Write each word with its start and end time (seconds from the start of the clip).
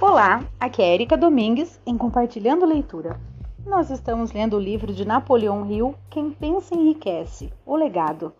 Olá, 0.00 0.44
aqui 0.58 0.82
é 0.82 0.92
Erika 0.92 1.16
Domingues 1.16 1.80
em 1.86 1.96
Compartilhando 1.96 2.66
Leitura. 2.66 3.20
Nós 3.64 3.90
estamos 3.90 4.32
lendo 4.32 4.56
o 4.56 4.60
livro 4.60 4.92
de 4.92 5.04
Napoleão 5.04 5.70
Hill, 5.70 5.94
Quem 6.10 6.32
Pensa 6.32 6.74
Enriquece, 6.74 7.52
O 7.64 7.76
Legado. 7.76 8.32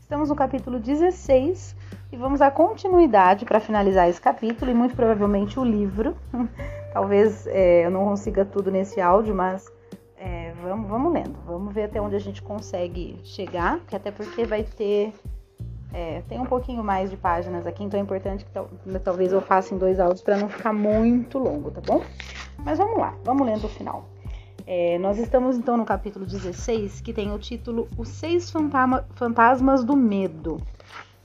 Estamos 0.00 0.30
no 0.30 0.34
capítulo 0.34 0.78
16 0.78 1.76
e 2.10 2.16
vamos 2.16 2.40
à 2.40 2.50
continuidade 2.50 3.44
para 3.44 3.60
finalizar 3.60 4.08
esse 4.08 4.20
capítulo 4.20 4.70
e 4.70 4.74
muito 4.74 4.96
provavelmente 4.96 5.60
o 5.60 5.64
livro. 5.64 6.16
Talvez 6.94 7.46
é, 7.48 7.84
eu 7.84 7.90
não 7.90 8.06
consiga 8.06 8.46
tudo 8.46 8.70
nesse 8.70 8.98
áudio, 8.98 9.34
mas 9.34 9.70
é, 10.16 10.54
vamos, 10.62 10.88
vamos 10.88 11.12
lendo. 11.12 11.36
Vamos 11.44 11.74
ver 11.74 11.84
até 11.84 12.00
onde 12.00 12.16
a 12.16 12.20
gente 12.20 12.40
consegue 12.40 13.20
chegar, 13.22 13.80
até 13.92 14.10
porque 14.10 14.46
vai 14.46 14.62
ter 14.62 15.12
é, 15.96 16.22
tem 16.28 16.38
um 16.38 16.44
pouquinho 16.44 16.84
mais 16.84 17.08
de 17.08 17.16
páginas 17.16 17.66
aqui, 17.66 17.82
então 17.82 17.98
é 17.98 18.02
importante 18.02 18.44
que 18.44 18.98
talvez 18.98 19.32
eu 19.32 19.40
faça 19.40 19.74
em 19.74 19.78
dois 19.78 19.98
áudios 19.98 20.20
para 20.20 20.36
não 20.36 20.46
ficar 20.46 20.70
muito 20.70 21.38
longo, 21.38 21.70
tá 21.70 21.80
bom? 21.80 22.02
Mas 22.58 22.76
vamos 22.76 22.98
lá, 22.98 23.14
vamos 23.24 23.46
lendo 23.46 23.64
o 23.64 23.68
final. 23.68 24.04
É, 24.66 24.98
nós 24.98 25.16
estamos 25.16 25.56
então 25.56 25.74
no 25.74 25.86
capítulo 25.86 26.26
16, 26.26 27.00
que 27.00 27.14
tem 27.14 27.32
o 27.32 27.38
título 27.38 27.88
Os 27.96 28.10
Seis 28.10 28.52
Fantasmas 29.14 29.84
do 29.84 29.96
Medo. 29.96 30.60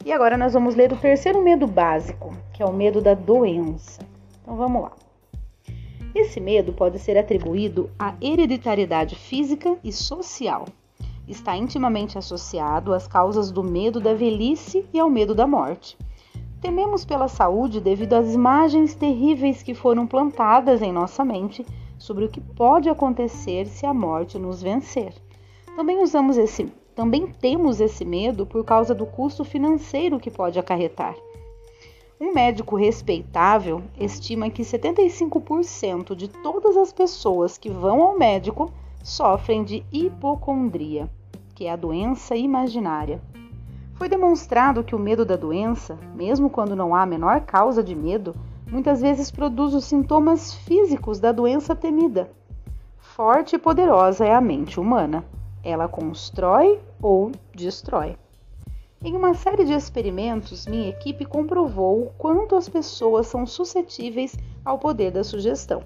E 0.05 0.13
agora 0.13 0.37
nós 0.37 0.53
vamos 0.53 0.73
ler 0.73 0.93
o 0.93 0.95
terceiro 0.95 1.43
medo 1.43 1.67
básico, 1.67 2.33
que 2.53 2.63
é 2.63 2.65
o 2.65 2.71
medo 2.71 3.01
da 3.01 3.13
doença. 3.13 3.99
Então 4.41 4.55
vamos 4.55 4.83
lá. 4.83 4.93
Esse 6.15 6.39
medo 6.39 6.71
pode 6.71 6.97
ser 6.97 7.17
atribuído 7.17 7.89
à 7.99 8.13
hereditariedade 8.21 9.15
física 9.15 9.77
e 9.83 9.91
social 9.91 10.63
está 11.27 11.55
intimamente 11.55 12.17
associado 12.17 12.93
às 12.93 13.07
causas 13.07 13.51
do 13.51 13.63
medo 13.63 13.99
da 13.99 14.13
velhice 14.13 14.85
e 14.93 14.99
ao 14.99 15.09
medo 15.09 15.35
da 15.35 15.47
morte. 15.47 15.97
Tememos 16.61 17.03
pela 17.03 17.27
saúde 17.27 17.79
devido 17.79 18.13
às 18.13 18.33
imagens 18.33 18.93
terríveis 18.93 19.63
que 19.63 19.73
foram 19.73 20.05
plantadas 20.05 20.81
em 20.81 20.91
nossa 20.91 21.25
mente 21.25 21.65
sobre 21.97 22.25
o 22.25 22.29
que 22.29 22.41
pode 22.41 22.89
acontecer 22.89 23.65
se 23.67 23.85
a 23.85 23.93
morte 23.93 24.37
nos 24.37 24.61
vencer. 24.61 25.13
Também 25.75 26.03
usamos 26.03 26.37
esse, 26.37 26.65
também 26.95 27.27
temos 27.27 27.79
esse 27.79 28.03
medo 28.05 28.45
por 28.45 28.63
causa 28.63 28.93
do 28.93 29.05
custo 29.05 29.43
financeiro 29.43 30.19
que 30.19 30.29
pode 30.29 30.59
acarretar. 30.59 31.15
Um 32.19 32.33
médico 32.33 32.75
respeitável 32.75 33.81
estima 33.99 34.49
que 34.49 34.61
75% 34.61 36.15
de 36.15 36.27
todas 36.27 36.77
as 36.77 36.93
pessoas 36.93 37.57
que 37.57 37.69
vão 37.69 38.03
ao 38.03 38.17
médico 38.17 38.71
sofrem 39.03 39.63
de 39.63 39.85
hipocondria 39.91 41.09
que 41.61 41.67
é 41.67 41.71
a 41.71 41.75
doença 41.75 42.35
imaginária. 42.35 43.21
Foi 43.93 44.09
demonstrado 44.09 44.83
que 44.83 44.95
o 44.95 44.99
medo 44.99 45.23
da 45.23 45.35
doença, 45.35 45.95
mesmo 46.15 46.49
quando 46.49 46.75
não 46.75 46.95
há 46.95 47.03
a 47.03 47.05
menor 47.05 47.41
causa 47.41 47.83
de 47.83 47.93
medo, 47.93 48.35
muitas 48.67 48.99
vezes 48.99 49.29
produz 49.29 49.75
os 49.75 49.85
sintomas 49.85 50.55
físicos 50.55 51.19
da 51.19 51.31
doença 51.31 51.75
temida. 51.75 52.31
Forte 52.97 53.57
e 53.57 53.59
poderosa 53.59 54.25
é 54.25 54.33
a 54.33 54.41
mente 54.41 54.79
humana. 54.79 55.23
Ela 55.63 55.87
constrói 55.87 56.79
ou 56.99 57.31
destrói. 57.53 58.17
Em 59.03 59.15
uma 59.15 59.35
série 59.35 59.63
de 59.63 59.73
experimentos, 59.73 60.65
minha 60.65 60.89
equipe 60.89 61.25
comprovou 61.25 62.05
o 62.05 62.11
quanto 62.17 62.55
as 62.55 62.67
pessoas 62.67 63.27
são 63.27 63.45
suscetíveis 63.45 64.35
ao 64.65 64.79
poder 64.79 65.11
da 65.11 65.23
sugestão. 65.23 65.83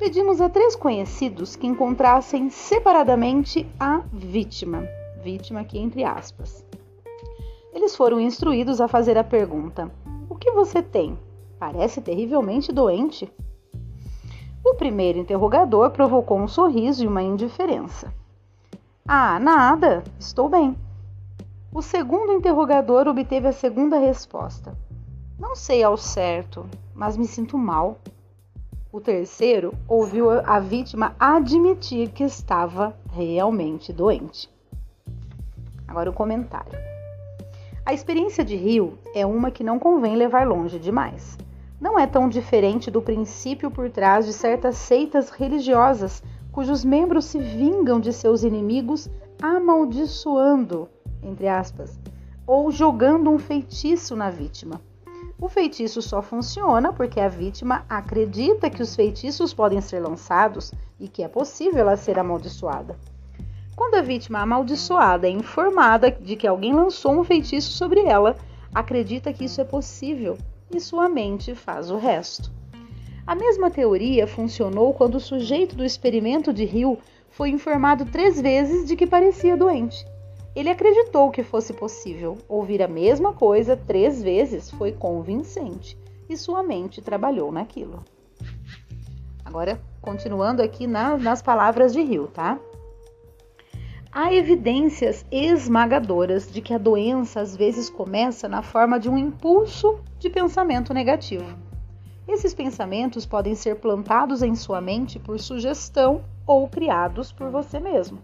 Pedimos 0.00 0.40
a 0.40 0.48
três 0.48 0.74
conhecidos 0.74 1.56
que 1.56 1.66
encontrassem 1.66 2.48
separadamente 2.48 3.70
a 3.78 3.98
vítima, 4.10 4.88
vítima 5.22 5.60
aqui 5.60 5.78
entre 5.78 6.04
aspas. 6.04 6.64
Eles 7.70 7.94
foram 7.94 8.18
instruídos 8.18 8.80
a 8.80 8.88
fazer 8.88 9.18
a 9.18 9.22
pergunta: 9.22 9.92
O 10.26 10.36
que 10.36 10.52
você 10.52 10.82
tem? 10.82 11.18
Parece 11.58 12.00
terrivelmente 12.00 12.72
doente. 12.72 13.30
O 14.64 14.72
primeiro 14.72 15.18
interrogador 15.18 15.90
provocou 15.90 16.38
um 16.38 16.48
sorriso 16.48 17.04
e 17.04 17.06
uma 17.06 17.22
indiferença. 17.22 18.10
Ah, 19.06 19.38
nada, 19.38 20.02
estou 20.18 20.48
bem. 20.48 20.78
O 21.70 21.82
segundo 21.82 22.32
interrogador 22.32 23.06
obteve 23.06 23.48
a 23.48 23.52
segunda 23.52 23.98
resposta. 23.98 24.74
Não 25.38 25.54
sei 25.54 25.82
ao 25.82 25.98
certo, 25.98 26.64
mas 26.94 27.18
me 27.18 27.26
sinto 27.26 27.58
mal. 27.58 27.98
O 28.92 29.00
terceiro 29.00 29.72
ouviu 29.86 30.28
a 30.30 30.58
vítima 30.58 31.14
admitir 31.16 32.10
que 32.10 32.24
estava 32.24 32.96
realmente 33.12 33.92
doente. 33.92 34.50
Agora 35.86 36.10
o 36.10 36.12
comentário. 36.12 36.76
A 37.86 37.94
experiência 37.94 38.44
de 38.44 38.56
Rio 38.56 38.98
é 39.14 39.24
uma 39.24 39.52
que 39.52 39.62
não 39.62 39.78
convém 39.78 40.16
levar 40.16 40.44
longe 40.44 40.76
demais. 40.76 41.38
Não 41.80 41.96
é 41.96 42.04
tão 42.04 42.28
diferente 42.28 42.90
do 42.90 43.00
princípio 43.00 43.70
por 43.70 43.88
trás 43.90 44.26
de 44.26 44.32
certas 44.32 44.76
seitas 44.76 45.30
religiosas 45.30 46.20
cujos 46.50 46.84
membros 46.84 47.26
se 47.26 47.38
vingam 47.38 48.00
de 48.00 48.12
seus 48.12 48.42
inimigos 48.42 49.08
amaldiçoando, 49.40 50.88
entre 51.22 51.46
aspas, 51.46 51.96
ou 52.44 52.72
jogando 52.72 53.30
um 53.30 53.38
feitiço 53.38 54.16
na 54.16 54.30
vítima. 54.30 54.80
O 55.40 55.48
feitiço 55.48 56.02
só 56.02 56.20
funciona 56.20 56.92
porque 56.92 57.18
a 57.18 57.26
vítima 57.26 57.82
acredita 57.88 58.68
que 58.68 58.82
os 58.82 58.94
feitiços 58.94 59.54
podem 59.54 59.80
ser 59.80 60.00
lançados 60.00 60.70
e 60.98 61.08
que 61.08 61.22
é 61.22 61.28
possível 61.28 61.80
ela 61.80 61.96
ser 61.96 62.18
amaldiçoada. 62.18 62.98
Quando 63.74 63.94
a 63.94 64.02
vítima 64.02 64.40
amaldiçoada 64.40 65.26
é 65.26 65.30
informada 65.30 66.10
de 66.10 66.36
que 66.36 66.46
alguém 66.46 66.74
lançou 66.74 67.18
um 67.18 67.24
feitiço 67.24 67.72
sobre 67.72 68.00
ela, 68.00 68.36
acredita 68.74 69.32
que 69.32 69.46
isso 69.46 69.62
é 69.62 69.64
possível 69.64 70.36
e 70.70 70.78
sua 70.78 71.08
mente 71.08 71.54
faz 71.54 71.90
o 71.90 71.96
resto. 71.96 72.52
A 73.26 73.34
mesma 73.34 73.70
teoria 73.70 74.26
funcionou 74.26 74.92
quando 74.92 75.14
o 75.14 75.20
sujeito 75.20 75.74
do 75.74 75.84
experimento 75.84 76.52
de 76.52 76.64
Hill 76.64 76.98
foi 77.30 77.48
informado 77.48 78.04
três 78.04 78.38
vezes 78.38 78.86
de 78.86 78.94
que 78.94 79.06
parecia 79.06 79.56
doente. 79.56 80.04
Ele 80.54 80.68
acreditou 80.68 81.30
que 81.30 81.42
fosse 81.42 81.72
possível. 81.72 82.38
Ouvir 82.48 82.82
a 82.82 82.88
mesma 82.88 83.32
coisa 83.32 83.76
três 83.76 84.22
vezes 84.22 84.70
foi 84.70 84.92
convincente 84.92 85.96
e 86.28 86.36
sua 86.36 86.62
mente 86.62 87.00
trabalhou 87.00 87.52
naquilo. 87.52 88.04
Agora, 89.44 89.80
continuando 90.00 90.62
aqui 90.62 90.86
na, 90.86 91.16
nas 91.16 91.42
palavras 91.42 91.92
de 91.92 92.00
Hill, 92.00 92.28
tá? 92.28 92.58
Há 94.12 94.32
evidências 94.34 95.24
esmagadoras 95.30 96.50
de 96.50 96.60
que 96.60 96.74
a 96.74 96.78
doença 96.78 97.40
às 97.40 97.56
vezes 97.56 97.88
começa 97.88 98.48
na 98.48 98.60
forma 98.60 98.98
de 98.98 99.08
um 99.08 99.16
impulso 99.16 100.00
de 100.18 100.28
pensamento 100.28 100.92
negativo. 100.92 101.46
Esses 102.26 102.52
pensamentos 102.54 103.24
podem 103.24 103.54
ser 103.54 103.76
plantados 103.76 104.42
em 104.42 104.54
sua 104.54 104.80
mente 104.80 105.18
por 105.18 105.38
sugestão 105.38 106.22
ou 106.46 106.68
criados 106.68 107.30
por 107.30 107.50
você 107.50 107.78
mesmo. 107.78 108.18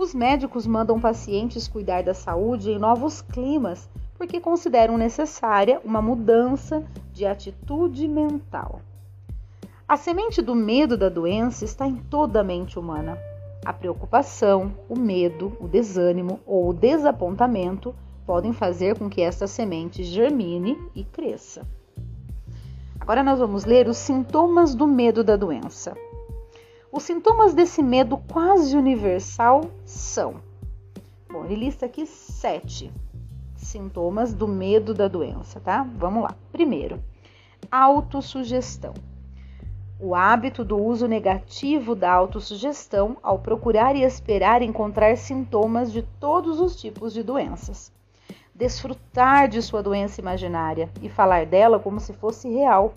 Os 0.00 0.14
médicos 0.14 0.66
mandam 0.66 0.98
pacientes 0.98 1.68
cuidar 1.68 2.02
da 2.02 2.14
saúde 2.14 2.70
em 2.70 2.78
novos 2.78 3.20
climas 3.20 3.86
porque 4.16 4.40
consideram 4.40 4.96
necessária 4.96 5.78
uma 5.84 6.00
mudança 6.00 6.82
de 7.12 7.26
atitude 7.26 8.08
mental. 8.08 8.80
A 9.86 9.98
semente 9.98 10.40
do 10.40 10.54
medo 10.54 10.96
da 10.96 11.10
doença 11.10 11.66
está 11.66 11.86
em 11.86 11.96
toda 11.96 12.40
a 12.40 12.42
mente 12.42 12.78
humana. 12.78 13.18
A 13.62 13.74
preocupação, 13.74 14.72
o 14.88 14.98
medo, 14.98 15.54
o 15.60 15.68
desânimo 15.68 16.40
ou 16.46 16.70
o 16.70 16.72
desapontamento 16.72 17.94
podem 18.24 18.54
fazer 18.54 18.98
com 18.98 19.10
que 19.10 19.20
esta 19.20 19.46
semente 19.46 20.02
germine 20.02 20.78
e 20.94 21.04
cresça. 21.04 21.68
Agora 22.98 23.22
nós 23.22 23.38
vamos 23.38 23.66
ler 23.66 23.86
os 23.86 23.98
sintomas 23.98 24.74
do 24.74 24.86
medo 24.86 25.22
da 25.22 25.36
doença. 25.36 25.94
Os 26.92 27.04
sintomas 27.04 27.54
desse 27.54 27.82
medo 27.82 28.18
quase 28.18 28.76
universal 28.76 29.70
são. 29.84 30.42
Bom, 31.30 31.44
ele 31.44 31.54
lista 31.54 31.86
aqui 31.86 32.04
sete 32.04 32.92
sintomas 33.54 34.34
do 34.34 34.48
medo 34.48 34.92
da 34.92 35.06
doença, 35.06 35.60
tá? 35.60 35.86
Vamos 35.96 36.24
lá. 36.24 36.34
Primeiro, 36.50 37.00
autossugestão. 37.70 38.92
O 40.00 40.16
hábito 40.16 40.64
do 40.64 40.76
uso 40.82 41.06
negativo 41.06 41.94
da 41.94 42.10
autossugestão 42.10 43.16
ao 43.22 43.38
procurar 43.38 43.94
e 43.94 44.02
esperar 44.02 44.60
encontrar 44.60 45.16
sintomas 45.16 45.92
de 45.92 46.02
todos 46.18 46.58
os 46.58 46.74
tipos 46.74 47.12
de 47.12 47.22
doenças. 47.22 47.92
Desfrutar 48.52 49.46
de 49.46 49.62
sua 49.62 49.80
doença 49.80 50.20
imaginária 50.20 50.90
e 51.00 51.08
falar 51.08 51.46
dela 51.46 51.78
como 51.78 52.00
se 52.00 52.12
fosse 52.14 52.48
real 52.48 52.94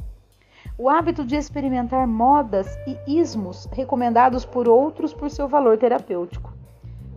o 0.77 0.89
hábito 0.89 1.23
de 1.23 1.35
experimentar 1.35 2.07
modas 2.07 2.67
e 2.87 2.97
ismos 3.19 3.67
recomendados 3.71 4.43
por 4.43 4.67
outros 4.67 5.13
por 5.13 5.29
seu 5.29 5.47
valor 5.47 5.77
terapêutico, 5.77 6.53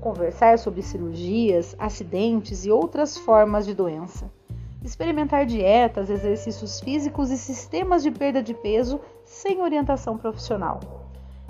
conversar 0.01 0.59
sobre 0.59 0.83
cirurgias, 0.83 1.75
acidentes 1.79 2.67
e 2.67 2.71
outras 2.71 3.17
formas 3.17 3.65
de 3.65 3.75
doença, 3.75 4.31
experimentar 4.85 5.47
dietas, 5.47 6.11
exercícios 6.11 6.81
físicos 6.81 7.31
e 7.31 7.39
sistemas 7.39 8.03
de 8.03 8.11
perda 8.11 8.43
de 8.43 8.53
peso 8.53 9.01
sem 9.25 9.63
orientação 9.63 10.19
profissional, 10.19 10.81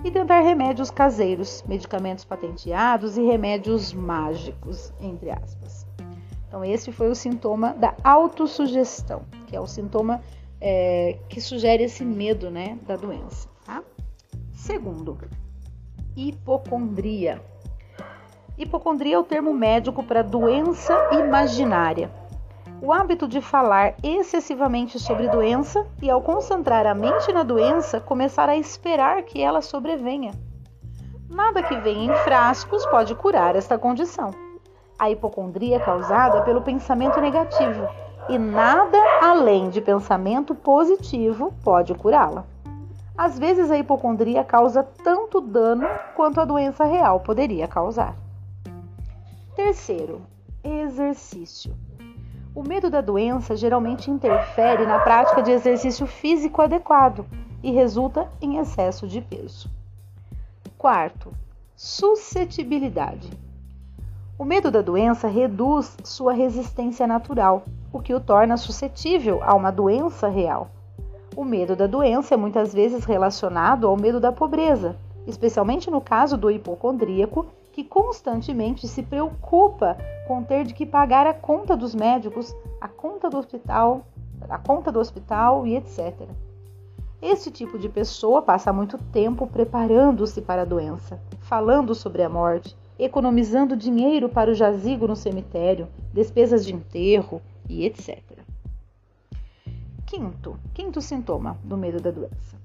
e 0.04 0.10
tentar 0.10 0.40
remédios 0.40 0.90
caseiros, 0.90 1.64
medicamentos 1.66 2.24
patenteados 2.24 3.16
e 3.16 3.22
remédios 3.22 3.92
mágicos, 3.92 4.92
entre 5.00 5.30
aspas. 5.30 5.86
Então, 6.46 6.64
esse 6.64 6.92
foi 6.92 7.08
o 7.08 7.14
sintoma 7.14 7.74
da 7.74 7.94
autossugestão, 8.04 9.22
que 9.46 9.56
é 9.56 9.60
o 9.60 9.66
sintoma 9.66 10.22
é, 10.60 11.18
que 11.28 11.40
sugere 11.40 11.84
esse 11.84 12.04
medo 12.04 12.50
né, 12.50 12.78
da 12.86 12.96
doença. 12.96 13.48
Tá? 13.64 13.82
Segundo, 14.52 15.18
hipocondria. 16.16 17.42
Hipocondria 18.58 19.16
é 19.16 19.18
o 19.18 19.24
termo 19.24 19.52
médico 19.52 20.02
para 20.02 20.22
doença 20.22 21.10
imaginária. 21.12 22.10
O 22.80 22.92
hábito 22.92 23.26
de 23.26 23.40
falar 23.40 23.94
excessivamente 24.02 24.98
sobre 24.98 25.28
doença 25.28 25.86
e, 26.02 26.10
ao 26.10 26.22
concentrar 26.22 26.86
a 26.86 26.94
mente 26.94 27.32
na 27.32 27.42
doença, 27.42 28.00
começar 28.00 28.48
a 28.48 28.56
esperar 28.56 29.22
que 29.22 29.40
ela 29.40 29.62
sobrevenha. 29.62 30.32
Nada 31.28 31.62
que 31.62 31.76
venha 31.80 32.12
em 32.12 32.16
frascos 32.16 32.84
pode 32.86 33.14
curar 33.14 33.56
esta 33.56 33.78
condição. 33.78 34.30
A 34.98 35.10
hipocondria 35.10 35.76
é 35.76 35.80
causada 35.80 36.42
pelo 36.42 36.62
pensamento 36.62 37.20
negativo 37.20 37.86
e 38.28 38.38
nada 38.38 38.98
além 39.22 39.70
de 39.70 39.80
pensamento 39.80 40.54
positivo 40.54 41.52
pode 41.62 41.94
curá-la. 41.94 42.44
Às 43.16 43.38
vezes, 43.38 43.70
a 43.70 43.78
hipocondria 43.78 44.44
causa 44.44 44.82
tanto 44.82 45.40
dano 45.40 45.86
quanto 46.14 46.40
a 46.40 46.44
doença 46.44 46.84
real 46.84 47.20
poderia 47.20 47.66
causar. 47.66 48.14
Terceiro, 49.54 50.20
exercício. 50.62 51.74
O 52.54 52.62
medo 52.62 52.90
da 52.90 53.00
doença 53.00 53.56
geralmente 53.56 54.10
interfere 54.10 54.84
na 54.86 54.98
prática 54.98 55.42
de 55.42 55.50
exercício 55.50 56.06
físico 56.06 56.60
adequado 56.60 57.24
e 57.62 57.70
resulta 57.70 58.30
em 58.40 58.58
excesso 58.58 59.06
de 59.06 59.20
peso. 59.20 59.70
Quarto, 60.76 61.32
suscetibilidade. 61.74 63.30
O 64.38 64.44
medo 64.44 64.70
da 64.70 64.82
doença 64.82 65.26
reduz 65.26 65.96
sua 66.04 66.34
resistência 66.34 67.06
natural, 67.06 67.64
o 67.92 68.00
que 68.00 68.14
o 68.14 68.20
torna 68.20 68.56
suscetível 68.56 69.40
a 69.42 69.54
uma 69.54 69.70
doença 69.70 70.28
real. 70.28 70.70
O 71.36 71.44
medo 71.44 71.76
da 71.76 71.86
doença 71.86 72.34
é 72.34 72.36
muitas 72.36 72.72
vezes 72.72 73.04
relacionado 73.04 73.86
ao 73.86 73.96
medo 73.96 74.18
da 74.18 74.32
pobreza, 74.32 74.96
especialmente 75.26 75.90
no 75.90 76.00
caso 76.00 76.36
do 76.36 76.50
hipocondríaco, 76.50 77.46
que 77.72 77.84
constantemente 77.84 78.88
se 78.88 79.02
preocupa 79.02 79.98
com 80.26 80.42
ter 80.42 80.64
de 80.64 80.72
que 80.72 80.86
pagar 80.86 81.26
a 81.26 81.34
conta 81.34 81.76
dos 81.76 81.94
médicos, 81.94 82.56
a 82.80 82.88
conta 82.88 83.28
do 83.28 83.36
hospital, 83.36 84.06
a 84.48 84.58
conta 84.58 84.90
do 84.90 84.98
hospital 84.98 85.66
e 85.66 85.76
etc. 85.76 86.26
Este 87.20 87.50
tipo 87.50 87.78
de 87.78 87.88
pessoa 87.88 88.40
passa 88.40 88.72
muito 88.72 88.96
tempo 88.96 89.46
preparando-se 89.46 90.40
para 90.40 90.62
a 90.62 90.66
doença, 90.66 91.20
falando 91.40 91.94
sobre 91.94 92.22
a 92.22 92.28
morte, 92.28 92.74
economizando 92.98 93.76
dinheiro 93.76 94.28
para 94.28 94.50
o 94.50 94.54
jazigo 94.54 95.06
no 95.06 95.16
cemitério, 95.16 95.86
despesas 96.14 96.64
de 96.64 96.74
enterro 96.74 97.42
e 97.68 97.84
etc. 97.84 98.22
Quinto, 100.06 100.58
quinto 100.72 101.00
sintoma 101.00 101.58
do 101.64 101.76
medo 101.76 102.00
da 102.00 102.10
doença: 102.10 102.56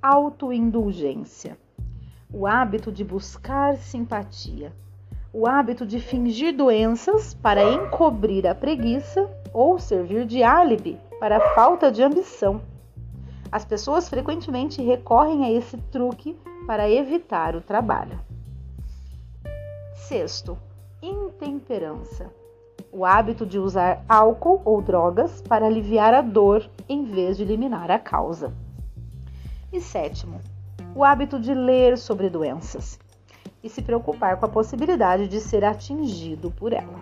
autoindulgência 0.00 1.58
o 2.32 2.46
hábito 2.46 2.90
de 2.90 3.04
buscar 3.04 3.76
simpatia, 3.76 4.72
o 5.32 5.46
hábito 5.46 5.86
de 5.86 6.00
fingir 6.00 6.54
doenças 6.54 7.34
para 7.34 7.62
encobrir 7.72 8.46
a 8.46 8.54
preguiça 8.54 9.30
ou 9.52 9.78
servir 9.78 10.26
de 10.26 10.42
álibi 10.42 10.98
para 11.20 11.36
a 11.36 11.54
falta 11.54 11.90
de 11.90 12.02
ambição. 12.02 12.60
As 13.50 13.64
pessoas 13.64 14.08
frequentemente 14.08 14.82
recorrem 14.82 15.44
a 15.44 15.52
esse 15.52 15.76
truque 15.90 16.36
para 16.66 16.90
evitar 16.90 17.54
o 17.54 17.60
trabalho. 17.60 18.18
Sexto, 19.94 20.58
intemperança. 21.00 22.30
O 22.96 23.04
hábito 23.04 23.44
de 23.44 23.58
usar 23.58 24.02
álcool 24.08 24.62
ou 24.64 24.80
drogas 24.80 25.42
para 25.42 25.66
aliviar 25.66 26.14
a 26.14 26.22
dor 26.22 26.66
em 26.88 27.04
vez 27.04 27.36
de 27.36 27.42
eliminar 27.42 27.90
a 27.90 27.98
causa. 27.98 28.54
E 29.70 29.82
sétimo, 29.82 30.40
o 30.94 31.04
hábito 31.04 31.38
de 31.38 31.52
ler 31.52 31.98
sobre 31.98 32.30
doenças 32.30 32.98
e 33.62 33.68
se 33.68 33.82
preocupar 33.82 34.38
com 34.38 34.46
a 34.46 34.48
possibilidade 34.48 35.28
de 35.28 35.40
ser 35.40 35.62
atingido 35.62 36.50
por 36.50 36.72
ela. 36.72 37.00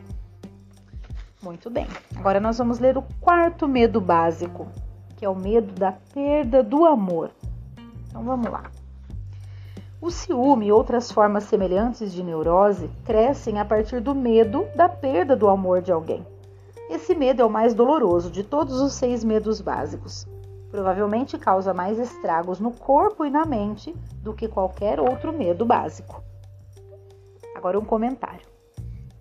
Muito 1.41 1.71
bem, 1.71 1.87
agora 2.17 2.41
nós 2.41 2.59
vamos 2.59 2.81
ler 2.81 2.99
o 2.99 3.05
quarto 3.21 3.69
medo 3.69 4.01
básico, 4.01 4.67
que 5.17 5.25
é 5.25 5.29
o 5.29 5.37
medo 5.37 5.73
da 5.75 5.93
perda 5.93 6.61
do 6.61 6.85
amor. 6.87 7.31
Então 8.09 8.25
vamos 8.25 8.51
lá. 8.51 8.65
O 10.05 10.11
ciúme 10.11 10.67
e 10.67 10.73
outras 10.73 11.11
formas 11.11 11.45
semelhantes 11.45 12.13
de 12.13 12.23
neurose 12.23 12.91
crescem 13.05 13.59
a 13.59 13.65
partir 13.65 14.01
do 14.01 14.15
medo 14.15 14.67
da 14.77 14.89
perda 14.89 15.35
do 15.35 15.49
amor 15.49 15.81
de 15.81 15.91
alguém. 15.91 16.25
Esse 16.91 17.15
medo 17.15 17.43
é 17.43 17.45
o 17.45 17.51
mais 17.51 17.75
doloroso 17.75 18.31
de 18.31 18.45
todos 18.45 18.81
os 18.81 18.93
seis 18.93 19.25
medos 19.25 19.61
básicos 19.61 20.27
provavelmente 20.75 21.39
causa 21.39 21.73
mais 21.73 22.01
estragos 22.01 22.59
no 22.59 22.73
corpo 22.73 23.25
e 23.25 23.31
na 23.31 23.45
mente 23.45 23.95
do 24.25 24.35
que 24.35 24.49
qualquer 24.49 24.99
outro 24.99 25.33
medo 25.33 25.65
básico. 25.65 26.21
Agora, 27.55 27.79
um 27.79 27.85
comentário. 27.85 28.45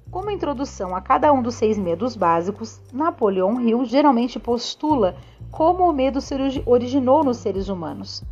Como 0.10 0.32
introdução 0.32 0.96
a 0.96 1.02
cada 1.02 1.32
um 1.32 1.44
dos 1.44 1.54
seis 1.54 1.78
medos 1.78 2.16
básicos, 2.16 2.82
Napoleão 2.92 3.62
Hill 3.62 3.86
geralmente 3.86 4.40
postula 4.40 5.16
como 5.52 5.88
o 5.88 5.94
medo 5.94 6.20
se 6.20 6.34
originou 6.66 7.24
nos 7.24 7.38
seres 7.38 7.70
humanos. 7.70 8.24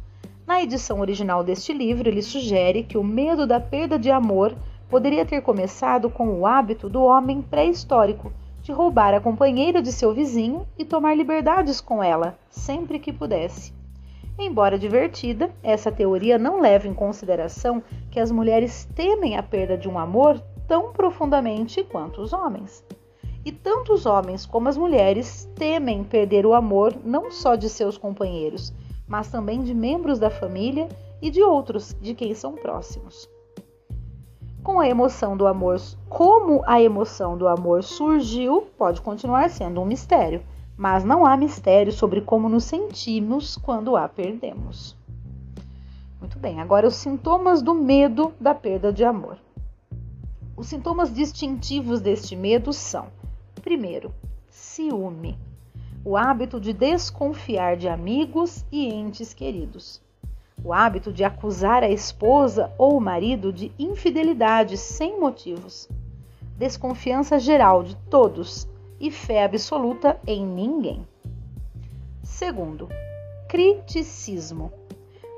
Na 0.51 0.62
edição 0.62 1.00
original 1.00 1.45
deste 1.45 1.71
livro, 1.71 2.09
ele 2.09 2.21
sugere 2.21 2.83
que 2.83 2.98
o 2.98 3.03
medo 3.03 3.48
da 3.48 3.57
perda 3.57 3.98
de 3.98 4.12
amor 4.12 4.53
poderia 4.89 5.25
ter 5.25 5.42
começado 5.42 6.09
com 6.09 6.27
o 6.27 6.45
hábito 6.45 6.89
do 6.89 7.01
homem 7.03 7.42
pré-histórico 7.42 8.33
de 8.62 8.74
roubar 8.74 9.13
a 9.13 9.21
companheira 9.21 9.81
de 9.81 9.94
seu 9.94 10.13
vizinho 10.13 10.68
e 10.77 10.83
tomar 10.83 11.15
liberdades 11.15 11.80
com 11.80 12.03
ela, 12.03 12.38
sempre 12.50 13.00
que 13.00 13.13
pudesse. 13.13 13.74
Embora 14.38 14.77
divertida, 14.77 15.50
essa 15.63 15.89
teoria 15.89 16.38
não 16.38 16.59
leva 16.59 16.86
em 16.86 16.94
consideração 16.94 17.81
que 18.12 18.19
as 18.19 18.30
mulheres 18.30 18.83
temem 18.94 19.38
a 19.38 19.42
perda 19.42 19.77
de 19.77 19.88
um 19.88 19.98
amor 19.98 20.38
tão 20.68 20.92
profundamente 20.92 21.81
quanto 21.81 22.21
os 22.21 22.33
homens. 22.33 22.86
E 23.45 23.53
tanto 23.53 23.94
os 23.94 24.06
homens 24.06 24.45
como 24.45 24.68
as 24.68 24.75
mulheres 24.75 25.50
temem 25.56 26.03
perder 26.03 26.45
o 26.45 26.53
amor 26.53 26.94
não 27.06 27.31
só 27.31 27.56
de 27.56 27.69
seus 27.69 27.98
companheiros, 27.98 28.74
mas 29.11 29.27
também 29.27 29.61
de 29.61 29.73
membros 29.73 30.17
da 30.17 30.29
família 30.29 30.87
e 31.21 31.29
de 31.29 31.43
outros 31.43 31.93
de 32.01 32.15
quem 32.15 32.33
são 32.33 32.55
próximos 32.55 33.29
com 34.63 34.79
a 34.79 34.87
emoção 34.87 35.35
do 35.35 35.47
amor, 35.47 35.81
como 36.07 36.61
a 36.67 36.81
emoção 36.81 37.37
do 37.37 37.47
amor 37.47 37.83
surgiu, 37.83 38.67
pode 38.77 39.01
continuar 39.01 39.49
sendo 39.49 39.81
um 39.81 39.85
mistério, 39.85 40.43
mas 40.77 41.03
não 41.03 41.25
há 41.25 41.36
mistério 41.36 41.91
sobre 41.91 42.21
como 42.21 42.47
nos 42.47 42.65
sentimos 42.65 43.57
quando 43.57 43.95
a 43.95 44.07
perdemos. 44.07 44.95
Muito 46.19 46.38
bem, 46.38 46.62
agora 46.62 46.88
os 46.88 46.95
sintomas 46.95 47.62
do 47.62 47.74
medo 47.74 48.33
da 48.39 48.53
perda 48.53 48.93
de 48.93 49.03
amor. 49.03 49.38
Os 50.55 50.67
sintomas 50.67 51.13
distintivos 51.13 52.00
deste 52.00 52.36
medo 52.36 52.71
são: 52.71 53.07
primeiro, 53.63 54.13
ciúme, 54.47 55.39
o 56.03 56.17
hábito 56.17 56.60
de 56.60 56.74
desconfiar 56.74 57.77
de 57.77 57.88
amigos 57.88 58.65
e 58.72 58.86
entes 58.88 59.34
queridos 59.34 60.01
o 60.63 60.74
hábito 60.74 61.12
de 61.12 61.24
acusar 61.24 61.84
a 61.84 61.89
esposa 61.89 62.72
ou 62.77 62.98
o 62.98 63.01
marido 63.01 63.51
de 63.51 63.72
infidelidade 63.79 64.77
sem 64.77 65.20
motivos, 65.20 65.89
desconfiança 66.58 67.39
geral 67.39 67.84
de 67.84 67.96
todos 68.10 68.67
e 69.00 69.10
fé 69.10 69.43
absoluta 69.43 70.20
em 70.27 70.46
ninguém. 70.46 71.05
Segundo, 72.22 72.88
criticismo. 73.50 74.72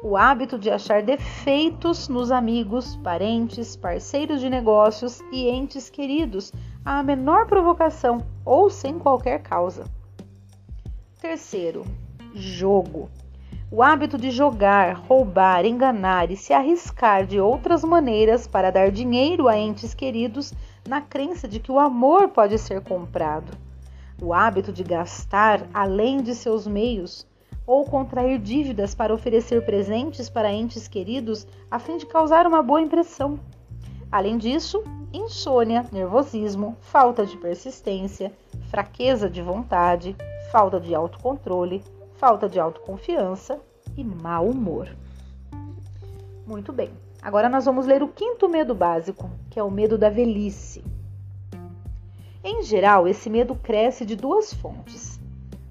O 0.04 0.18
hábito 0.18 0.60
de 0.60 0.70
achar 0.70 1.02
defeitos 1.02 2.10
nos 2.10 2.30
amigos, 2.30 2.98
parentes, 2.98 3.78
parceiros 3.78 4.42
de 4.42 4.50
negócios 4.50 5.22
e 5.32 5.48
entes 5.48 5.90
queridos 5.90 6.52
à 6.84 7.02
menor 7.02 7.48
provocação 7.48 8.18
ou 8.44 8.70
sem 8.70 9.00
qualquer 9.00 9.42
causa. 9.42 9.86
Terceiro, 11.24 11.86
jogo 12.36 13.10
o 13.72 13.82
hábito 13.82 14.18
de 14.18 14.30
jogar, 14.30 14.94
roubar, 15.08 15.66
enganar 15.66 16.30
e 16.30 16.36
se 16.36 16.52
arriscar 16.52 17.26
de 17.26 17.40
outras 17.40 17.82
maneiras 17.82 18.46
para 18.46 18.70
dar 18.70 18.92
dinheiro 18.92 19.48
a 19.48 19.58
entes 19.58 19.94
queridos 19.94 20.54
na 20.86 21.00
crença 21.00 21.48
de 21.48 21.62
que 21.62 21.72
o 21.72 21.80
amor 21.80 22.28
pode 22.28 22.60
ser 22.60 22.82
comprado. 22.82 23.58
O 24.22 24.34
hábito 24.34 24.74
de 24.74 24.84
gastar 24.84 25.66
além 25.74 26.22
de 26.22 26.36
seus 26.36 26.68
meios 26.68 27.26
ou 27.66 27.86
contrair 27.86 28.38
dívidas 28.38 28.94
para 28.94 29.14
oferecer 29.14 29.66
presentes 29.66 30.30
para 30.30 30.52
entes 30.52 30.90
queridos 30.90 31.48
a 31.72 31.80
fim 31.80 31.96
de 31.96 32.06
causar 32.06 32.46
uma 32.46 32.62
boa 32.62 32.82
impressão. 32.82 33.40
Além 34.12 34.38
disso, 34.38 34.84
insônia, 35.14 35.86
nervosismo, 35.90 36.76
falta 36.82 37.26
de 37.26 37.38
persistência, 37.38 38.30
fraqueza 38.70 39.30
de 39.30 39.42
vontade, 39.42 40.16
falta 40.54 40.80
de 40.80 40.94
autocontrole, 40.94 41.82
falta 42.14 42.48
de 42.48 42.60
autoconfiança 42.60 43.60
e 43.98 44.04
mau 44.04 44.48
humor. 44.48 44.88
Muito 46.46 46.72
bem, 46.72 46.92
agora 47.24 47.50
nós 47.50 47.66
vamos 47.66 47.88
ler 47.88 48.04
o 48.04 48.08
quinto 48.08 48.48
medo 48.48 48.76
básico, 48.76 49.28
que 49.50 49.60
é 49.60 49.64
o 49.64 49.72
medo 49.72 49.98
da 49.98 50.12
velhice. 50.12 50.84
Em 52.44 52.62
geral, 52.62 53.08
esse 53.08 53.32
medo 53.32 53.56
cresce 53.56 54.06
de 54.06 54.16
duas 54.16 54.54
fontes. 54.54 55.20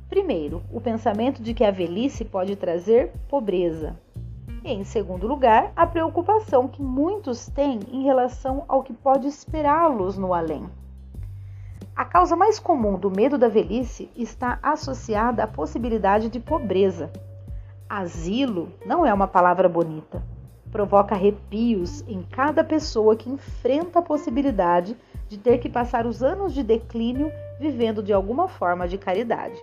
Primeiro, 0.09 0.61
o 0.73 0.81
pensamento 0.81 1.41
de 1.41 1.55
que 1.55 1.62
a 1.62 1.71
velhice 1.71 2.25
pode 2.25 2.57
trazer 2.57 3.12
pobreza. 3.29 3.95
E, 4.65 4.73
em 4.73 4.83
segundo 4.83 5.29
lugar, 5.29 5.73
a 5.77 5.87
preocupação 5.87 6.67
que 6.67 6.83
muitos 6.83 7.47
têm 7.47 7.79
em 7.93 8.03
relação 8.03 8.65
ao 8.67 8.83
que 8.83 8.93
pode 8.93 9.29
esperá-los 9.29 10.19
no 10.19 10.35
além. 10.35 10.69
A 11.95 12.07
causa 12.07 12.35
mais 12.35 12.59
comum 12.59 12.99
do 12.99 13.11
medo 13.11 13.37
da 13.37 13.49
velhice 13.49 14.11
está 14.17 14.59
associada 14.63 15.45
à 15.45 15.47
possibilidade 15.47 16.31
de 16.31 16.41
pobreza. 16.41 17.13
Asilo 17.87 18.73
não 18.87 19.05
é 19.05 19.13
uma 19.13 19.29
palavra 19.29 19.69
bonita. 19.69 20.23
Provoca 20.71 21.15
arrepios 21.15 22.03
em 22.09 22.23
cada 22.23 22.65
pessoa 22.65 23.15
que 23.15 23.29
enfrenta 23.29 23.99
a 23.99 24.03
possibilidade 24.03 24.97
de 25.29 25.37
ter 25.37 25.59
que 25.59 25.69
passar 25.69 26.07
os 26.07 26.23
anos 26.23 26.55
de 26.55 26.63
declínio 26.63 27.31
vivendo 27.61 28.03
de 28.03 28.13
alguma 28.13 28.49
forma 28.49 28.89
de 28.89 28.97
caridade. 28.97 29.61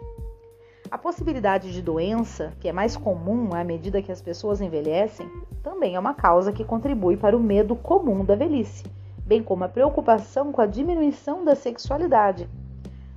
A 0.92 1.00
possibilidade 1.00 1.74
de 1.74 1.82
doença, 1.82 2.54
que 2.60 2.68
é 2.68 2.72
mais 2.72 2.96
comum 2.96 3.56
à 3.56 3.64
medida 3.64 4.04
que 4.04 4.12
as 4.12 4.22
pessoas 4.22 4.62
envelhecem, 4.62 5.28
também 5.64 5.96
é 5.96 6.00
uma 6.00 6.14
causa 6.14 6.54
que 6.54 6.64
contribui 6.64 7.18
para 7.18 7.36
o 7.36 7.40
medo 7.40 7.76
comum 7.76 8.24
da 8.24 8.36
velhice, 8.36 8.84
bem 9.30 9.44
como 9.44 9.64
a 9.64 9.70
preocupação 9.70 10.52
com 10.52 10.60
a 10.60 10.66
diminuição 10.66 11.46
da 11.46 11.54
sexualidade. 11.54 12.50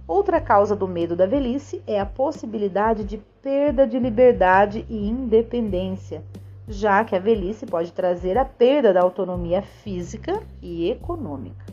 Outra 0.06 0.42
causa 0.42 0.76
do 0.76 0.86
medo 0.86 1.16
da 1.16 1.24
velhice 1.24 1.82
é 1.86 1.98
a 1.98 2.04
possibilidade 2.04 3.02
de 3.02 3.16
perda 3.40 3.86
de 3.86 3.98
liberdade 3.98 4.84
e 4.90 5.08
independência, 5.08 6.22
já 6.68 7.02
que 7.02 7.16
a 7.16 7.18
velhice 7.18 7.64
pode 7.64 7.94
trazer 7.94 8.36
a 8.36 8.44
perda 8.44 8.92
da 8.92 9.00
autonomia 9.00 9.62
física 9.62 10.42
e 10.60 10.90
econômica. 10.90 11.64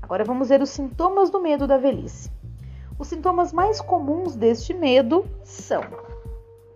Agora 0.00 0.24
vamos 0.24 0.48
ver 0.48 0.62
os 0.62 0.70
sintomas 0.70 1.28
do 1.28 1.38
medo 1.38 1.66
da 1.66 1.76
velhice. 1.76 2.30
Os 2.98 3.08
sintomas 3.08 3.52
mais 3.52 3.82
comuns 3.82 4.34
deste 4.34 4.72
medo 4.72 5.26
são. 5.44 5.82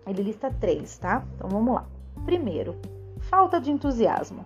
Ele 0.05 0.21
lista 0.21 0.53
três, 0.59 0.95
tá? 0.99 1.25
Então 1.35 1.49
vamos 1.49 1.73
lá. 1.73 1.87
Primeiro, 2.23 2.75
falta 3.17 3.59
de 3.59 3.71
entusiasmo, 3.71 4.45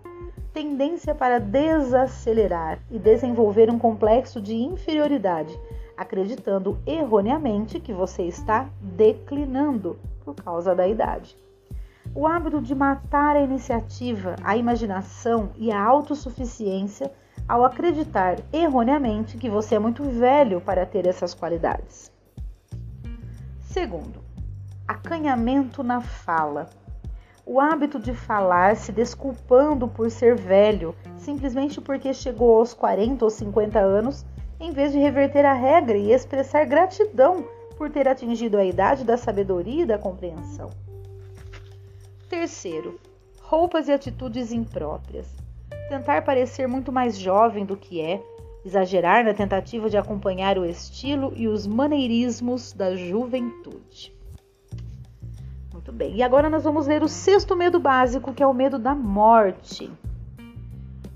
tendência 0.56 1.14
para 1.14 1.38
desacelerar 1.38 2.80
e 2.90 2.98
desenvolver 2.98 3.70
um 3.70 3.78
complexo 3.78 4.40
de 4.40 4.56
inferioridade, 4.56 5.54
acreditando 5.98 6.80
erroneamente 6.88 7.78
que 7.78 7.92
você 7.92 8.24
está 8.24 8.70
declinando 8.82 10.00
por 10.24 10.34
causa 10.34 10.74
da 10.74 10.88
idade. 10.88 11.36
O 12.16 12.26
hábito 12.26 12.62
de 12.62 12.74
matar 12.74 13.36
a 13.36 13.42
iniciativa, 13.42 14.38
a 14.42 14.56
imaginação 14.56 15.52
e 15.58 15.74
a 15.74 15.84
autossuficiência 15.84 17.12
ao 17.46 17.66
acreditar 17.66 18.38
erroneamente 18.54 19.38
que 19.38 19.50
você 19.50 19.76
é 19.76 19.80
muito 19.80 20.04
velho 20.04 20.62
para 20.62 20.86
ter 20.86 21.06
essas 21.06 21.34
qualidades. 21.34 22.10
Segundo, 23.60 24.24
acanhamento 24.88 25.84
na 25.84 26.00
fala. 26.00 26.70
O 27.46 27.60
hábito 27.60 28.00
de 28.00 28.14
falar 28.14 28.76
se 28.76 28.92
desculpando 28.92 29.88
por 29.88 30.10
ser 30.10 30.36
velho, 30.36 30.96
simplesmente 31.18 31.80
porque 31.80 32.14
chegou 32.14 32.58
aos 32.58 32.74
40 32.74 33.24
ou 33.24 33.30
50 33.30 33.80
anos, 33.80 34.26
em 34.60 34.72
vez 34.72 34.92
de 34.92 35.00
reverter 35.00 35.46
a 35.46 35.54
regra 35.54 35.98
e 35.98 36.12
expressar 36.12 36.66
gratidão 36.66 37.46
por 37.78 37.92
ter 37.92 38.08
atingido 38.08 38.58
a 38.58 38.66
idade 38.66 39.04
da 39.04 39.18
sabedoria 39.18 39.84
e 39.84 39.86
da 39.86 39.98
compreensão. 39.98 40.72
Terceiro, 42.30 43.00
roupas 43.42 43.88
e 43.88 43.92
atitudes 43.92 44.52
impróprias 44.52 45.46
tentar 45.88 46.24
parecer 46.24 46.68
muito 46.68 46.92
mais 46.92 47.18
jovem 47.18 47.66
do 47.66 47.78
que 47.78 48.02
é, 48.02 48.22
exagerar 48.66 49.24
na 49.24 49.34
tentativa 49.34 49.90
de 49.90 49.98
acompanhar 49.98 50.58
o 50.58 50.66
estilo 50.66 51.32
e 51.36 51.48
os 51.48 51.68
maneirismos 51.68 52.74
da 52.74 52.96
juventude. 52.96 54.15
Muito 55.86 56.00
bem, 56.00 56.16
e 56.16 56.24
agora 56.24 56.50
nós 56.50 56.64
vamos 56.64 56.88
ler 56.88 57.04
o 57.04 57.08
sexto 57.08 57.56
medo 57.56 57.80
básico, 57.80 58.34
que 58.34 58.42
é 58.42 58.48
o 58.48 58.56
medo 58.56 58.80
da 58.80 58.96
morte. 58.96 59.92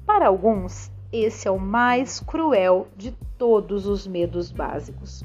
Para 0.05 0.27
alguns, 0.27 0.91
esse 1.11 1.47
é 1.47 1.51
o 1.51 1.57
mais 1.57 2.19
cruel 2.19 2.88
de 2.95 3.11
todos 3.35 3.88
os 3.88 4.05
medos 4.05 4.51
básicos. 4.51 5.23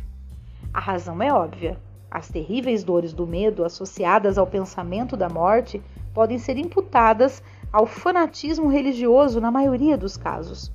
A 0.72 0.80
razão 0.80 1.22
é 1.22 1.30
óbvia. 1.30 1.78
As 2.10 2.26
terríveis 2.28 2.82
dores 2.82 3.12
do 3.12 3.26
medo 3.26 3.66
associadas 3.66 4.38
ao 4.38 4.46
pensamento 4.46 5.14
da 5.14 5.28
morte 5.28 5.82
podem 6.14 6.38
ser 6.38 6.56
imputadas 6.56 7.42
ao 7.70 7.84
fanatismo 7.84 8.68
religioso 8.68 9.42
na 9.42 9.50
maioria 9.50 9.98
dos 9.98 10.16
casos. 10.16 10.72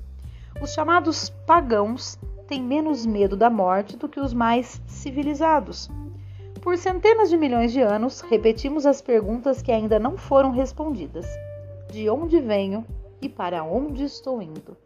Os 0.62 0.72
chamados 0.72 1.28
pagãos 1.44 2.16
têm 2.46 2.62
menos 2.62 3.04
medo 3.04 3.36
da 3.36 3.50
morte 3.50 3.96
do 3.96 4.08
que 4.08 4.20
os 4.20 4.32
mais 4.32 4.80
civilizados. 4.86 5.90
Por 6.62 6.76
centenas 6.76 7.30
de 7.30 7.38
milhões 7.38 7.72
de 7.72 7.80
anos, 7.80 8.20
repetimos 8.20 8.84
as 8.84 9.00
perguntas 9.00 9.62
que 9.62 9.72
ainda 9.72 9.98
não 9.98 10.18
foram 10.18 10.50
respondidas: 10.50 11.26
De 11.90 12.10
onde 12.10 12.38
venho 12.38 12.84
e 13.22 13.30
para 13.30 13.64
onde 13.64 14.04
estou 14.04 14.42
indo? 14.42 14.76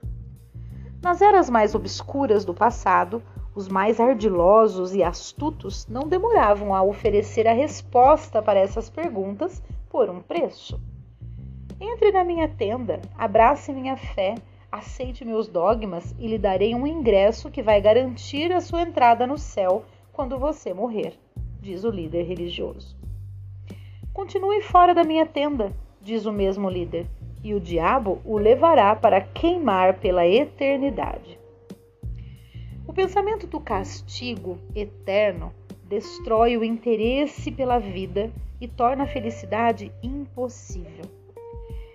Nas 1.02 1.20
eras 1.20 1.50
mais 1.50 1.74
obscuras 1.74 2.44
do 2.44 2.54
passado, 2.54 3.20
os 3.56 3.66
mais 3.66 3.98
ardilosos 3.98 4.94
e 4.94 5.02
astutos 5.02 5.84
não 5.88 6.02
demoravam 6.02 6.72
a 6.72 6.82
oferecer 6.82 7.48
a 7.48 7.52
resposta 7.52 8.40
para 8.40 8.60
essas 8.60 8.88
perguntas 8.88 9.60
por 9.90 10.08
um 10.08 10.20
preço. 10.20 10.80
Entre 11.80 12.12
na 12.12 12.22
minha 12.22 12.48
tenda, 12.48 13.00
abrace 13.18 13.72
minha 13.72 13.96
fé, 13.96 14.36
aceite 14.70 15.24
meus 15.24 15.48
dogmas 15.48 16.14
e 16.20 16.28
lhe 16.28 16.38
darei 16.38 16.72
um 16.72 16.86
ingresso 16.86 17.50
que 17.50 17.62
vai 17.62 17.80
garantir 17.80 18.52
a 18.52 18.60
sua 18.60 18.82
entrada 18.82 19.26
no 19.26 19.36
céu 19.36 19.84
quando 20.12 20.38
você 20.38 20.72
morrer, 20.72 21.18
diz 21.64 21.82
o 21.82 21.90
líder 21.90 22.24
religioso. 22.24 22.94
Continue 24.12 24.60
fora 24.60 24.94
da 24.94 25.02
minha 25.02 25.24
tenda, 25.24 25.72
diz 26.00 26.26
o 26.26 26.32
mesmo 26.32 26.68
líder, 26.68 27.06
e 27.42 27.54
o 27.54 27.60
diabo 27.60 28.20
o 28.22 28.36
levará 28.36 28.94
para 28.94 29.22
queimar 29.22 29.94
pela 29.94 30.26
eternidade. 30.26 31.38
O 32.86 32.92
pensamento 32.92 33.46
do 33.46 33.58
castigo 33.58 34.58
eterno 34.74 35.54
destrói 35.88 36.54
o 36.58 36.62
interesse 36.62 37.50
pela 37.50 37.78
vida 37.78 38.30
e 38.60 38.68
torna 38.68 39.04
a 39.04 39.08
felicidade 39.08 39.90
impossível. 40.02 41.06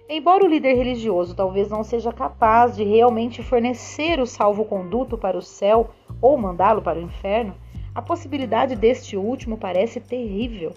Embora 0.09 0.43
o 0.43 0.47
líder 0.47 0.73
religioso 0.73 1.35
talvez 1.35 1.69
não 1.69 1.83
seja 1.83 2.11
capaz 2.11 2.75
de 2.75 2.83
realmente 2.83 3.43
fornecer 3.43 4.19
o 4.19 4.25
salvo-conduto 4.25 5.15
para 5.15 5.37
o 5.37 5.41
céu 5.43 5.91
ou 6.19 6.35
mandá-lo 6.35 6.81
para 6.81 6.97
o 6.97 7.03
inferno, 7.03 7.53
a 7.99 8.01
possibilidade 8.01 8.77
deste 8.77 9.17
último 9.17 9.57
parece 9.57 9.99
terrível. 9.99 10.71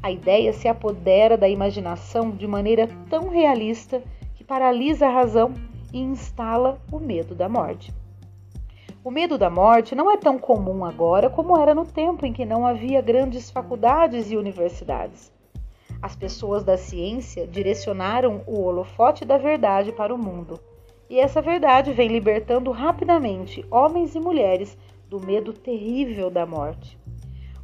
A 0.00 0.12
ideia 0.12 0.52
se 0.52 0.68
apodera 0.68 1.36
da 1.36 1.48
imaginação 1.48 2.30
de 2.30 2.46
maneira 2.46 2.88
tão 3.10 3.28
realista 3.28 4.00
que 4.36 4.44
paralisa 4.44 5.08
a 5.08 5.10
razão 5.10 5.52
e 5.92 5.98
instala 5.98 6.80
o 6.92 7.00
medo 7.00 7.34
da 7.34 7.48
morte. 7.48 7.92
O 9.02 9.10
medo 9.10 9.36
da 9.36 9.50
morte 9.50 9.96
não 9.96 10.08
é 10.08 10.16
tão 10.16 10.38
comum 10.38 10.84
agora 10.84 11.28
como 11.28 11.58
era 11.58 11.74
no 11.74 11.84
tempo 11.84 12.24
em 12.24 12.32
que 12.32 12.44
não 12.44 12.64
havia 12.64 13.00
grandes 13.00 13.50
faculdades 13.50 14.30
e 14.30 14.36
universidades. 14.36 15.32
As 16.00 16.14
pessoas 16.14 16.62
da 16.62 16.78
ciência 16.78 17.44
direcionaram 17.44 18.42
o 18.46 18.62
holofote 18.62 19.24
da 19.24 19.36
verdade 19.36 19.90
para 19.90 20.14
o 20.14 20.18
mundo. 20.18 20.60
E 21.10 21.18
essa 21.18 21.42
verdade 21.42 21.92
vem 21.92 22.06
libertando 22.06 22.70
rapidamente 22.70 23.64
homens 23.68 24.14
e 24.14 24.20
mulheres 24.20 24.78
do 25.08 25.20
medo 25.20 25.52
terrível 25.52 26.30
da 26.30 26.44
morte. 26.46 26.98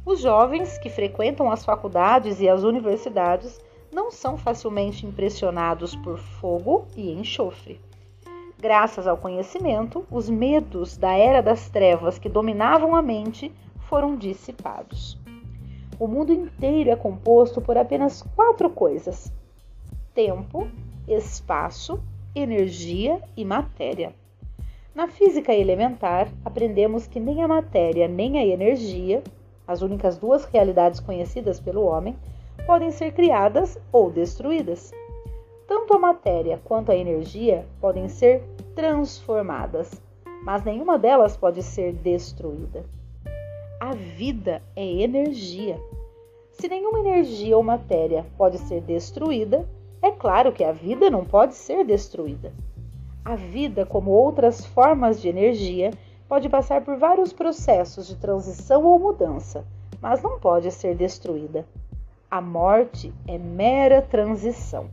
Os 0.05 0.19
jovens 0.19 0.77
que 0.77 0.89
frequentam 0.89 1.51
as 1.51 1.63
faculdades 1.63 2.41
e 2.41 2.49
as 2.49 2.63
universidades 2.63 3.59
não 3.91 4.11
são 4.11 4.37
facilmente 4.37 5.05
impressionados 5.05 5.95
por 5.95 6.17
fogo 6.17 6.87
e 6.95 7.11
enxofre. 7.11 7.79
Graças 8.59 9.07
ao 9.07 9.17
conhecimento, 9.17 10.05
os 10.09 10.29
medos 10.29 10.97
da 10.97 11.11
era 11.11 11.41
das 11.41 11.69
trevas 11.69 12.17
que 12.17 12.29
dominavam 12.29 12.95
a 12.95 13.01
mente 13.01 13.51
foram 13.89 14.15
dissipados. 14.15 15.17
O 15.99 16.07
mundo 16.07 16.33
inteiro 16.33 16.89
é 16.89 16.95
composto 16.95 17.61
por 17.61 17.77
apenas 17.77 18.21
quatro 18.35 18.69
coisas: 18.69 19.31
tempo, 20.13 20.67
espaço, 21.07 22.01
energia 22.33 23.21
e 23.37 23.45
matéria. 23.45 24.15
Na 24.95 25.07
física 25.07 25.51
elementar, 25.51 26.27
aprendemos 26.45 27.07
que 27.07 27.19
nem 27.19 27.41
a 27.41 27.47
matéria 27.47 28.07
nem 28.07 28.37
a 28.37 28.45
energia, 28.45 29.23
as 29.67 29.81
únicas 29.81 30.19
duas 30.19 30.45
realidades 30.45 30.99
conhecidas 30.99 31.59
pelo 31.59 31.83
homem, 31.83 32.15
podem 32.67 32.91
ser 32.91 33.11
criadas 33.11 33.75
ou 33.91 34.11
destruídas. 34.11 34.93
Tanto 35.67 35.95
a 35.95 35.99
matéria 35.99 36.61
quanto 36.63 36.91
a 36.91 36.95
energia 36.95 37.65
podem 37.81 38.07
ser 38.07 38.43
transformadas, 38.75 39.99
mas 40.43 40.63
nenhuma 40.63 40.99
delas 40.99 41.35
pode 41.35 41.63
ser 41.63 41.93
destruída. 41.93 42.85
A 43.79 43.93
vida 43.95 44.61
é 44.75 44.85
energia. 44.85 45.81
Se 46.51 46.67
nenhuma 46.67 46.99
energia 46.99 47.57
ou 47.57 47.63
matéria 47.63 48.27
pode 48.37 48.59
ser 48.59 48.81
destruída, 48.81 49.67
é 50.03 50.11
claro 50.11 50.51
que 50.51 50.63
a 50.63 50.71
vida 50.71 51.09
não 51.09 51.25
pode 51.25 51.55
ser 51.55 51.83
destruída. 51.83 52.53
A 53.25 53.35
vida, 53.35 53.85
como 53.85 54.11
outras 54.11 54.65
formas 54.65 55.21
de 55.21 55.29
energia, 55.29 55.91
pode 56.27 56.49
passar 56.49 56.81
por 56.81 56.97
vários 56.97 57.31
processos 57.31 58.05
de 58.05 58.17
transição 58.17 58.83
ou 58.83 58.99
mudança, 58.99 59.65
mas 60.01 60.21
não 60.21 60.39
pode 60.39 60.69
ser 60.71 60.93
destruída. 60.93 61.65
A 62.29 62.41
morte 62.41 63.13
é 63.25 63.37
mera 63.37 64.01
transição. 64.01 64.89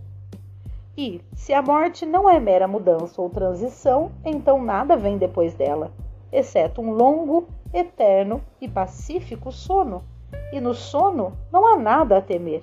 E, 0.97 1.21
se 1.35 1.53
a 1.53 1.61
morte 1.61 2.07
não 2.07 2.31
é 2.31 2.39
mera 2.39 2.69
mudança 2.69 3.21
ou 3.21 3.29
transição, 3.29 4.13
então 4.25 4.63
nada 4.63 4.97
vem 4.97 5.19
depois 5.19 5.55
dela, 5.55 5.91
exceto 6.31 6.81
um 6.81 6.93
longo, 6.93 7.49
eterno 7.75 8.41
e 8.61 8.69
pacífico 8.69 9.51
sono. 9.51 10.05
E 10.53 10.61
no 10.61 10.75
sono 10.75 11.33
não 11.51 11.67
há 11.67 11.77
nada 11.77 12.19
a 12.19 12.23
temer. 12.23 12.63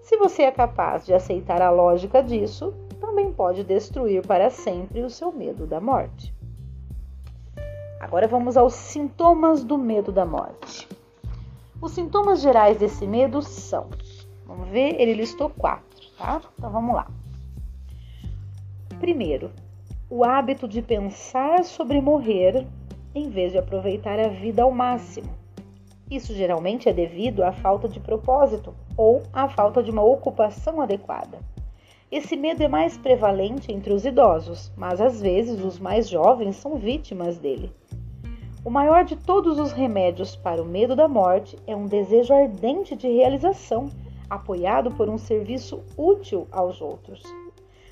Se 0.00 0.16
você 0.16 0.44
é 0.44 0.50
capaz 0.50 1.04
de 1.04 1.12
aceitar 1.12 1.60
a 1.60 1.68
lógica 1.68 2.22
disso, 2.22 2.72
também 3.08 3.32
pode 3.32 3.64
destruir 3.64 4.20
para 4.26 4.50
sempre 4.50 5.00
o 5.00 5.08
seu 5.08 5.32
medo 5.32 5.66
da 5.66 5.80
morte. 5.80 6.34
Agora 7.98 8.28
vamos 8.28 8.54
aos 8.54 8.74
sintomas 8.74 9.64
do 9.64 9.78
medo 9.78 10.12
da 10.12 10.26
morte. 10.26 10.86
Os 11.80 11.92
sintomas 11.92 12.42
gerais 12.42 12.76
desse 12.76 13.06
medo 13.06 13.40
são, 13.40 13.88
vamos 14.46 14.68
ver, 14.68 15.00
ele 15.00 15.14
listou 15.14 15.48
quatro, 15.48 16.06
tá? 16.18 16.42
Então 16.58 16.70
vamos 16.70 16.94
lá. 16.94 17.10
Primeiro, 19.00 19.50
o 20.10 20.22
hábito 20.22 20.68
de 20.68 20.82
pensar 20.82 21.64
sobre 21.64 22.02
morrer 22.02 22.66
em 23.14 23.30
vez 23.30 23.52
de 23.52 23.58
aproveitar 23.58 24.20
a 24.20 24.28
vida 24.28 24.62
ao 24.62 24.70
máximo. 24.70 25.30
Isso 26.10 26.34
geralmente 26.34 26.90
é 26.90 26.92
devido 26.92 27.42
à 27.42 27.52
falta 27.52 27.88
de 27.88 28.00
propósito 28.00 28.74
ou 28.98 29.22
à 29.32 29.48
falta 29.48 29.82
de 29.82 29.90
uma 29.90 30.02
ocupação 30.02 30.82
adequada. 30.82 31.38
Esse 32.10 32.36
medo 32.36 32.62
é 32.62 32.68
mais 32.68 32.96
prevalente 32.96 33.70
entre 33.70 33.92
os 33.92 34.06
idosos, 34.06 34.72
mas 34.74 34.98
às 34.98 35.20
vezes 35.20 35.62
os 35.62 35.78
mais 35.78 36.08
jovens 36.08 36.56
são 36.56 36.76
vítimas 36.76 37.36
dele. 37.36 37.70
O 38.64 38.70
maior 38.70 39.04
de 39.04 39.14
todos 39.14 39.58
os 39.58 39.72
remédios 39.72 40.34
para 40.34 40.62
o 40.62 40.64
medo 40.64 40.96
da 40.96 41.06
morte 41.06 41.58
é 41.66 41.76
um 41.76 41.84
desejo 41.84 42.32
ardente 42.32 42.96
de 42.96 43.08
realização, 43.08 43.90
apoiado 44.28 44.90
por 44.90 45.08
um 45.10 45.18
serviço 45.18 45.84
útil 45.98 46.48
aos 46.50 46.80
outros. 46.80 47.22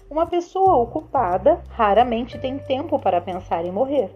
Uma 0.09 0.27
pessoa 0.27 0.77
ocupada 0.77 1.63
raramente 1.69 2.39
tem 2.39 2.59
tempo 2.59 2.99
para 2.99 3.21
pensar 3.21 3.67
em 3.67 3.73
morrer. 3.73 4.11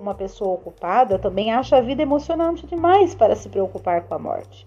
Uma 0.00 0.14
pessoa 0.14 0.54
ocupada 0.54 1.18
também 1.18 1.52
acha 1.52 1.76
a 1.76 1.82
vida 1.82 2.00
emocionante 2.00 2.66
demais 2.66 3.14
para 3.14 3.36
se 3.36 3.50
preocupar 3.50 4.04
com 4.04 4.14
a 4.14 4.18
morte. 4.18 4.66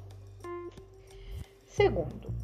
Segundo, 1.65 2.40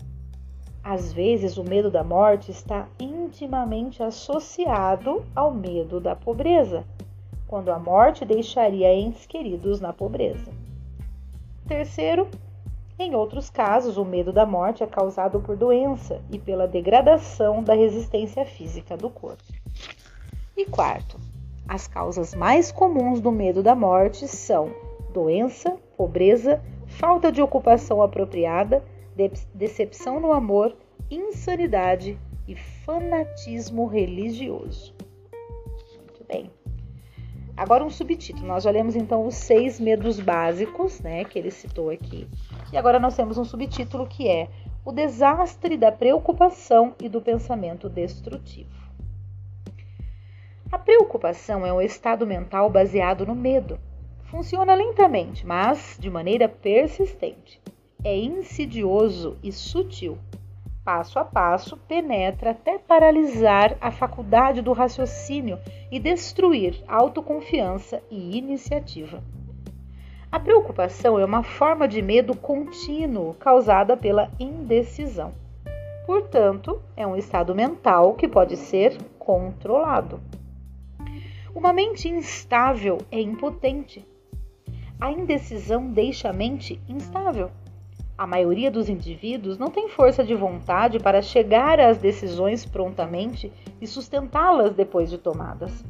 às 0.89 1.11
vezes 1.11 1.57
o 1.57 1.65
medo 1.65 1.91
da 1.91 2.01
morte 2.01 2.49
está 2.49 2.87
intimamente 2.97 4.01
associado 4.01 5.25
ao 5.35 5.53
medo 5.53 5.99
da 5.99 6.15
pobreza, 6.15 6.85
quando 7.45 7.71
a 7.71 7.77
morte 7.77 8.23
deixaria 8.23 8.93
entes 8.93 9.25
queridos 9.25 9.81
na 9.81 9.91
pobreza. 9.91 10.49
Terceiro, 11.67 12.25
em 12.97 13.13
outros 13.13 13.49
casos, 13.49 13.97
o 13.97 14.05
medo 14.05 14.31
da 14.31 14.45
morte 14.45 14.81
é 14.81 14.87
causado 14.87 15.41
por 15.41 15.57
doença 15.57 16.21
e 16.31 16.39
pela 16.39 16.65
degradação 16.65 17.61
da 17.61 17.73
resistência 17.73 18.45
física 18.45 18.95
do 18.95 19.09
corpo. 19.09 19.43
E 20.55 20.63
quarto, 20.63 21.19
as 21.67 21.85
causas 21.85 22.33
mais 22.33 22.71
comuns 22.71 23.19
do 23.19 23.29
medo 23.29 23.61
da 23.61 23.75
morte 23.75 24.25
são 24.25 24.71
doença, 25.13 25.75
pobreza, 25.97 26.61
falta 26.87 27.29
de 27.29 27.41
ocupação 27.41 28.01
apropriada, 28.01 28.81
decepção 29.53 30.19
no 30.19 30.31
amor, 30.31 30.75
insanidade 31.09 32.17
e 32.47 32.55
fanatismo 32.55 33.85
religioso. 33.85 34.93
Muito 35.97 36.23
bem. 36.27 36.51
Agora 37.57 37.83
um 37.83 37.89
subtítulo. 37.89 38.47
Nós 38.47 38.65
lemos 38.65 38.95
então 38.95 39.25
os 39.25 39.33
seis 39.33 39.79
medos 39.79 40.19
básicos, 40.19 40.99
né, 41.01 41.25
que 41.25 41.39
ele 41.39 41.49
citou 41.49 41.89
aqui. 41.89 42.27
E 42.71 42.77
agora 42.77 42.99
nós 42.99 43.15
temos 43.15 43.37
um 43.37 43.43
subtítulo 43.43 44.05
que 44.05 44.27
é 44.27 44.47
o 44.85 44.91
desastre 44.91 45.75
da 45.75 45.91
preocupação 45.91 46.95
e 47.01 47.09
do 47.09 47.19
pensamento 47.19 47.89
destrutivo. 47.89 48.69
A 50.71 50.77
preocupação 50.77 51.65
é 51.65 51.73
um 51.73 51.81
estado 51.81 52.27
mental 52.27 52.69
baseado 52.69 53.25
no 53.25 53.33
medo. 53.33 53.79
Funciona 54.25 54.75
lentamente, 54.75 55.45
mas 55.45 55.97
de 55.99 56.09
maneira 56.09 56.47
persistente. 56.47 57.59
É 58.03 58.15
insidioso 58.15 59.37
e 59.43 59.51
sutil 59.51 60.17
passo 60.87 61.19
a 61.19 61.25
passo, 61.25 61.75
penetra 61.75 62.51
até 62.51 62.77
paralisar 62.77 63.75
a 63.81 63.91
faculdade 63.91 64.61
do 64.61 64.71
raciocínio 64.71 65.59
e 65.91 65.99
destruir 65.99 66.81
autoconfiança 66.87 68.01
e 68.09 68.37
iniciativa. 68.37 69.21
A 70.31 70.39
preocupação 70.39 71.19
é 71.19 71.25
uma 71.25 71.43
forma 71.43 71.89
de 71.89 72.01
medo 72.01 72.33
contínuo 72.37 73.33
causada 73.33 73.97
pela 73.97 74.31
indecisão. 74.39 75.33
Portanto, 76.05 76.81
é 76.95 77.05
um 77.05 77.17
estado 77.17 77.53
mental 77.53 78.13
que 78.13 78.25
pode 78.25 78.55
ser 78.55 78.97
controlado. 79.19 80.21
Uma 81.53 81.73
mente 81.73 82.07
instável 82.07 82.99
é 83.11 83.19
impotente. 83.19 84.07
A 85.01 85.11
indecisão 85.11 85.91
deixa 85.91 86.29
a 86.29 86.33
mente 86.33 86.79
instável. 86.87 87.51
A 88.17 88.25
maioria 88.25 88.71
dos 88.71 88.89
indivíduos 88.89 89.59
não 89.59 89.69
tem 89.69 89.89
força 89.89 90.23
de 90.23 90.33
vontade 90.33 90.97
para 90.97 91.21
chegar 91.21 91.79
às 91.79 91.99
decisões 91.99 92.65
prontamente 92.65 93.53
e 93.79 93.85
sustentá-las 93.85 94.73
depois 94.73 95.07
de 95.07 95.19
tomadas. 95.19 95.85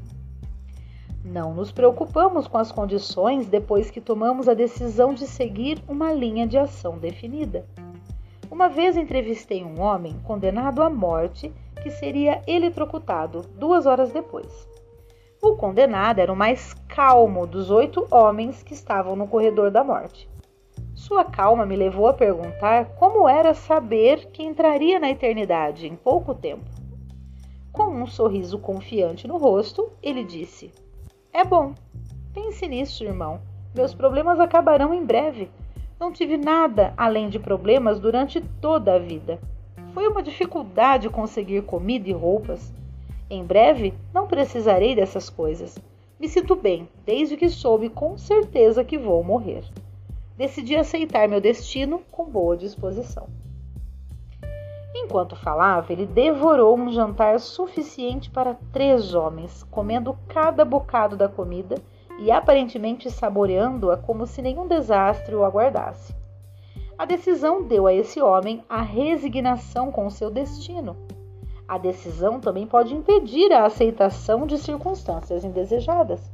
Não 1.24 1.54
nos 1.54 1.72
preocupamos 1.72 2.46
com 2.46 2.58
as 2.58 2.70
condições 2.70 3.48
depois 3.48 3.90
que 3.90 4.02
tomamos 4.02 4.50
a 4.50 4.54
decisão 4.54 5.14
de 5.14 5.26
seguir 5.26 5.82
uma 5.88 6.12
linha 6.12 6.46
de 6.46 6.58
ação 6.58 6.98
definida. 6.98 7.66
Uma 8.52 8.68
vez 8.68 8.98
entrevistei 8.98 9.64
um 9.64 9.80
homem 9.80 10.14
condenado 10.26 10.84
à 10.84 10.90
morte 10.90 11.50
que 11.82 11.90
seria 11.90 12.42
eletrocutado 12.46 13.42
duas 13.56 13.86
horas 13.86 14.12
depois. 14.12 14.68
O 15.42 15.56
condenado 15.56 16.20
era 16.20 16.34
o 16.34 16.36
mais 16.36 16.74
calmo 16.90 17.48
dos 17.48 17.70
oito 17.70 18.06
homens 18.12 18.64
que 18.64 18.74
estavam 18.74 19.16
no 19.16 19.28
corredor 19.28 19.72
da 19.72 19.82
morte. 19.82 20.28
Sua 20.98 21.24
calma 21.24 21.64
me 21.64 21.76
levou 21.76 22.08
a 22.08 22.14
perguntar 22.14 22.86
como 22.96 23.30
era 23.30 23.54
saber 23.54 24.32
que 24.32 24.42
entraria 24.42 25.00
na 25.00 25.12
eternidade 25.12 25.86
em 25.86 25.96
pouco 25.96 26.34
tempo. 26.34 26.66
Com 27.72 27.84
um 27.84 28.08
sorriso 28.08 28.58
confiante 28.58 29.28
no 29.28 29.38
rosto, 29.38 29.92
ele 30.02 30.24
disse: 30.24 30.72
É 31.32 31.46
bom. 31.46 31.76
Pense 32.34 32.68
nisso, 32.68 33.04
irmão. 33.04 33.40
Meus 33.76 33.94
problemas 33.94 34.40
acabarão 34.40 34.92
em 34.92 35.06
breve. 35.06 35.52
Não 36.00 36.12
tive 36.12 36.36
nada 36.36 36.96
além 36.98 37.30
de 37.30 37.38
problemas 37.38 38.00
durante 38.00 38.42
toda 38.60 38.96
a 38.96 39.00
vida. 39.00 39.40
Foi 39.94 40.08
uma 40.08 40.24
dificuldade 40.24 41.10
conseguir 41.10 41.62
comida 41.62 42.10
e 42.10 42.14
roupas. 42.14 42.74
Em 43.30 43.46
breve 43.46 43.94
não 44.12 44.26
precisarei 44.26 44.96
dessas 44.96 45.30
coisas. 45.30 45.78
Me 46.20 46.28
sinto 46.28 46.56
bem, 46.56 46.90
desde 47.06 47.38
que 47.38 47.50
soube 47.50 47.88
com 47.88 48.18
certeza 48.18 48.84
que 48.84 48.98
vou 48.98 49.24
morrer 49.24 49.64
decidi 50.38 50.76
aceitar 50.76 51.28
meu 51.28 51.42
destino 51.42 52.02
com 52.12 52.30
boa 52.30 52.56
disposição. 52.56 53.28
Enquanto 54.94 55.36
falava, 55.36 55.92
ele 55.92 56.06
devorou 56.06 56.78
um 56.78 56.92
jantar 56.92 57.40
suficiente 57.40 58.30
para 58.30 58.56
três 58.72 59.14
homens, 59.14 59.64
comendo 59.64 60.18
cada 60.28 60.64
bocado 60.64 61.18
da 61.18 61.28
comida 61.28 61.76
e 62.20 62.32
aparentemente 62.32 63.10
saboreando-a 63.12 63.98
como 63.98 64.26
se 64.26 64.42
nenhum 64.42 64.68
desastre 64.68 65.36
o 65.36 65.44
aguardasse. 65.44 66.16
A 66.98 67.06
decisão 67.06 67.64
deu 67.64 67.86
a 67.86 67.94
esse 67.94 68.22
homem 68.22 68.64
a 68.68 68.82
resignação 68.82 69.92
com 69.92 70.10
seu 70.10 70.32
destino. 70.32 70.96
A 71.68 71.78
decisão 71.78 72.40
também 72.40 72.66
pode 72.66 72.96
impedir 72.96 73.52
a 73.52 73.66
aceitação 73.66 74.48
de 74.48 74.58
circunstâncias 74.58 75.44
indesejadas. 75.44 76.32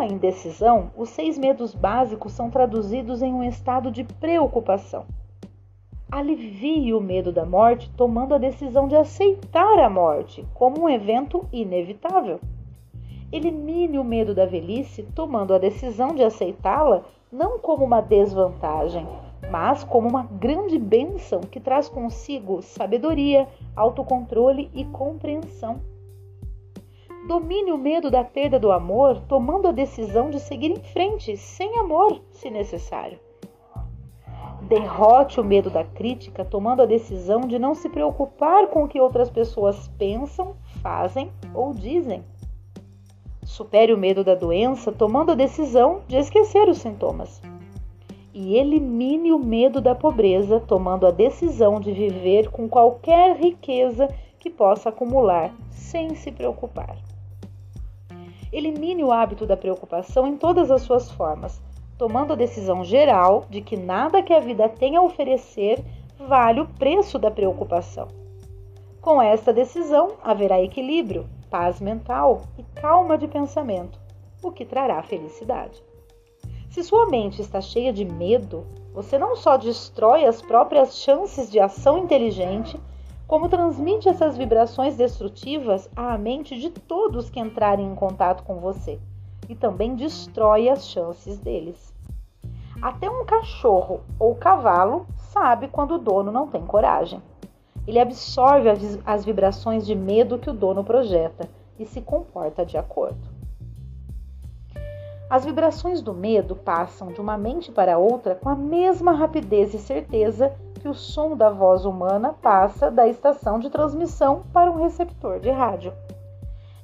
A 0.00 0.06
indecisão, 0.06 0.90
os 0.96 1.10
seis 1.10 1.36
medos 1.36 1.74
básicos 1.74 2.32
são 2.32 2.48
traduzidos 2.48 3.20
em 3.20 3.34
um 3.34 3.44
estado 3.44 3.90
de 3.90 4.02
preocupação. 4.02 5.04
Alivie 6.10 6.94
o 6.94 7.02
medo 7.02 7.30
da 7.30 7.44
morte 7.44 7.90
tomando 7.98 8.34
a 8.34 8.38
decisão 8.38 8.88
de 8.88 8.96
aceitar 8.96 9.78
a 9.78 9.90
morte 9.90 10.42
como 10.54 10.80
um 10.80 10.88
evento 10.88 11.46
inevitável. 11.52 12.40
Elimine 13.30 13.98
o 13.98 14.02
medo 14.02 14.34
da 14.34 14.46
velhice 14.46 15.02
tomando 15.14 15.52
a 15.52 15.58
decisão 15.58 16.14
de 16.14 16.22
aceitá-la 16.22 17.02
não 17.30 17.58
como 17.58 17.84
uma 17.84 18.00
desvantagem, 18.00 19.06
mas 19.50 19.84
como 19.84 20.08
uma 20.08 20.22
grande 20.22 20.78
bênção 20.78 21.42
que 21.42 21.60
traz 21.60 21.90
consigo 21.90 22.62
sabedoria, 22.62 23.46
autocontrole 23.76 24.70
e 24.72 24.82
compreensão. 24.86 25.89
Domine 27.26 27.70
o 27.70 27.78
medo 27.78 28.10
da 28.10 28.24
perda 28.24 28.58
do 28.58 28.72
amor, 28.72 29.20
tomando 29.28 29.68
a 29.68 29.72
decisão 29.72 30.30
de 30.30 30.40
seguir 30.40 30.70
em 30.70 30.82
frente, 30.82 31.36
sem 31.36 31.78
amor, 31.78 32.20
se 32.30 32.50
necessário. 32.50 33.18
Derrote 34.62 35.40
o 35.40 35.44
medo 35.44 35.68
da 35.70 35.84
crítica, 35.84 36.44
tomando 36.44 36.82
a 36.82 36.86
decisão 36.86 37.42
de 37.42 37.58
não 37.58 37.74
se 37.74 37.88
preocupar 37.88 38.68
com 38.68 38.84
o 38.84 38.88
que 38.88 39.00
outras 39.00 39.28
pessoas 39.28 39.88
pensam, 39.98 40.56
fazem 40.82 41.30
ou 41.54 41.74
dizem. 41.74 42.24
Supere 43.44 43.92
o 43.92 43.98
medo 43.98 44.24
da 44.24 44.34
doença, 44.34 44.90
tomando 44.90 45.32
a 45.32 45.34
decisão 45.34 46.02
de 46.08 46.16
esquecer 46.16 46.68
os 46.68 46.78
sintomas. 46.78 47.40
e 48.32 48.56
elimine 48.56 49.32
o 49.32 49.38
medo 49.38 49.80
da 49.80 49.94
pobreza, 49.94 50.60
tomando 50.60 51.06
a 51.06 51.10
decisão 51.10 51.80
de 51.80 51.92
viver 51.92 52.48
com 52.48 52.68
qualquer 52.68 53.36
riqueza 53.36 54.08
que 54.38 54.48
possa 54.48 54.88
acumular, 54.88 55.52
sem 55.70 56.14
se 56.14 56.30
preocupar. 56.30 56.96
Elimine 58.52 59.04
o 59.04 59.12
hábito 59.12 59.46
da 59.46 59.56
preocupação 59.56 60.26
em 60.26 60.36
todas 60.36 60.70
as 60.70 60.82
suas 60.82 61.10
formas, 61.10 61.60
tomando 61.96 62.32
a 62.32 62.36
decisão 62.36 62.82
geral 62.84 63.44
de 63.48 63.60
que 63.60 63.76
nada 63.76 64.22
que 64.22 64.32
a 64.32 64.40
vida 64.40 64.68
tem 64.68 64.96
a 64.96 65.02
oferecer 65.02 65.84
vale 66.18 66.60
o 66.60 66.66
preço 66.66 67.18
da 67.18 67.30
preocupação. 67.30 68.08
Com 69.00 69.22
esta 69.22 69.52
decisão, 69.52 70.12
haverá 70.22 70.60
equilíbrio, 70.60 71.26
paz 71.48 71.80
mental 71.80 72.42
e 72.58 72.62
calma 72.80 73.16
de 73.16 73.26
pensamento, 73.26 73.98
o 74.42 74.50
que 74.50 74.64
trará 74.64 75.02
felicidade. 75.02 75.82
Se 76.70 76.82
sua 76.82 77.06
mente 77.06 77.40
está 77.40 77.60
cheia 77.60 77.92
de 77.92 78.04
medo, 78.04 78.66
você 78.92 79.18
não 79.18 79.34
só 79.36 79.56
destrói 79.56 80.24
as 80.24 80.42
próprias 80.42 80.96
chances 80.96 81.50
de 81.50 81.58
ação 81.58 81.98
inteligente, 81.98 82.78
como 83.30 83.48
transmite 83.48 84.08
essas 84.08 84.36
vibrações 84.36 84.96
destrutivas 84.96 85.88
à 85.94 86.18
mente 86.18 86.58
de 86.58 86.68
todos 86.68 87.30
que 87.30 87.38
entrarem 87.38 87.86
em 87.86 87.94
contato 87.94 88.42
com 88.42 88.56
você 88.56 88.98
e 89.48 89.54
também 89.54 89.94
destrói 89.94 90.68
as 90.68 90.88
chances 90.88 91.38
deles. 91.38 91.94
Até 92.82 93.08
um 93.08 93.24
cachorro 93.24 94.00
ou 94.18 94.34
cavalo 94.34 95.06
sabe 95.16 95.68
quando 95.68 95.92
o 95.92 95.98
dono 95.98 96.32
não 96.32 96.48
tem 96.48 96.66
coragem. 96.66 97.22
Ele 97.86 98.00
absorve 98.00 98.68
as 99.06 99.24
vibrações 99.24 99.86
de 99.86 99.94
medo 99.94 100.36
que 100.36 100.50
o 100.50 100.52
dono 100.52 100.82
projeta 100.82 101.48
e 101.78 101.86
se 101.86 102.00
comporta 102.00 102.66
de 102.66 102.76
acordo. 102.76 103.30
As 105.30 105.44
vibrações 105.44 106.02
do 106.02 106.12
medo 106.12 106.56
passam 106.56 107.12
de 107.12 107.20
uma 107.20 107.38
mente 107.38 107.70
para 107.70 107.96
outra 107.96 108.34
com 108.34 108.48
a 108.48 108.56
mesma 108.56 109.12
rapidez 109.12 109.72
e 109.72 109.78
certeza 109.78 110.52
que 110.80 110.88
o 110.88 110.94
som 110.94 111.36
da 111.36 111.50
voz 111.50 111.84
humana 111.84 112.32
passa 112.32 112.90
da 112.90 113.06
estação 113.06 113.58
de 113.58 113.68
transmissão 113.68 114.42
para 114.52 114.70
um 114.70 114.82
receptor 114.82 115.38
de 115.38 115.50
rádio. 115.50 115.92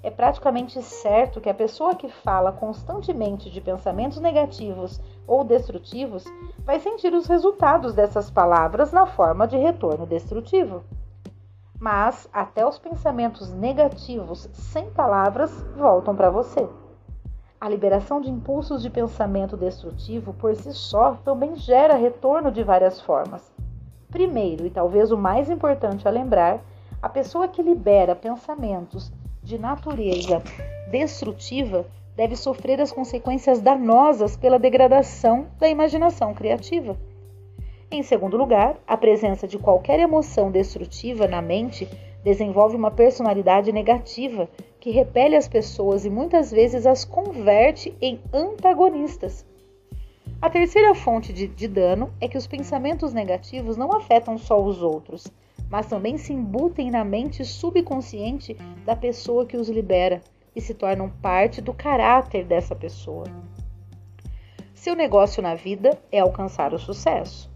É 0.03 0.11
praticamente 0.11 0.81
certo 0.83 1.41
que 1.41 1.49
a 1.49 1.55
pessoa 1.55 1.97
que 1.97 2.09
fala 2.09 2.53
constantemente 2.53 3.51
de 3.51 3.61
pensamentos 3.61 4.21
negativos 4.21 5.01
ou 5.27 5.43
destrutivos 5.43 6.25
vai 6.65 6.79
sentir 6.79 7.13
os 7.13 7.27
resultados 7.27 7.93
dessas 7.93 8.31
palavras 8.31 8.93
na 8.93 9.07
forma 9.07 9.49
de 9.49 9.57
retorno 9.57 10.07
destrutivo. 10.07 10.85
Mas 11.81 12.29
até 12.33 12.65
os 12.65 12.79
pensamentos 12.79 13.51
negativos 13.53 14.49
sem 14.53 14.89
palavras 14.91 15.51
voltam 15.77 16.15
para 16.15 16.31
você. 16.31 16.69
A 17.61 17.69
liberação 17.69 18.21
de 18.21 18.31
impulsos 18.31 18.83
de 18.83 18.91
pensamento 18.91 19.57
destrutivo 19.57 20.33
por 20.35 20.55
si 20.55 20.73
só 20.73 21.15
também 21.25 21.57
gera 21.57 21.95
retorno 21.95 22.53
de 22.53 22.63
várias 22.63 23.01
formas. 23.01 23.53
Primeiro, 24.11 24.67
e 24.67 24.71
talvez 24.71 25.11
o 25.11 25.17
mais 25.17 25.51
importante 25.51 26.07
a 26.07 26.11
lembrar, 26.11 26.65
a 27.03 27.09
pessoa 27.09 27.49
que 27.49 27.63
libera 27.63 28.15
pensamentos 28.15 29.13
de 29.43 29.59
natureza 29.59 30.43
destrutiva 30.91 31.87
deve 32.17 32.35
sofrer 32.35 32.81
as 32.81 32.91
consequências 32.91 33.61
danosas 33.61 34.37
pela 34.37 34.59
degradação 34.59 35.47
da 35.59 35.69
imaginação 35.69 36.33
criativa. 36.33 36.97
Em 37.91 38.03
segundo 38.03 38.37
lugar, 38.37 38.77
a 38.87 38.97
presença 38.97 39.47
de 39.47 39.59
qualquer 39.59 40.01
emoção 40.01 40.51
destrutiva 40.51 41.29
na 41.29 41.43
mente 41.43 41.89
desenvolve 42.25 42.75
uma 42.75 42.91
personalidade 42.91 43.71
negativa 43.71 44.49
que 44.81 44.91
repele 44.91 45.37
as 45.37 45.47
pessoas 45.47 46.05
e 46.05 46.11
muitas 46.11 46.51
vezes 46.51 46.87
as 46.87 47.05
converte 47.05 47.97
em 48.01 48.21
antagonistas. 48.33 49.47
A 50.47 50.49
terceira 50.49 50.95
fonte 50.95 51.33
de, 51.33 51.49
de, 51.49 51.67
dano 51.67 52.13
é 52.21 52.29
que 52.29 52.39
os 52.39 52.47
pensamentos 52.47 53.13
negativos 53.13 53.77
não 53.77 53.91
afetam 53.93 54.39
só 54.39 54.63
os 54.63 54.81
outros, 54.81 55.27
mas 55.69 55.89
também 55.89 56.17
se 56.17 56.33
embutem 56.33 56.89
na 56.89 57.05
mente 57.05 57.45
subconsciente 57.45 58.57
da 58.85 58.95
pessoa 58.95 59.45
que 59.45 59.57
os 59.57 59.69
libera 59.69 60.23
e 60.55 60.61
se 60.61 60.73
tornam 60.73 61.11
parte 61.11 61.61
do 61.61 61.75
caráter 61.75 62.45
dessa 62.45 62.77
pessoa. 62.77 63.25
Seu 64.73 64.95
negócio 64.95 65.43
na 65.43 65.57
vida 65.57 65.99
é 66.13 66.21
alcançar 66.21 66.73
o 66.73 66.79
sucesso. 66.79 67.51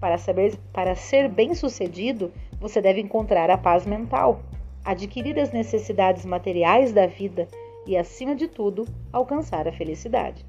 Para, 0.00 0.16
saber, 0.16 0.56
para 0.72 0.94
ser 0.94 1.28
bem 1.28 1.54
sucedido, 1.54 2.32
você 2.58 2.80
deve 2.80 3.02
encontrar 3.02 3.50
a 3.50 3.58
paz 3.58 3.84
mental, 3.84 4.40
adquirir 4.82 5.38
as 5.38 5.52
necessidades 5.52 6.24
materiais 6.24 6.90
da 6.90 7.06
vida 7.06 7.46
e, 7.86 7.98
acima 7.98 8.34
de 8.34 8.48
tudo, 8.48 8.86
alcançar 9.12 9.68
a 9.68 9.72
felicidade. 9.72 10.42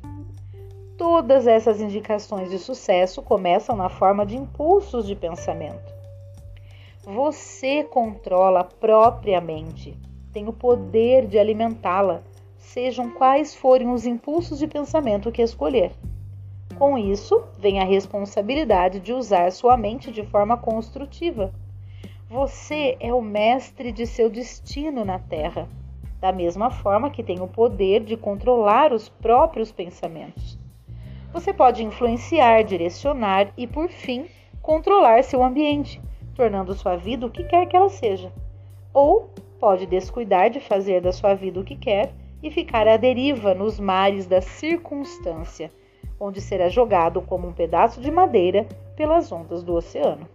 Todas 1.04 1.48
essas 1.48 1.82
indicações 1.82 2.52
de 2.52 2.60
sucesso 2.60 3.24
começam 3.24 3.76
na 3.76 3.90
forma 3.90 4.24
de 4.24 4.38
impulsos 4.38 5.08
de 5.08 5.16
pensamento. 5.16 5.92
Você 7.04 7.84
controla 7.84 8.64
propriamente, 8.64 9.98
tem 10.32 10.48
o 10.48 10.54
poder 10.54 11.26
de 11.26 11.40
alimentá-la, 11.40 12.22
sejam 12.56 13.10
quais 13.10 13.56
forem 13.56 13.90
os 13.90 14.06
impulsos 14.06 14.60
de 14.60 14.68
pensamento 14.68 15.32
que 15.32 15.42
escolher. 15.42 15.92
Com 16.78 16.96
isso, 17.00 17.46
vem 17.58 17.80
a 17.80 17.84
responsabilidade 17.84 19.00
de 19.00 19.12
usar 19.12 19.52
sua 19.52 19.76
mente 19.76 20.12
de 20.12 20.24
forma 20.24 20.56
construtiva. 20.56 21.52
Você 22.30 22.96
é 23.00 23.12
o 23.12 23.24
mestre 23.24 23.92
de 23.92 24.06
seu 24.06 24.30
destino 24.30 25.04
na 25.04 25.18
Terra, 25.18 25.68
da 26.20 26.32
mesma 26.32 26.70
forma 26.70 27.10
que 27.10 27.24
tem 27.24 27.42
o 27.42 27.48
poder 27.48 28.04
de 28.04 28.16
controlar 28.16 28.94
os 28.94 29.10
próprios 29.10 29.72
pensamentos. 29.72 30.61
Você 31.34 31.54
pode 31.54 31.84
influenciar, 31.84 32.64
direcionar 32.64 33.52
e, 33.58 33.66
por 33.66 33.90
fim, 33.90 34.28
controlar 34.62 35.24
seu 35.24 35.44
ambiente, 35.44 36.02
tornando 36.36 36.74
sua 36.74 36.96
vida 36.96 37.26
o 37.26 37.32
que 37.32 37.44
quer 37.44 37.66
que 37.68 37.76
ela 37.76 37.90
seja. 37.90 38.32
Ou 38.94 39.30
pode 39.60 39.86
descuidar 39.86 40.50
de 40.50 40.60
fazer 40.60 41.02
da 41.02 41.12
sua 41.12 41.34
vida 41.34 41.60
o 41.60 41.64
que 41.64 41.76
quer 41.76 42.14
e 42.42 42.52
ficar 42.52 42.88
à 42.88 42.98
deriva 42.98 43.54
nos 43.54 43.80
mares 43.80 44.26
da 44.26 44.42
circunstância 44.42 45.72
onde 46.22 46.40
será 46.40 46.70
jogado 46.70 47.20
como 47.20 47.48
um 47.48 47.54
pedaço 47.54 48.00
de 48.00 48.12
madeira 48.12 48.68
pelas 48.96 49.32
ondas 49.32 49.64
do 49.64 49.74
oceano. 49.74 50.30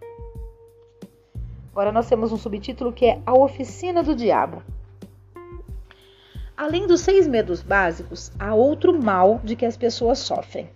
Agora 1.70 1.92
nós 1.92 2.09
temos 2.09 2.32
um 2.32 2.37
subtítulo 2.37 2.92
que 2.92 3.06
é 3.06 3.20
A 3.24 3.32
Oficina 3.38 4.02
do 4.02 4.16
Diabo. 4.16 4.62
Além 6.56 6.87
dos 6.87 7.02
seis 7.02 7.28
medos 7.28 7.62
básicos, 7.62 8.32
há 8.38 8.54
outro 8.54 9.00
mal 9.00 9.40
de 9.44 9.54
que 9.54 9.64
as 9.64 9.76
pessoas 9.76 10.18
sofrem. 10.18 10.68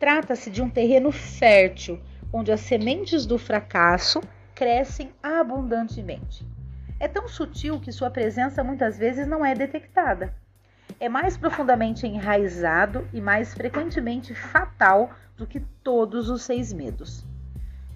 Trata-se 0.00 0.50
de 0.50 0.60
um 0.60 0.68
terreno 0.68 1.12
fértil, 1.12 2.00
onde 2.32 2.50
as 2.50 2.60
sementes 2.60 3.24
do 3.24 3.38
fracasso 3.38 4.20
crescem 4.52 5.12
abundantemente. 5.22 6.44
É 6.98 7.06
tão 7.06 7.28
sutil 7.28 7.78
que 7.78 7.92
sua 7.92 8.10
presença 8.10 8.64
muitas 8.64 8.98
vezes 8.98 9.28
não 9.28 9.46
é 9.46 9.54
detectada 9.54 10.34
é 10.98 11.08
mais 11.08 11.36
profundamente 11.36 12.06
enraizado 12.06 13.06
e 13.12 13.20
mais 13.20 13.54
frequentemente 13.54 14.34
fatal 14.34 15.10
do 15.36 15.46
que 15.46 15.60
todos 15.82 16.28
os 16.28 16.42
seis 16.42 16.72
medos. 16.72 17.24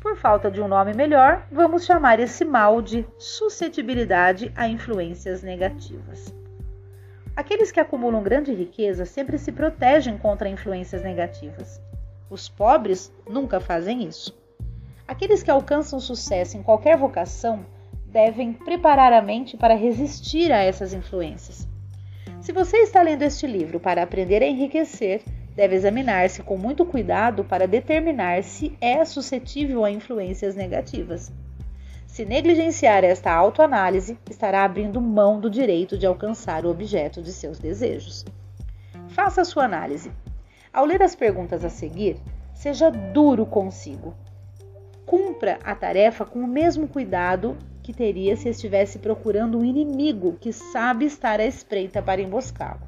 Por 0.00 0.16
falta 0.16 0.50
de 0.50 0.60
um 0.60 0.68
nome 0.68 0.92
melhor, 0.94 1.46
vamos 1.50 1.84
chamar 1.84 2.20
esse 2.20 2.44
mal 2.44 2.82
de 2.82 3.06
suscetibilidade 3.18 4.52
a 4.54 4.68
influências 4.68 5.42
negativas. 5.42 6.34
Aqueles 7.34 7.72
que 7.72 7.80
acumulam 7.80 8.22
grande 8.22 8.52
riqueza 8.54 9.04
sempre 9.04 9.38
se 9.38 9.50
protegem 9.50 10.16
contra 10.16 10.48
influências 10.48 11.02
negativas. 11.02 11.80
Os 12.30 12.48
pobres 12.48 13.12
nunca 13.28 13.60
fazem 13.60 14.04
isso. 14.04 14.36
Aqueles 15.06 15.42
que 15.42 15.50
alcançam 15.50 16.00
sucesso 16.00 16.56
em 16.56 16.62
qualquer 16.62 16.96
vocação 16.96 17.66
devem 18.06 18.52
preparar 18.52 19.12
a 19.12 19.20
mente 19.20 19.56
para 19.56 19.74
resistir 19.74 20.50
a 20.52 20.62
essas 20.62 20.94
influências. 20.94 21.68
Se 22.40 22.52
você 22.52 22.78
está 22.78 23.02
lendo 23.02 23.22
este 23.22 23.46
livro 23.46 23.80
para 23.80 24.02
aprender 24.02 24.42
a 24.42 24.46
enriquecer, 24.46 25.22
deve 25.54 25.76
examinar-se 25.76 26.42
com 26.42 26.56
muito 26.56 26.84
cuidado 26.84 27.44
para 27.44 27.66
determinar 27.66 28.42
se 28.42 28.76
é 28.80 29.04
suscetível 29.04 29.84
a 29.84 29.90
influências 29.90 30.54
negativas. 30.54 31.32
Se 32.06 32.24
negligenciar 32.24 33.02
esta 33.02 33.32
autoanálise, 33.32 34.16
estará 34.30 34.64
abrindo 34.64 35.00
mão 35.00 35.40
do 35.40 35.50
direito 35.50 35.98
de 35.98 36.06
alcançar 36.06 36.64
o 36.64 36.70
objeto 36.70 37.20
de 37.20 37.32
seus 37.32 37.58
desejos. 37.58 38.24
Faça 39.08 39.40
a 39.40 39.44
sua 39.44 39.64
análise. 39.64 40.12
Ao 40.74 40.84
ler 40.84 41.00
as 41.04 41.14
perguntas 41.14 41.64
a 41.64 41.68
seguir, 41.68 42.16
seja 42.52 42.90
duro 42.90 43.46
consigo. 43.46 44.12
Cumpra 45.06 45.60
a 45.62 45.72
tarefa 45.72 46.24
com 46.24 46.40
o 46.40 46.48
mesmo 46.48 46.88
cuidado 46.88 47.56
que 47.80 47.92
teria 47.92 48.34
se 48.34 48.48
estivesse 48.48 48.98
procurando 48.98 49.56
um 49.56 49.64
inimigo 49.64 50.36
que 50.40 50.52
sabe 50.52 51.04
estar 51.04 51.38
à 51.38 51.44
espreita 51.44 52.02
para 52.02 52.20
emboscá-lo. 52.20 52.80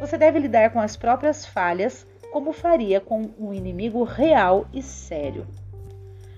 Você 0.00 0.16
deve 0.16 0.38
lidar 0.38 0.72
com 0.72 0.80
as 0.80 0.96
próprias 0.96 1.44
falhas 1.44 2.06
como 2.32 2.54
faria 2.54 3.02
com 3.02 3.30
um 3.38 3.52
inimigo 3.52 4.02
real 4.02 4.66
e 4.72 4.80
sério. 4.80 5.46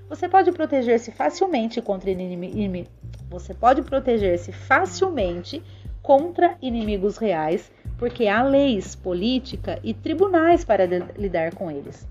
Você 0.08 0.28
pode 0.28 0.50
proteger-se 0.50 1.12
facilmente 1.12 1.80
contra 1.80 2.10
inimigos. 2.10 2.90
Você 3.30 3.54
pode 3.54 3.82
proteger-se 3.82 4.50
facilmente 4.50 5.62
contra 6.02 6.56
inimigos 6.60 7.18
reais, 7.18 7.70
porque 7.98 8.28
há 8.28 8.42
leis, 8.42 8.94
política 8.94 9.78
e 9.82 9.94
tribunais 9.94 10.64
para 10.64 10.86
lidar 11.16 11.54
com 11.54 11.70
eles. 11.70 12.06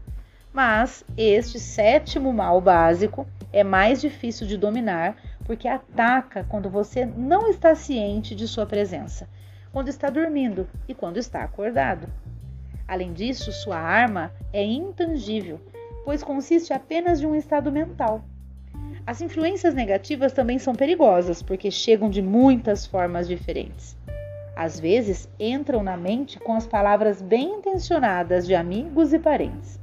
Mas 0.51 1.03
este 1.17 1.59
sétimo 1.59 2.31
mal 2.31 2.61
básico 2.61 3.27
é 3.51 3.63
mais 3.63 4.01
difícil 4.01 4.47
de 4.47 4.57
dominar 4.57 5.15
porque 5.45 5.67
ataca 5.67 6.45
quando 6.49 6.69
você 6.69 7.05
não 7.05 7.47
está 7.47 7.75
ciente 7.75 8.33
de 8.33 8.47
sua 8.47 8.65
presença, 8.65 9.29
quando 9.71 9.89
está 9.89 10.09
dormindo 10.09 10.67
e 10.87 10.93
quando 10.93 11.17
está 11.17 11.43
acordado. 11.43 12.07
Além 12.87 13.13
disso, 13.13 13.51
sua 13.51 13.77
arma 13.77 14.31
é 14.51 14.63
intangível, 14.63 15.59
pois 16.03 16.23
consiste 16.23 16.71
apenas 16.73 17.19
de 17.19 17.27
um 17.27 17.35
estado 17.35 17.71
mental. 17.71 18.23
As 19.05 19.21
influências 19.21 19.73
negativas 19.73 20.33
também 20.33 20.57
são 20.57 20.73
perigosas, 20.73 21.41
porque 21.41 21.69
chegam 21.69 22.09
de 22.09 22.21
muitas 22.21 22.85
formas 22.85 23.27
diferentes. 23.27 23.94
Às 24.55 24.79
vezes, 24.79 25.27
entram 25.37 25.83
na 25.83 25.97
mente 25.97 26.39
com 26.39 26.53
as 26.53 26.65
palavras 26.65 27.21
bem 27.21 27.55
intencionadas 27.55 28.47
de 28.47 28.55
amigos 28.55 29.11
e 29.11 29.19
parentes. 29.19 29.77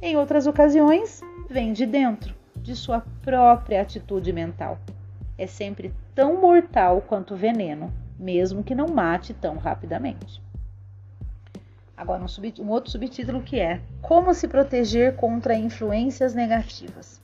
Em 0.00 0.16
outras 0.16 0.48
ocasiões, 0.48 1.20
vem 1.48 1.72
de 1.72 1.86
dentro, 1.86 2.34
de 2.56 2.74
sua 2.74 3.04
própria 3.22 3.80
atitude 3.80 4.32
mental. 4.32 4.78
É 5.38 5.46
sempre 5.46 5.94
tão 6.14 6.40
mortal 6.40 7.00
quanto 7.02 7.34
o 7.34 7.36
veneno, 7.36 7.92
mesmo 8.18 8.64
que 8.64 8.74
não 8.74 8.88
mate 8.88 9.32
tão 9.32 9.56
rapidamente. 9.56 10.42
Agora, 11.96 12.24
um, 12.24 12.62
um, 12.62 12.70
outro 12.70 12.90
subtítulo 12.90 13.42
que 13.42 13.60
é 13.60 13.80
Como 14.00 14.34
se 14.34 14.48
proteger 14.48 15.14
contra 15.14 15.54
influências 15.54 16.34
negativas. 16.34 17.22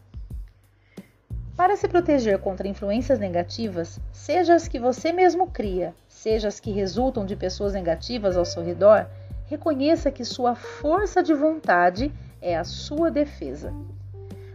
Para 1.58 1.74
se 1.74 1.88
proteger 1.88 2.38
contra 2.38 2.68
influências 2.68 3.18
negativas, 3.18 3.98
seja 4.12 4.54
as 4.54 4.68
que 4.68 4.78
você 4.78 5.10
mesmo 5.10 5.48
cria, 5.48 5.92
seja 6.06 6.46
as 6.46 6.60
que 6.60 6.70
resultam 6.70 7.26
de 7.26 7.34
pessoas 7.34 7.72
negativas 7.72 8.36
ao 8.36 8.44
seu 8.44 8.62
redor, 8.62 9.08
reconheça 9.46 10.12
que 10.12 10.24
sua 10.24 10.54
força 10.54 11.20
de 11.20 11.34
vontade 11.34 12.12
é 12.40 12.56
a 12.56 12.62
sua 12.62 13.10
defesa. 13.10 13.74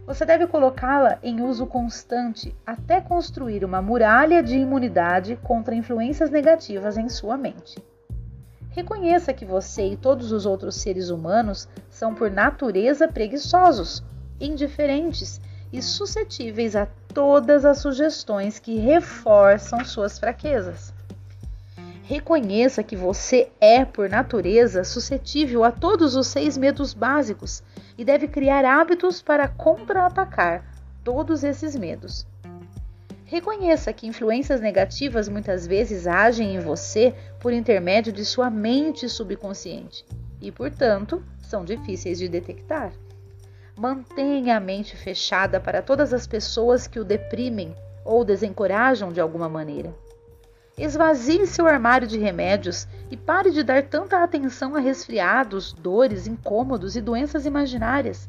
Você 0.06 0.24
deve 0.24 0.46
colocá-la 0.46 1.18
em 1.22 1.42
uso 1.42 1.66
constante 1.66 2.56
até 2.66 3.02
construir 3.02 3.66
uma 3.66 3.82
muralha 3.82 4.42
de 4.42 4.56
imunidade 4.56 5.38
contra 5.42 5.74
influências 5.74 6.30
negativas 6.30 6.96
em 6.96 7.10
sua 7.10 7.36
mente. 7.36 7.76
Reconheça 8.70 9.34
que 9.34 9.44
você 9.44 9.88
e 9.88 9.96
todos 9.98 10.32
os 10.32 10.46
outros 10.46 10.76
seres 10.76 11.10
humanos 11.10 11.68
são, 11.90 12.14
por 12.14 12.30
natureza, 12.30 13.06
preguiçosos, 13.06 14.02
indiferentes 14.40 15.38
e 15.74 15.82
suscetíveis 15.82 16.76
a 16.76 16.86
todas 17.12 17.64
as 17.64 17.78
sugestões 17.78 18.60
que 18.60 18.76
reforçam 18.76 19.84
suas 19.84 20.20
fraquezas. 20.20 20.94
Reconheça 22.04 22.80
que 22.84 22.94
você 22.94 23.48
é, 23.60 23.84
por 23.84 24.08
natureza, 24.08 24.84
suscetível 24.84 25.64
a 25.64 25.72
todos 25.72 26.14
os 26.14 26.28
seis 26.28 26.56
medos 26.56 26.94
básicos 26.94 27.60
e 27.98 28.04
deve 28.04 28.28
criar 28.28 28.64
hábitos 28.64 29.20
para 29.20 29.48
contra-atacar 29.48 30.64
todos 31.02 31.42
esses 31.42 31.74
medos. 31.74 32.24
Reconheça 33.24 33.92
que 33.92 34.06
influências 34.06 34.60
negativas 34.60 35.28
muitas 35.28 35.66
vezes 35.66 36.06
agem 36.06 36.54
em 36.54 36.60
você 36.60 37.12
por 37.40 37.52
intermédio 37.52 38.12
de 38.12 38.24
sua 38.24 38.48
mente 38.48 39.08
subconsciente 39.08 40.04
e, 40.40 40.52
portanto, 40.52 41.20
são 41.42 41.64
difíceis 41.64 42.18
de 42.18 42.28
detectar. 42.28 42.92
Mantenha 43.76 44.56
a 44.56 44.60
mente 44.60 44.96
fechada 44.96 45.58
para 45.58 45.82
todas 45.82 46.12
as 46.12 46.28
pessoas 46.28 46.86
que 46.86 47.00
o 47.00 47.04
deprimem 47.04 47.74
ou 48.04 48.24
desencorajam 48.24 49.12
de 49.12 49.20
alguma 49.20 49.48
maneira. 49.48 49.92
Esvazie 50.78 51.44
seu 51.46 51.66
armário 51.66 52.06
de 52.06 52.16
remédios 52.16 52.86
e 53.10 53.16
pare 53.16 53.50
de 53.50 53.64
dar 53.64 53.82
tanta 53.82 54.22
atenção 54.22 54.76
a 54.76 54.78
resfriados, 54.78 55.72
dores, 55.72 56.28
incômodos 56.28 56.94
e 56.94 57.00
doenças 57.00 57.46
imaginárias. 57.46 58.28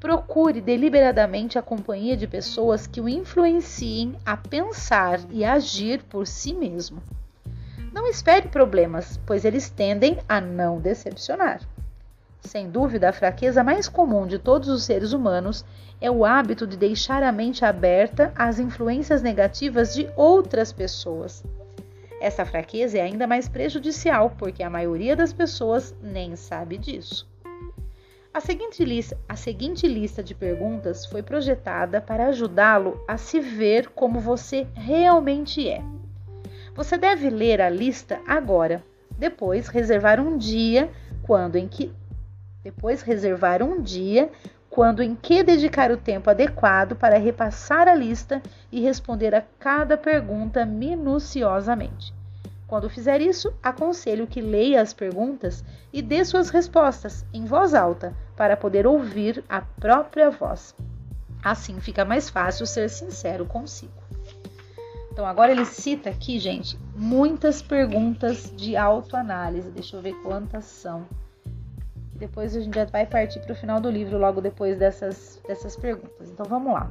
Procure 0.00 0.60
deliberadamente 0.60 1.56
a 1.56 1.62
companhia 1.62 2.16
de 2.16 2.26
pessoas 2.26 2.88
que 2.88 3.00
o 3.00 3.08
influenciem 3.08 4.16
a 4.26 4.36
pensar 4.36 5.20
e 5.30 5.44
agir 5.44 6.02
por 6.02 6.26
si 6.26 6.52
mesmo. 6.52 7.00
Não 7.92 8.08
espere 8.08 8.48
problemas, 8.48 9.20
pois 9.24 9.44
eles 9.44 9.70
tendem 9.70 10.18
a 10.28 10.40
não 10.40 10.80
decepcionar. 10.80 11.60
Sem 12.52 12.68
dúvida, 12.68 13.08
a 13.08 13.12
fraqueza 13.14 13.64
mais 13.64 13.88
comum 13.88 14.26
de 14.26 14.38
todos 14.38 14.68
os 14.68 14.84
seres 14.84 15.14
humanos 15.14 15.64
é 15.98 16.10
o 16.10 16.22
hábito 16.22 16.66
de 16.66 16.76
deixar 16.76 17.22
a 17.22 17.32
mente 17.32 17.64
aberta 17.64 18.30
às 18.36 18.58
influências 18.58 19.22
negativas 19.22 19.94
de 19.94 20.06
outras 20.16 20.70
pessoas. 20.70 21.42
Essa 22.20 22.44
fraqueza 22.44 22.98
é 22.98 23.00
ainda 23.00 23.26
mais 23.26 23.48
prejudicial 23.48 24.34
porque 24.36 24.62
a 24.62 24.68
maioria 24.68 25.16
das 25.16 25.32
pessoas 25.32 25.94
nem 26.02 26.36
sabe 26.36 26.76
disso. 26.76 27.26
A 28.34 28.38
seguinte, 28.38 28.84
lista, 28.84 29.16
a 29.26 29.34
seguinte 29.34 29.88
lista 29.88 30.22
de 30.22 30.34
perguntas 30.34 31.06
foi 31.06 31.22
projetada 31.22 32.02
para 32.02 32.26
ajudá-lo 32.26 33.02
a 33.08 33.16
se 33.16 33.40
ver 33.40 33.88
como 33.94 34.20
você 34.20 34.66
realmente 34.74 35.66
é. 35.66 35.82
Você 36.74 36.98
deve 36.98 37.30
ler 37.30 37.62
a 37.62 37.70
lista 37.70 38.20
agora, 38.26 38.84
depois 39.18 39.68
reservar 39.68 40.20
um 40.20 40.36
dia 40.36 40.90
quando 41.22 41.56
em 41.56 41.66
que 41.66 41.90
depois 42.62 43.02
reservar 43.02 43.62
um 43.62 43.80
dia 43.80 44.30
quando 44.70 45.02
em 45.02 45.14
que 45.14 45.42
dedicar 45.42 45.90
o 45.90 45.98
tempo 45.98 46.30
adequado 46.30 46.96
para 46.96 47.18
repassar 47.18 47.88
a 47.88 47.94
lista 47.94 48.42
e 48.70 48.80
responder 48.80 49.34
a 49.34 49.44
cada 49.58 49.98
pergunta 49.98 50.64
minuciosamente. 50.64 52.14
Quando 52.66 52.88
fizer 52.88 53.20
isso, 53.20 53.52
aconselho 53.62 54.26
que 54.26 54.40
leia 54.40 54.80
as 54.80 54.94
perguntas 54.94 55.62
e 55.92 56.00
dê 56.00 56.24
suas 56.24 56.48
respostas 56.48 57.22
em 57.34 57.44
voz 57.44 57.74
alta 57.74 58.16
para 58.34 58.56
poder 58.56 58.86
ouvir 58.86 59.44
a 59.46 59.60
própria 59.60 60.30
voz. 60.30 60.74
Assim 61.44 61.78
fica 61.80 62.02
mais 62.02 62.30
fácil 62.30 62.64
ser 62.64 62.88
sincero 62.88 63.44
consigo. 63.44 63.92
Então, 65.12 65.26
agora 65.26 65.52
ele 65.52 65.66
cita 65.66 66.08
aqui, 66.08 66.38
gente, 66.38 66.78
muitas 66.96 67.60
perguntas 67.60 68.50
de 68.56 68.74
autoanálise. 68.74 69.70
Deixa 69.70 69.94
eu 69.94 70.00
ver 70.00 70.14
quantas 70.22 70.64
são. 70.64 71.06
Depois 72.22 72.54
a 72.54 72.60
gente 72.60 72.76
já 72.76 72.84
vai 72.84 73.04
partir 73.04 73.40
para 73.40 73.50
o 73.50 73.56
final 73.56 73.80
do 73.80 73.90
livro, 73.90 74.16
logo 74.16 74.40
depois 74.40 74.78
dessas, 74.78 75.42
dessas 75.44 75.74
perguntas. 75.74 76.30
Então 76.30 76.46
vamos 76.46 76.72
lá. 76.72 76.88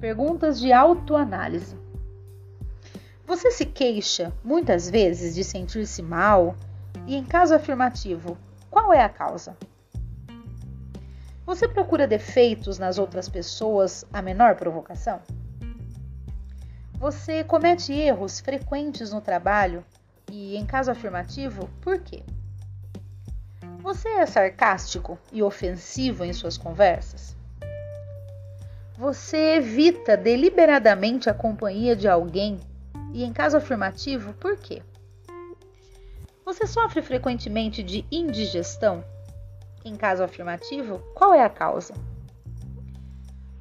Perguntas 0.00 0.58
de 0.58 0.72
autoanálise. 0.72 1.76
Você 3.26 3.50
se 3.50 3.66
queixa 3.66 4.32
muitas 4.42 4.88
vezes 4.88 5.34
de 5.34 5.44
sentir-se 5.44 6.00
mal? 6.00 6.56
E 7.06 7.14
em 7.14 7.22
caso 7.22 7.54
afirmativo, 7.54 8.38
qual 8.70 8.94
é 8.94 9.02
a 9.02 9.10
causa? 9.10 9.54
Você 11.44 11.68
procura 11.68 12.06
defeitos 12.06 12.78
nas 12.78 12.96
outras 12.96 13.28
pessoas 13.28 14.06
a 14.10 14.22
menor 14.22 14.56
provocação? 14.56 15.20
Você 16.94 17.44
comete 17.44 17.92
erros 17.92 18.40
frequentes 18.40 19.12
no 19.12 19.20
trabalho? 19.20 19.84
E 20.30 20.56
em 20.56 20.64
caso 20.64 20.90
afirmativo, 20.90 21.68
por 21.82 21.98
quê? 21.98 22.22
Você 23.82 24.08
é 24.08 24.26
sarcástico 24.26 25.18
e 25.32 25.42
ofensivo 25.42 26.24
em 26.24 26.32
suas 26.32 26.56
conversas? 26.56 27.34
Você 28.96 29.56
evita 29.56 30.16
deliberadamente 30.16 31.28
a 31.28 31.34
companhia 31.34 31.96
de 31.96 32.06
alguém 32.06 32.60
e, 33.12 33.24
em 33.24 33.32
caso 33.32 33.56
afirmativo, 33.56 34.34
por 34.34 34.56
quê? 34.56 34.84
Você 36.44 36.64
sofre 36.64 37.02
frequentemente 37.02 37.82
de 37.82 38.04
indigestão? 38.08 39.04
Em 39.84 39.96
caso 39.96 40.22
afirmativo, 40.22 41.00
qual 41.12 41.34
é 41.34 41.44
a 41.44 41.50
causa? 41.50 41.92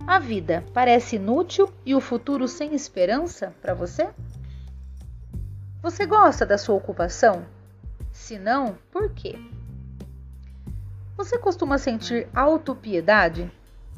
A 0.06 0.20
vida 0.20 0.64
parece 0.72 1.16
inútil 1.16 1.74
e 1.84 1.96
o 1.96 2.02
futuro 2.02 2.48
sem 2.48 2.76
esperança 2.76 3.56
para 3.60 3.74
você? 3.74 4.08
Você 5.82 6.06
gosta 6.06 6.46
da 6.46 6.60
sua 6.60 6.76
ocupação? 6.76 7.44
Se 8.12 8.38
não, 8.38 8.78
por 8.92 9.12
quê? 9.14 9.40
Você 11.22 11.38
costuma 11.38 11.78
sentir 11.78 12.28
autopiedade? 12.34 13.48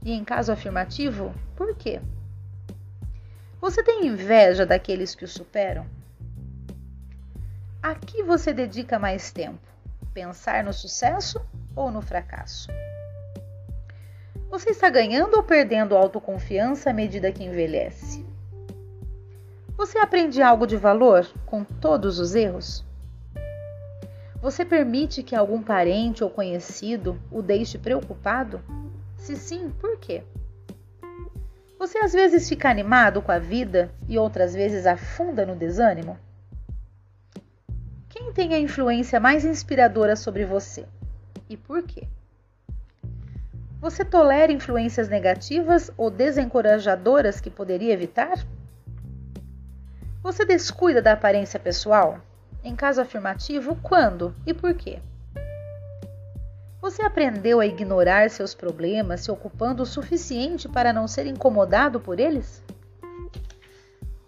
E 0.03 0.11
em 0.11 0.25
caso 0.25 0.51
afirmativo, 0.51 1.33
por 1.55 1.73
quê? 1.73 2.01
Você 3.61 3.81
tem 3.81 4.07
inveja 4.07 4.65
daqueles 4.65 5.15
que 5.15 5.23
o 5.23 5.27
superam? 5.27 5.87
A 7.81 7.95
que 7.95 8.21
você 8.23 8.51
dedica 8.51 8.99
mais 8.99 9.31
tempo? 9.31 9.61
Pensar 10.13 10.65
no 10.65 10.73
sucesso 10.73 11.39
ou 11.73 11.89
no 11.89 12.01
fracasso? 12.01 12.67
Você 14.49 14.71
está 14.71 14.89
ganhando 14.89 15.37
ou 15.37 15.43
perdendo 15.43 15.95
autoconfiança 15.95 16.89
à 16.89 16.93
medida 16.93 17.31
que 17.31 17.45
envelhece? 17.45 18.25
Você 19.77 19.97
aprende 19.97 20.41
algo 20.41 20.67
de 20.67 20.75
valor 20.75 21.25
com 21.45 21.63
todos 21.63 22.19
os 22.19 22.35
erros? 22.35 22.85
Você 24.43 24.65
permite 24.65 25.23
que 25.23 25.37
algum 25.37 25.63
parente 25.63 26.21
ou 26.21 26.29
conhecido 26.29 27.17
o 27.31 27.41
deixe 27.41 27.77
preocupado? 27.77 28.61
Se 29.15 29.37
sim, 29.37 29.69
por 29.79 29.97
quê? 29.97 30.21
Você 31.79 31.97
às 31.99 32.11
vezes 32.11 32.49
fica 32.49 32.69
animado 32.69 33.21
com 33.21 33.31
a 33.31 33.39
vida 33.39 33.89
e 34.05 34.17
outras 34.17 34.53
vezes 34.53 34.85
afunda 34.85 35.45
no 35.45 35.55
desânimo? 35.55 36.19
Quem 38.09 38.33
tem 38.33 38.53
a 38.53 38.59
influência 38.59 39.17
mais 39.17 39.45
inspiradora 39.45 40.17
sobre 40.17 40.43
você? 40.43 40.85
E 41.49 41.55
por 41.55 41.81
quê? 41.81 42.05
Você 43.79 44.03
tolera 44.03 44.51
influências 44.51 45.07
negativas 45.07 45.89
ou 45.95 46.11
desencorajadoras 46.11 47.39
que 47.39 47.49
poderia 47.49 47.93
evitar? 47.93 48.45
Você 50.21 50.43
descuida 50.43 51.01
da 51.01 51.13
aparência 51.13 51.57
pessoal? 51.57 52.19
Em 52.63 52.75
caso 52.75 53.01
afirmativo, 53.01 53.77
quando 53.83 54.33
e 54.45 54.53
por 54.53 54.73
quê? 54.73 54.99
Você 56.81 57.01
aprendeu 57.01 57.59
a 57.59 57.65
ignorar 57.65 58.29
seus 58.29 58.53
problemas, 58.53 59.21
se 59.21 59.31
ocupando 59.31 59.83
o 59.83 59.85
suficiente 59.85 60.69
para 60.69 60.93
não 60.93 61.07
ser 61.07 61.25
incomodado 61.27 61.99
por 61.99 62.19
eles? 62.19 62.63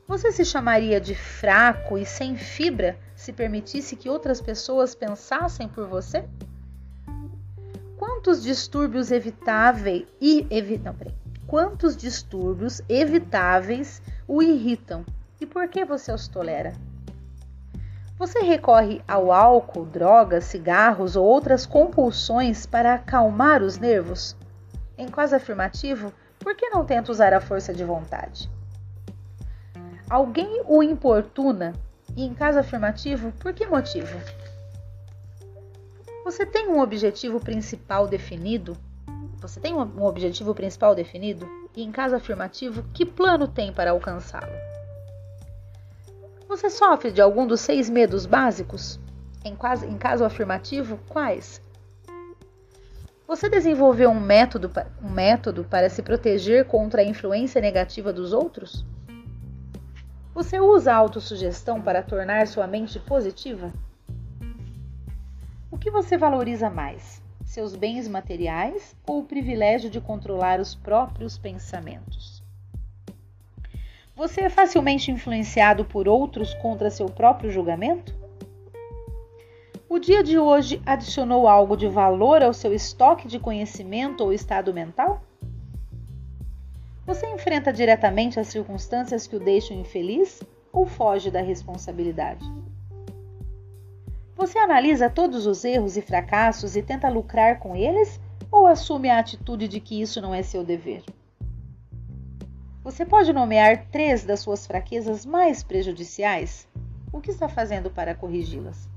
Você 0.07 0.31
se 0.31 0.45
chamaria 0.45 1.01
de 1.01 1.15
fraco 1.15 1.97
e 1.97 2.05
sem 2.05 2.37
fibra 2.37 2.97
se 3.15 3.33
permitisse 3.33 3.95
que 3.95 4.09
outras 4.09 4.39
pessoas 4.39 4.93
pensassem 4.93 5.67
por 5.67 5.87
você? 5.87 6.25
Quantos 7.97 8.43
distúrbios 8.43 9.11
evitáveis 9.11 10.05
e 10.21 10.45
evi, 10.49 10.77
não, 10.77 10.93
peraí. 10.93 11.15
Quantos 11.47 11.95
distúrbios 11.95 12.81
evitáveis 12.89 14.01
o 14.27 14.41
irritam 14.41 15.05
e 15.39 15.45
por 15.45 15.67
que 15.67 15.85
você 15.85 16.11
os 16.11 16.27
tolera? 16.27 16.73
Você 18.17 18.39
recorre 18.39 19.01
ao 19.06 19.30
álcool, 19.30 19.86
drogas, 19.86 20.45
cigarros 20.45 21.17
ou 21.17 21.25
outras 21.25 21.65
compulsões 21.65 22.65
para 22.65 22.93
acalmar 22.93 23.62
os 23.62 23.78
nervos? 23.78 24.38
Em 24.97 25.10
caso 25.10 25.36
afirmativo, 25.36 26.13
por 26.39 26.56
que 26.56 26.69
não 26.69 26.86
tenta 26.86 27.12
usar 27.12 27.34
a 27.34 27.41
força 27.41 27.73
de 27.73 27.84
vontade? 27.84 28.49
Alguém 30.10 30.62
o 30.65 30.82
importuna? 30.82 31.73
E 32.15 32.23
em 32.23 32.34
caso 32.34 32.58
afirmativo, 32.58 33.34
por 33.34 33.51
que 33.51 33.67
motivo? 33.67 34.17
Você 36.23 36.45
tem 36.45 36.69
um 36.69 36.80
objetivo 36.80 37.41
principal 37.41 38.08
definido? 38.08 38.78
Você 39.41 39.60
tem 39.60 39.73
um 39.73 40.04
objetivo 40.04 40.56
principal 40.56 40.95
definido? 40.95 41.45
E 41.75 41.84
em 41.84 41.91
caso 41.91 42.15
afirmativo, 42.15 42.84
que 42.93 43.06
plano 43.06 43.45
tem 43.45 43.73
para 43.73 43.91
alcançá-lo? 43.91 44.74
Você 46.47 46.69
sofre 46.69 47.12
de 47.12 47.21
algum 47.21 47.47
dos 47.47 47.62
seis 47.62 47.89
medos 47.89 48.25
básicos? 48.25 48.99
Em, 49.43 49.55
quase, 49.55 49.88
em 49.88 49.97
caso 49.97 50.23
afirmativo, 50.23 50.99
quais? 51.10 51.62
Você 53.27 53.49
desenvolveu 53.49 54.12
um 54.12 54.19
método, 54.19 54.71
um 55.03 55.10
método 55.10 55.63
para 55.63 55.89
se 55.89 56.03
proteger 56.03 56.65
contra 56.65 57.01
a 57.01 57.05
influência 57.05 57.60
negativa 57.60 58.13
dos 58.13 58.31
outros? 58.31 58.86
Você 60.36 60.60
usa 60.60 60.93
a 60.93 60.97
autossugestão 60.97 61.81
para 61.81 62.03
tornar 62.03 62.45
sua 62.45 62.67
mente 62.67 62.99
positiva? 62.99 63.73
O 65.71 65.77
que 65.77 65.89
você 65.89 66.17
valoriza 66.17 66.69
mais? 66.69 67.21
Seus 67.43 67.75
bens 67.75 68.08
materiais 68.08 68.95
ou 69.08 69.21
o 69.21 69.25
privilégio 69.25 69.89
de 69.89 69.99
controlar 69.99 70.60
os 70.60 70.75
próprios 70.75 71.38
pensamentos? 71.38 72.34
Você 74.15 74.43
é 74.43 74.49
facilmente 74.49 75.12
influenciado 75.12 75.84
por 75.84 76.08
outros 76.08 76.54
contra 76.54 76.89
seu 76.89 77.08
próprio 77.08 77.51
julgamento? 77.51 78.15
O 79.89 79.99
dia 79.99 80.23
de 80.23 80.39
hoje 80.39 80.82
adicionou 80.86 81.49
algo 81.49 81.75
de 81.75 81.89
valor 81.89 82.41
ao 82.41 82.54
seu 82.54 82.73
estoque 82.73 83.28
de 83.28 83.38
conhecimento 83.38 84.23
ou 84.23 84.32
estado 84.32 84.73
mental? 84.73 85.21
Você 87.06 87.28
enfrenta 87.28 87.73
diretamente 87.73 88.39
as 88.39 88.47
circunstâncias 88.47 89.28
que 89.28 89.36
o 89.36 89.39
deixam 89.39 89.78
infeliz 89.78 90.41
ou 90.71 90.86
foge 90.86 91.30
da 91.30 91.41
responsabilidade? 91.41 92.45
Você 94.34 94.58
analisa 94.58 95.10
todos 95.10 95.45
os 95.45 95.65
erros 95.65 95.97
e 95.97 96.01
fracassos 96.01 96.78
e 96.78 96.82
tenta 96.82 97.10
lucrar 97.10 97.60
com 97.60 97.75
eles 97.75 98.17
ou 98.49 98.65
assume 98.65 99.10
a 99.10 99.19
atitude 99.19 99.67
de 99.67 99.82
que 99.82 100.01
isso 100.01 100.21
não 100.21 100.34
é 100.34 100.41
seu 100.41 100.63
dever? 100.63 101.04
Você 102.85 103.03
pode 103.03 103.33
nomear 103.33 103.87
três 103.87 104.23
das 104.23 104.41
suas 104.41 104.67
fraquezas 104.67 105.25
mais 105.25 105.63
prejudiciais? 105.63 106.67
O 107.11 107.19
que 107.19 107.31
está 107.31 107.49
fazendo 107.49 107.89
para 107.89 108.13
corrigi-las? 108.13 108.87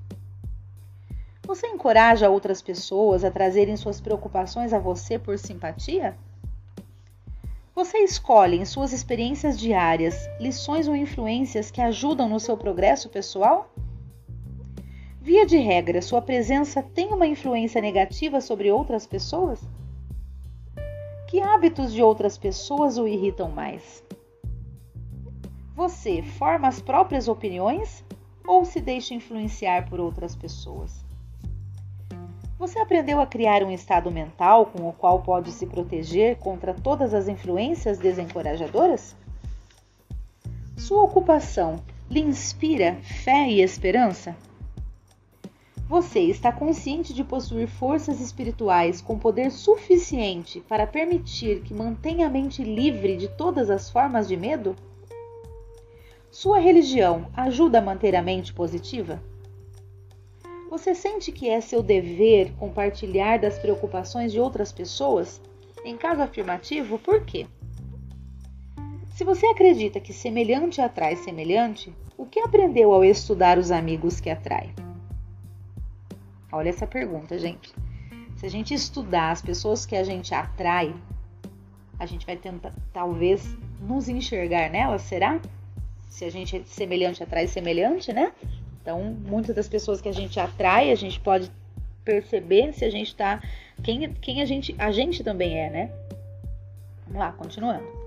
Você 1.46 1.66
encoraja 1.68 2.28
outras 2.28 2.60
pessoas 2.60 3.24
a 3.24 3.30
trazerem 3.30 3.78
suas 3.78 3.98
preocupações 3.98 4.74
a 4.74 4.78
você 4.78 5.18
por 5.18 5.38
simpatia? 5.38 6.18
Você 7.74 7.96
escolhe 8.00 8.58
em 8.58 8.66
suas 8.66 8.92
experiências 8.92 9.58
diárias 9.58 10.28
lições 10.38 10.86
ou 10.86 10.94
influências 10.94 11.70
que 11.70 11.80
ajudam 11.80 12.28
no 12.28 12.38
seu 12.38 12.58
progresso 12.58 13.08
pessoal? 13.08 13.72
Via 15.18 15.46
de 15.46 15.56
regra, 15.56 16.02
sua 16.02 16.20
presença 16.20 16.82
tem 16.82 17.10
uma 17.14 17.26
influência 17.26 17.80
negativa 17.80 18.42
sobre 18.42 18.70
outras 18.70 19.06
pessoas? 19.06 19.66
Que 21.28 21.42
hábitos 21.42 21.92
de 21.92 22.02
outras 22.02 22.38
pessoas 22.38 22.96
o 22.96 23.06
irritam 23.06 23.50
mais? 23.50 24.02
Você 25.76 26.22
forma 26.22 26.66
as 26.66 26.80
próprias 26.80 27.28
opiniões 27.28 28.02
ou 28.46 28.64
se 28.64 28.80
deixa 28.80 29.12
influenciar 29.12 29.90
por 29.90 30.00
outras 30.00 30.34
pessoas? 30.34 31.04
Você 32.58 32.78
aprendeu 32.78 33.20
a 33.20 33.26
criar 33.26 33.62
um 33.62 33.70
estado 33.70 34.10
mental 34.10 34.66
com 34.66 34.88
o 34.88 34.92
qual 34.94 35.20
pode 35.20 35.52
se 35.52 35.66
proteger 35.66 36.38
contra 36.38 36.72
todas 36.72 37.12
as 37.12 37.28
influências 37.28 37.98
desencorajadoras? 37.98 39.14
Sua 40.78 41.02
ocupação 41.02 41.76
lhe 42.10 42.20
inspira 42.20 42.96
fé 43.22 43.46
e 43.50 43.60
esperança? 43.60 44.34
Você 45.88 46.20
está 46.20 46.52
consciente 46.52 47.14
de 47.14 47.24
possuir 47.24 47.66
forças 47.66 48.20
espirituais 48.20 49.00
com 49.00 49.18
poder 49.18 49.50
suficiente 49.50 50.60
para 50.60 50.86
permitir 50.86 51.62
que 51.62 51.72
mantenha 51.72 52.26
a 52.26 52.30
mente 52.30 52.62
livre 52.62 53.16
de 53.16 53.26
todas 53.26 53.70
as 53.70 53.88
formas 53.88 54.28
de 54.28 54.36
medo? 54.36 54.76
Sua 56.30 56.58
religião 56.58 57.26
ajuda 57.34 57.78
a 57.78 57.82
manter 57.82 58.14
a 58.14 58.20
mente 58.20 58.52
positiva? 58.52 59.22
Você 60.68 60.94
sente 60.94 61.32
que 61.32 61.48
é 61.48 61.58
seu 61.58 61.82
dever 61.82 62.52
compartilhar 62.58 63.38
das 63.38 63.58
preocupações 63.58 64.30
de 64.30 64.38
outras 64.38 64.70
pessoas? 64.70 65.40
Em 65.82 65.96
caso 65.96 66.20
afirmativo, 66.20 66.98
por 66.98 67.24
quê? 67.24 67.46
Se 69.16 69.24
você 69.24 69.46
acredita 69.46 69.98
que 69.98 70.12
semelhante 70.12 70.82
atrai 70.82 71.16
semelhante, 71.16 71.90
o 72.14 72.26
que 72.26 72.40
aprendeu 72.40 72.92
ao 72.92 73.02
estudar 73.02 73.56
os 73.56 73.70
amigos 73.70 74.20
que 74.20 74.28
atrai? 74.28 74.70
Olha 76.50 76.70
essa 76.70 76.86
pergunta, 76.86 77.38
gente. 77.38 77.74
Se 78.36 78.46
a 78.46 78.48
gente 78.50 78.72
estudar 78.72 79.30
as 79.30 79.42
pessoas 79.42 79.84
que 79.84 79.96
a 79.96 80.04
gente 80.04 80.34
atrai, 80.34 80.94
a 81.98 82.06
gente 82.06 82.24
vai 82.24 82.36
tentar, 82.36 82.72
talvez, 82.92 83.56
nos 83.80 84.08
enxergar 84.08 84.70
nelas, 84.70 85.02
será? 85.02 85.40
Se 86.08 86.24
a 86.24 86.30
gente 86.30 86.56
é 86.56 86.62
semelhante 86.64 87.22
atrai 87.22 87.46
semelhante, 87.46 88.12
né? 88.12 88.32
Então, 88.80 89.02
muitas 89.26 89.54
das 89.54 89.68
pessoas 89.68 90.00
que 90.00 90.08
a 90.08 90.12
gente 90.12 90.38
atrai, 90.40 90.90
a 90.90 90.94
gente 90.94 91.20
pode 91.20 91.50
perceber 92.04 92.72
se 92.72 92.84
a 92.84 92.90
gente 92.90 93.14
tá. 93.14 93.42
Quem, 93.82 94.12
quem 94.14 94.40
a 94.40 94.46
gente. 94.46 94.74
A 94.78 94.90
gente 94.90 95.22
também 95.22 95.58
é, 95.58 95.68
né? 95.68 95.92
Vamos 97.06 97.20
lá, 97.20 97.32
continuando. 97.32 97.97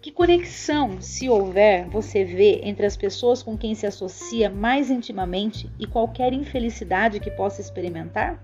Que 0.00 0.12
conexão, 0.12 1.00
se 1.00 1.28
houver, 1.28 1.88
você 1.88 2.24
vê 2.24 2.60
entre 2.62 2.86
as 2.86 2.96
pessoas 2.96 3.42
com 3.42 3.58
quem 3.58 3.74
se 3.74 3.84
associa 3.84 4.48
mais 4.48 4.90
intimamente 4.90 5.68
e 5.76 5.86
qualquer 5.88 6.32
infelicidade 6.32 7.18
que 7.18 7.32
possa 7.32 7.60
experimentar? 7.60 8.40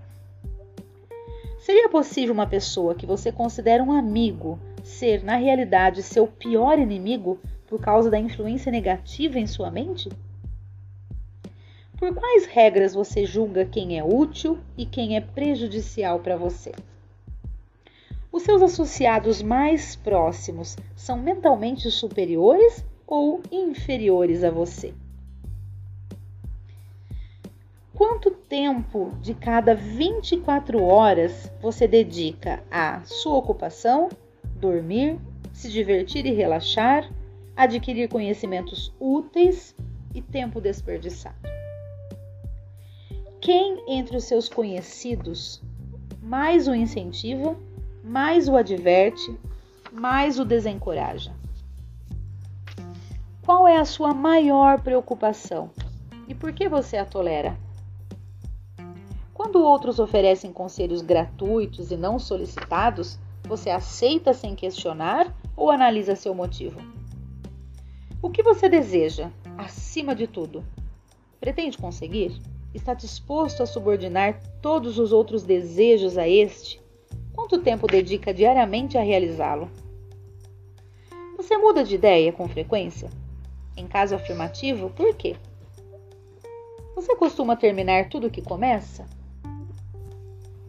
Seria 1.59 1.87
possível 1.87 2.33
uma 2.33 2.45
pessoa 2.45 2.93
que 2.93 3.05
você 3.05 3.31
considera 3.31 3.81
um 3.81 3.91
amigo 3.91 4.59
ser, 4.83 5.23
na 5.23 5.37
realidade, 5.37 6.03
seu 6.03 6.27
pior 6.27 6.77
inimigo 6.77 7.39
por 7.67 7.79
causa 7.79 8.09
da 8.09 8.19
influência 8.19 8.69
negativa 8.69 9.39
em 9.39 9.47
sua 9.47 9.71
mente? 9.71 10.09
Por 11.97 12.13
quais 12.13 12.45
regras 12.45 12.93
você 12.93 13.25
julga 13.25 13.65
quem 13.65 13.97
é 13.97 14.03
útil 14.03 14.59
e 14.77 14.85
quem 14.85 15.15
é 15.15 15.21
prejudicial 15.21 16.19
para 16.19 16.35
você? 16.35 16.73
Os 18.35 18.43
seus 18.43 18.61
associados 18.61 19.41
mais 19.41 19.95
próximos 19.95 20.75
são 20.93 21.17
mentalmente 21.17 21.89
superiores 21.89 22.85
ou 23.07 23.41
inferiores 23.49 24.43
a 24.43 24.51
você? 24.51 24.93
Quanto 27.93 28.29
tempo 28.31 29.13
de 29.21 29.33
cada 29.33 29.73
24 29.73 30.83
horas 30.83 31.49
você 31.61 31.87
dedica 31.87 32.61
à 32.69 33.01
sua 33.05 33.37
ocupação, 33.37 34.09
dormir, 34.57 35.17
se 35.53 35.71
divertir 35.71 36.25
e 36.25 36.33
relaxar, 36.33 37.09
adquirir 37.55 38.09
conhecimentos 38.09 38.93
úteis 38.99 39.73
e 40.13 40.21
tempo 40.21 40.59
desperdiçado? 40.59 41.37
Quem 43.39 43.81
entre 43.87 44.17
os 44.17 44.25
seus 44.25 44.49
conhecidos 44.49 45.63
mais 46.21 46.67
o 46.67 46.75
incentiva 46.75 47.55
mais 48.05 48.47
o 48.47 48.55
adverte, 48.55 49.35
mais 49.91 50.37
o 50.37 50.45
desencoraja. 50.45 51.33
Qual 53.41 53.67
é 53.67 53.77
a 53.77 53.85
sua 53.85 54.13
maior 54.13 54.79
preocupação 54.81 55.71
e 56.27 56.35
por 56.35 56.53
que 56.53 56.69
você 56.69 56.97
a 56.97 57.05
tolera? 57.05 57.57
Quando 59.33 59.63
outros 59.63 59.97
oferecem 59.97 60.53
conselhos 60.53 61.01
gratuitos 61.01 61.89
e 61.89 61.97
não 61.97 62.19
solicitados, 62.19 63.17
você 63.43 63.71
aceita 63.71 64.33
sem 64.33 64.53
questionar 64.53 65.35
ou 65.57 65.71
analisa 65.71 66.15
seu 66.15 66.35
motivo? 66.35 66.79
O 68.21 68.29
que 68.29 68.43
você 68.43 68.69
deseja, 68.69 69.31
acima 69.57 70.13
de 70.13 70.27
tudo? 70.27 70.63
Pretende 71.39 71.75
conseguir? 71.75 72.39
Está 72.71 72.93
disposto 72.93 73.63
a 73.63 73.65
subordinar 73.65 74.39
todos 74.61 74.99
os 74.99 75.11
outros 75.11 75.41
desejos 75.41 76.19
a 76.19 76.27
este? 76.27 76.84
Quanto 77.47 77.63
tempo 77.63 77.85
dedica 77.85 78.33
diariamente 78.33 78.97
a 78.97 79.03
realizá-lo? 79.03 79.69
Você 81.37 81.55
muda 81.55 81.83
de 81.83 81.93
ideia 81.93 82.33
com 82.33 82.47
frequência? 82.47 83.07
Em 83.77 83.85
caso 83.85 84.15
afirmativo, 84.15 84.89
por 84.89 85.13
quê? 85.13 85.35
Você 86.95 87.15
costuma 87.15 87.55
terminar 87.55 88.09
tudo 88.09 88.25
o 88.25 88.31
que 88.31 88.41
começa? 88.41 89.05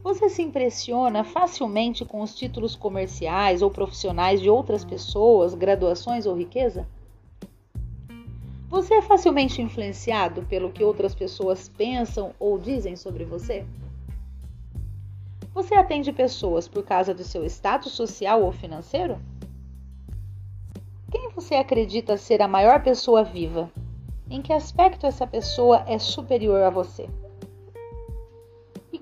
Você 0.03 0.29
se 0.29 0.43
impressiona 0.43 1.25
facilmente 1.25 2.05
com 2.05 2.21
os 2.21 2.35
títulos 2.35 2.77
comerciais 2.77 3.63
ou 3.63 3.71
profissionais 3.71 4.39
de 4.39 4.51
outras 4.51 4.85
pessoas, 4.85 5.55
graduações 5.55 6.27
ou 6.27 6.37
riqueza? 6.37 6.87
Você 8.69 8.97
é 8.97 9.01
facilmente 9.01 9.63
influenciado 9.63 10.43
pelo 10.43 10.71
que 10.71 10.85
outras 10.85 11.15
pessoas 11.15 11.71
pensam 11.71 12.35
ou 12.39 12.59
dizem 12.59 12.97
sobre 12.97 13.25
você? 13.25 13.65
Você 15.57 15.75
atende 15.75 16.13
pessoas 16.13 16.69
por 16.69 16.85
causa 16.85 17.15
de 17.15 17.25
seu 17.25 17.43
status 17.47 17.93
social 17.93 18.43
ou 18.43 18.53
financeiro? 18.53 19.19
Quem 21.11 21.31
você 21.31 21.55
acredita 21.55 22.19
ser 22.19 22.43
a 22.43 22.47
maior 22.47 22.83
pessoa 22.83 23.25
viva? 23.25 23.71
Em 24.29 24.43
que 24.43 24.53
aspecto 24.53 25.07
essa 25.07 25.27
pessoa 25.27 25.83
é 25.87 25.99
superior 25.99 26.63
a 26.63 26.69
você? 26.69 27.09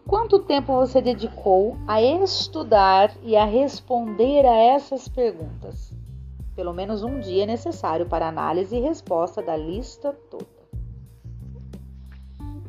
quanto 0.07 0.39
tempo 0.39 0.73
você 0.75 1.01
dedicou 1.01 1.77
a 1.89 2.01
estudar 2.01 3.13
e 3.25 3.35
a 3.35 3.45
responder 3.45 4.47
a 4.47 4.55
essas 4.55 5.09
perguntas? 5.09 5.93
Pelo 6.55 6.73
menos 6.73 7.03
um 7.03 7.19
dia 7.19 7.43
é 7.43 7.47
necessário 7.47 8.07
para 8.07 8.29
análise 8.29 8.77
e 8.77 8.81
resposta 8.81 9.43
da 9.43 9.57
lista 9.57 10.13
toda. 10.31 10.47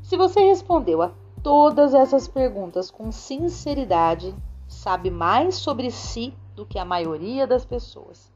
Se 0.01 0.17
você 0.17 0.39
respondeu 0.39 1.03
a 1.03 1.11
todas 1.45 1.93
essas 1.93 2.27
perguntas 2.27 2.89
com 2.89 3.11
sinceridade, 3.11 4.33
sabe 4.67 5.11
mais 5.11 5.53
sobre 5.53 5.91
si 5.91 6.33
do 6.55 6.65
que 6.65 6.79
a 6.79 6.83
maioria 6.83 7.45
das 7.45 7.63
pessoas. 7.63 8.33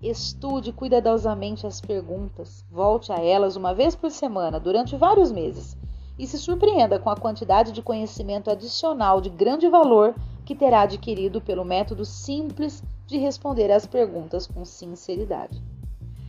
Estude 0.00 0.72
cuidadosamente 0.72 1.66
as 1.66 1.82
perguntas, 1.82 2.64
volte 2.70 3.12
a 3.12 3.16
elas 3.16 3.56
uma 3.56 3.74
vez 3.74 3.94
por 3.94 4.10
semana 4.10 4.58
durante 4.58 4.96
vários 4.96 5.30
meses 5.30 5.76
e 6.18 6.26
se 6.26 6.38
surpreenda 6.38 6.98
com 6.98 7.10
a 7.10 7.16
quantidade 7.16 7.72
de 7.72 7.82
conhecimento 7.82 8.50
adicional 8.50 9.20
de 9.20 9.28
grande 9.28 9.68
valor 9.68 10.14
que 10.46 10.54
terá 10.54 10.80
adquirido 10.80 11.42
pelo 11.42 11.62
método 11.62 12.06
simples 12.06 12.82
de 13.06 13.18
responder 13.18 13.70
às 13.70 13.86
perguntas 13.86 14.46
com 14.46 14.64
sinceridade. 14.64 15.62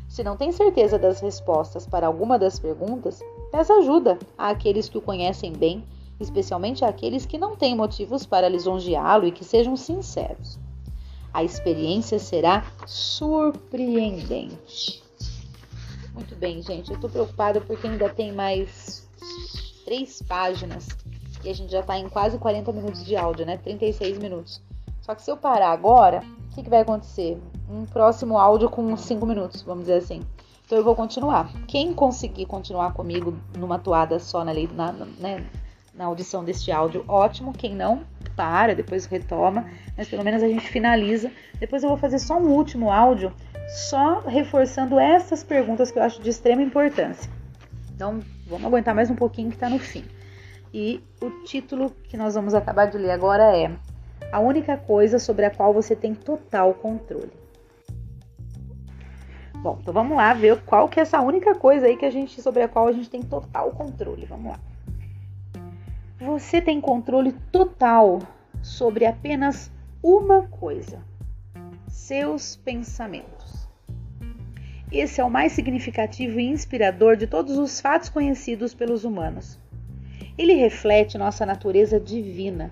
Se 0.10 0.26
não 0.26 0.36
tem 0.36 0.52
certeza 0.52 1.00
das 1.00 1.22
respostas 1.22 1.88
para 1.88 2.06
alguma 2.06 2.38
das 2.38 2.60
perguntas, 2.60 3.22
peça 3.56 3.74
ajuda 3.76 4.20
àqueles 4.38 4.90
que 4.90 4.98
o 4.98 5.02
conhecem 5.02 5.54
bem, 5.54 5.82
especialmente 6.20 6.84
àqueles 6.84 7.26
que 7.26 7.38
não 7.38 7.56
têm 7.56 7.74
motivos 7.74 8.26
para 8.26 8.50
lisonjeá-lo 8.50 9.26
e 9.26 9.32
que 9.32 9.46
sejam 9.46 9.78
sinceros. 9.78 10.60
A 11.34 11.42
experiência 11.42 12.20
será 12.20 12.66
surpreendente. 12.86 15.02
Muito 16.14 16.36
bem, 16.36 16.62
gente. 16.62 16.90
Eu 16.90 16.96
estou 16.96 17.10
preocupada 17.10 17.62
porque 17.62 17.88
ainda 17.88 18.10
tem 18.10 18.34
mais 18.34 19.08
três 19.86 20.22
páginas 20.22 20.90
e 21.42 21.50
a 21.50 21.54
gente 21.54 21.72
já 21.72 21.80
está 21.80 21.98
em 21.98 22.10
quase 22.10 22.38
40 22.38 22.74
minutos 22.74 23.06
de 23.06 23.16
áudio, 23.16 23.46
né? 23.46 23.56
36 23.56 24.18
minutos. 24.18 24.62
Só 25.02 25.16
que 25.16 25.22
se 25.22 25.32
eu 25.32 25.38
parar 25.38 25.72
agora, 25.72 26.22
o 26.52 26.56
que, 26.56 26.62
que 26.62 26.70
vai 26.70 26.82
acontecer? 26.82 27.42
Um 27.70 27.86
próximo 27.86 28.38
áudio 28.38 28.70
com 28.70 28.98
5 28.98 29.26
minutos, 29.26 29.62
vamos 29.62 29.86
dizer 29.86 30.00
assim. 30.00 30.26
Então 30.66 30.80
eu 30.80 30.84
vou 30.84 30.96
continuar. 30.96 31.52
Quem 31.68 31.94
conseguir 31.94 32.48
continuar 32.48 32.92
comigo 32.94 33.38
numa 33.56 33.78
toada 33.78 34.18
só 34.18 34.44
na, 34.44 34.52
na, 34.54 34.92
né, 35.20 35.46
na 35.94 36.06
audição 36.06 36.44
deste 36.44 36.72
áudio, 36.72 37.06
ótimo. 37.08 37.54
Quem 37.54 37.76
não, 37.76 38.02
para, 38.36 38.74
depois 38.74 39.06
retoma. 39.06 39.70
Mas 39.96 40.08
pelo 40.08 40.24
menos 40.24 40.42
a 40.42 40.48
gente 40.48 40.68
finaliza. 40.68 41.32
Depois 41.60 41.84
eu 41.84 41.90
vou 41.90 41.98
fazer 41.98 42.18
só 42.18 42.40
um 42.40 42.50
último 42.50 42.92
áudio, 42.92 43.32
só 43.90 44.22
reforçando 44.22 45.00
essas 45.00 45.44
perguntas 45.44 45.92
que 45.92 46.00
eu 46.00 46.04
acho 46.04 46.22
de 46.22 46.32
extrema 46.32 46.64
importância. 46.64 47.30
Então, 47.96 48.20
vamos 48.48 48.66
aguentar 48.66 48.96
mais 48.96 49.10
um 49.10 49.16
pouquinho 49.16 49.50
que 49.50 49.56
está 49.56 49.70
no 49.70 49.80
fim. 49.80 50.04
E 50.74 51.02
o 51.22 51.30
título 51.44 51.92
que 52.06 52.18
nós 52.18 52.34
vamos 52.34 52.56
acabar 52.56 52.88
de 52.88 52.98
ler 52.98 53.12
agora 53.12 53.56
é 53.56 53.72
A 54.32 54.40
única 54.40 54.76
coisa 54.76 55.20
sobre 55.20 55.46
a 55.46 55.52
qual 55.52 55.72
você 55.72 55.96
tem 55.96 56.16
total 56.16 56.74
controle. 56.74 57.45
Bom, 59.66 59.80
então 59.82 59.92
vamos 59.92 60.16
lá 60.16 60.32
ver 60.32 60.62
qual 60.62 60.88
que 60.88 61.00
é 61.00 61.02
essa 61.02 61.20
única 61.22 61.56
coisa 61.56 61.88
aí 61.88 61.98
que 61.98 62.06
a 62.06 62.12
gente 62.12 62.40
sobre 62.40 62.62
a 62.62 62.68
qual 62.68 62.88
a 62.88 62.92
gente 62.92 63.10
tem 63.10 63.24
total 63.24 63.72
controle. 63.72 64.24
Vamos 64.28 64.52
lá. 64.52 64.60
Você 66.20 66.62
tem 66.62 66.80
controle 66.80 67.32
total 67.52 68.20
sobre 68.62 69.08
apenas 69.08 69.72
uma 70.04 70.44
coisa: 70.44 71.04
seus 71.88 72.56
pensamentos. 72.58 73.68
Esse 74.92 75.20
é 75.20 75.24
o 75.24 75.32
mais 75.32 75.54
significativo 75.54 76.40
e 76.40 76.48
inspirador 76.48 77.18
de 77.18 77.26
todos 77.26 77.58
os 77.58 77.82
fatos 77.82 78.08
conhecidos 78.08 78.76
pelos 78.76 79.04
humanos. 79.04 79.60
Ele 80.38 80.54
reflete 80.54 81.18
nossa 81.18 81.44
natureza 81.44 82.00
divina. 82.00 82.72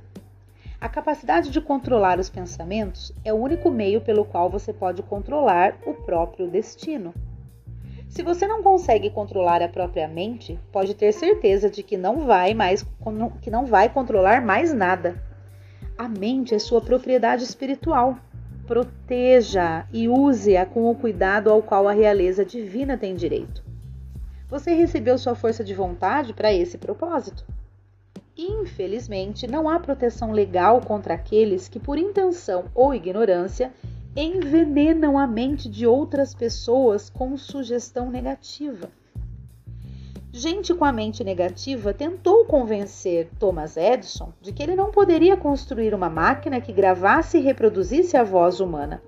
A 0.83 0.89
capacidade 0.89 1.49
de 1.49 1.61
controlar 1.61 2.19
os 2.19 2.29
pensamentos 2.29 3.13
é 3.23 3.31
o 3.31 3.37
único 3.37 3.71
meio 3.71 4.01
pelo 4.01 4.25
qual 4.25 4.49
você 4.49 4.73
pode 4.73 5.01
controlar 5.01 5.77
o 5.85 5.93
próprio 5.93 6.45
destino. 6.49 7.13
Se 8.09 8.21
você 8.21 8.45
não 8.45 8.61
consegue 8.61 9.09
controlar 9.09 9.61
a 9.61 9.69
própria 9.69 10.09
mente, 10.09 10.59
pode 10.73 10.93
ter 10.93 11.13
certeza 11.13 11.69
de 11.69 11.83
que 11.83 11.95
não 11.95 12.25
vai 12.25 12.53
mais 12.53 12.85
que 13.41 13.49
não 13.49 13.65
vai 13.65 13.87
controlar 13.87 14.41
mais 14.41 14.73
nada. 14.73 15.23
A 15.97 16.09
mente 16.09 16.53
é 16.53 16.59
sua 16.59 16.81
propriedade 16.81 17.45
espiritual 17.45 18.17
proteja 18.67 19.87
e 19.93 20.09
use-a 20.09 20.65
com 20.65 20.91
o 20.91 20.95
cuidado 20.95 21.49
ao 21.49 21.61
qual 21.61 21.87
a 21.87 21.93
realeza 21.93 22.43
divina 22.43 22.97
tem 22.97 23.15
direito. 23.15 23.63
Você 24.49 24.73
recebeu 24.73 25.17
sua 25.17 25.33
força 25.33 25.63
de 25.63 25.73
vontade 25.73 26.33
para 26.33 26.51
esse 26.51 26.77
propósito. 26.77 27.45
Infelizmente, 28.45 29.47
não 29.47 29.69
há 29.69 29.79
proteção 29.79 30.33
legal 30.33 30.81
contra 30.81 31.13
aqueles 31.13 31.69
que, 31.69 31.79
por 31.79 31.97
intenção 31.97 32.65
ou 32.75 32.93
ignorância, 32.93 33.71
envenenam 34.15 35.17
a 35.17 35.25
mente 35.25 35.69
de 35.69 35.87
outras 35.87 36.35
pessoas 36.35 37.09
com 37.09 37.37
sugestão 37.37 38.11
negativa. 38.11 38.89
Gente 40.31 40.73
com 40.73 40.83
a 40.83 40.91
mente 40.91 41.23
negativa 41.23 41.93
tentou 41.93 42.43
convencer 42.43 43.29
Thomas 43.39 43.77
Edison 43.77 44.33
de 44.41 44.51
que 44.51 44.61
ele 44.61 44.75
não 44.75 44.91
poderia 44.91 45.37
construir 45.37 45.93
uma 45.93 46.09
máquina 46.09 46.59
que 46.59 46.73
gravasse 46.73 47.37
e 47.37 47.41
reproduzisse 47.41 48.17
a 48.17 48.23
voz 48.23 48.59
humana. 48.59 49.01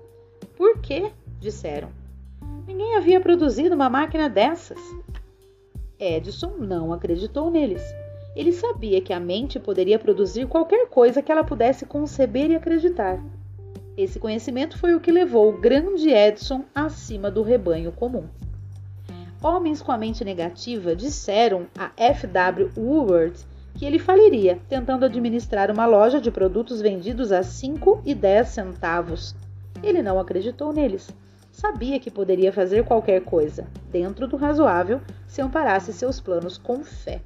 Por 0.56 0.78
quê? 0.80 1.12
disseram. 1.38 1.90
Ninguém 2.66 2.96
havia 2.96 3.20
produzido 3.20 3.74
uma 3.74 3.90
máquina 3.90 4.30
dessas. 4.30 4.78
Edison 5.98 6.54
não 6.58 6.92
acreditou 6.92 7.50
neles. 7.50 7.82
Ele 8.36 8.52
sabia 8.52 9.00
que 9.00 9.14
a 9.14 9.18
mente 9.18 9.58
poderia 9.58 9.98
produzir 9.98 10.46
qualquer 10.46 10.88
coisa 10.88 11.22
que 11.22 11.32
ela 11.32 11.42
pudesse 11.42 11.86
conceber 11.86 12.50
e 12.50 12.54
acreditar. 12.54 13.18
Esse 13.96 14.18
conhecimento 14.18 14.78
foi 14.78 14.94
o 14.94 15.00
que 15.00 15.10
levou 15.10 15.48
o 15.48 15.58
grande 15.58 16.10
Edison 16.10 16.62
acima 16.74 17.30
do 17.30 17.42
rebanho 17.42 17.90
comum. 17.90 18.24
Homens 19.42 19.80
com 19.80 19.90
a 19.90 19.96
mente 19.96 20.22
negativa 20.22 20.94
disseram 20.94 21.66
a 21.78 21.90
F.W. 21.96 22.72
Woolworth 22.76 23.46
que 23.72 23.86
ele 23.86 23.98
faliria, 23.98 24.58
tentando 24.68 25.06
administrar 25.06 25.70
uma 25.70 25.86
loja 25.86 26.20
de 26.20 26.30
produtos 26.30 26.82
vendidos 26.82 27.32
a 27.32 27.42
5 27.42 28.02
e 28.04 28.14
10 28.14 28.48
centavos. 28.48 29.34
Ele 29.82 30.02
não 30.02 30.18
acreditou 30.18 30.74
neles. 30.74 31.08
Sabia 31.50 31.98
que 31.98 32.10
poderia 32.10 32.52
fazer 32.52 32.84
qualquer 32.84 33.22
coisa, 33.22 33.66
dentro 33.90 34.26
do 34.26 34.36
razoável, 34.36 35.00
se 35.26 35.40
amparasse 35.40 35.90
seus 35.92 36.20
planos 36.20 36.58
com 36.58 36.84
fé. 36.84 37.22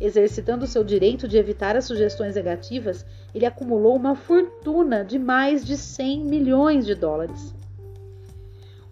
Exercitando 0.00 0.66
seu 0.66 0.84
direito 0.84 1.26
de 1.26 1.38
evitar 1.38 1.74
as 1.74 1.86
sugestões 1.86 2.34
negativas, 2.34 3.04
ele 3.34 3.46
acumulou 3.46 3.96
uma 3.96 4.14
fortuna 4.14 5.04
de 5.04 5.18
mais 5.18 5.64
de 5.64 5.76
100 5.76 6.24
milhões 6.24 6.84
de 6.84 6.94
dólares. 6.94 7.54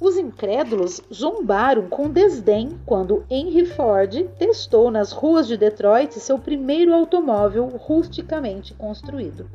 Os 0.00 0.16
incrédulos 0.16 1.00
zombaram 1.12 1.88
com 1.88 2.10
desdém 2.10 2.78
quando 2.84 3.24
Henry 3.30 3.64
Ford 3.64 4.28
testou 4.38 4.90
nas 4.90 5.12
ruas 5.12 5.46
de 5.46 5.56
Detroit 5.56 6.12
seu 6.18 6.38
primeiro 6.38 6.92
automóvel 6.92 7.66
rusticamente 7.68 8.74
construído. 8.74 9.48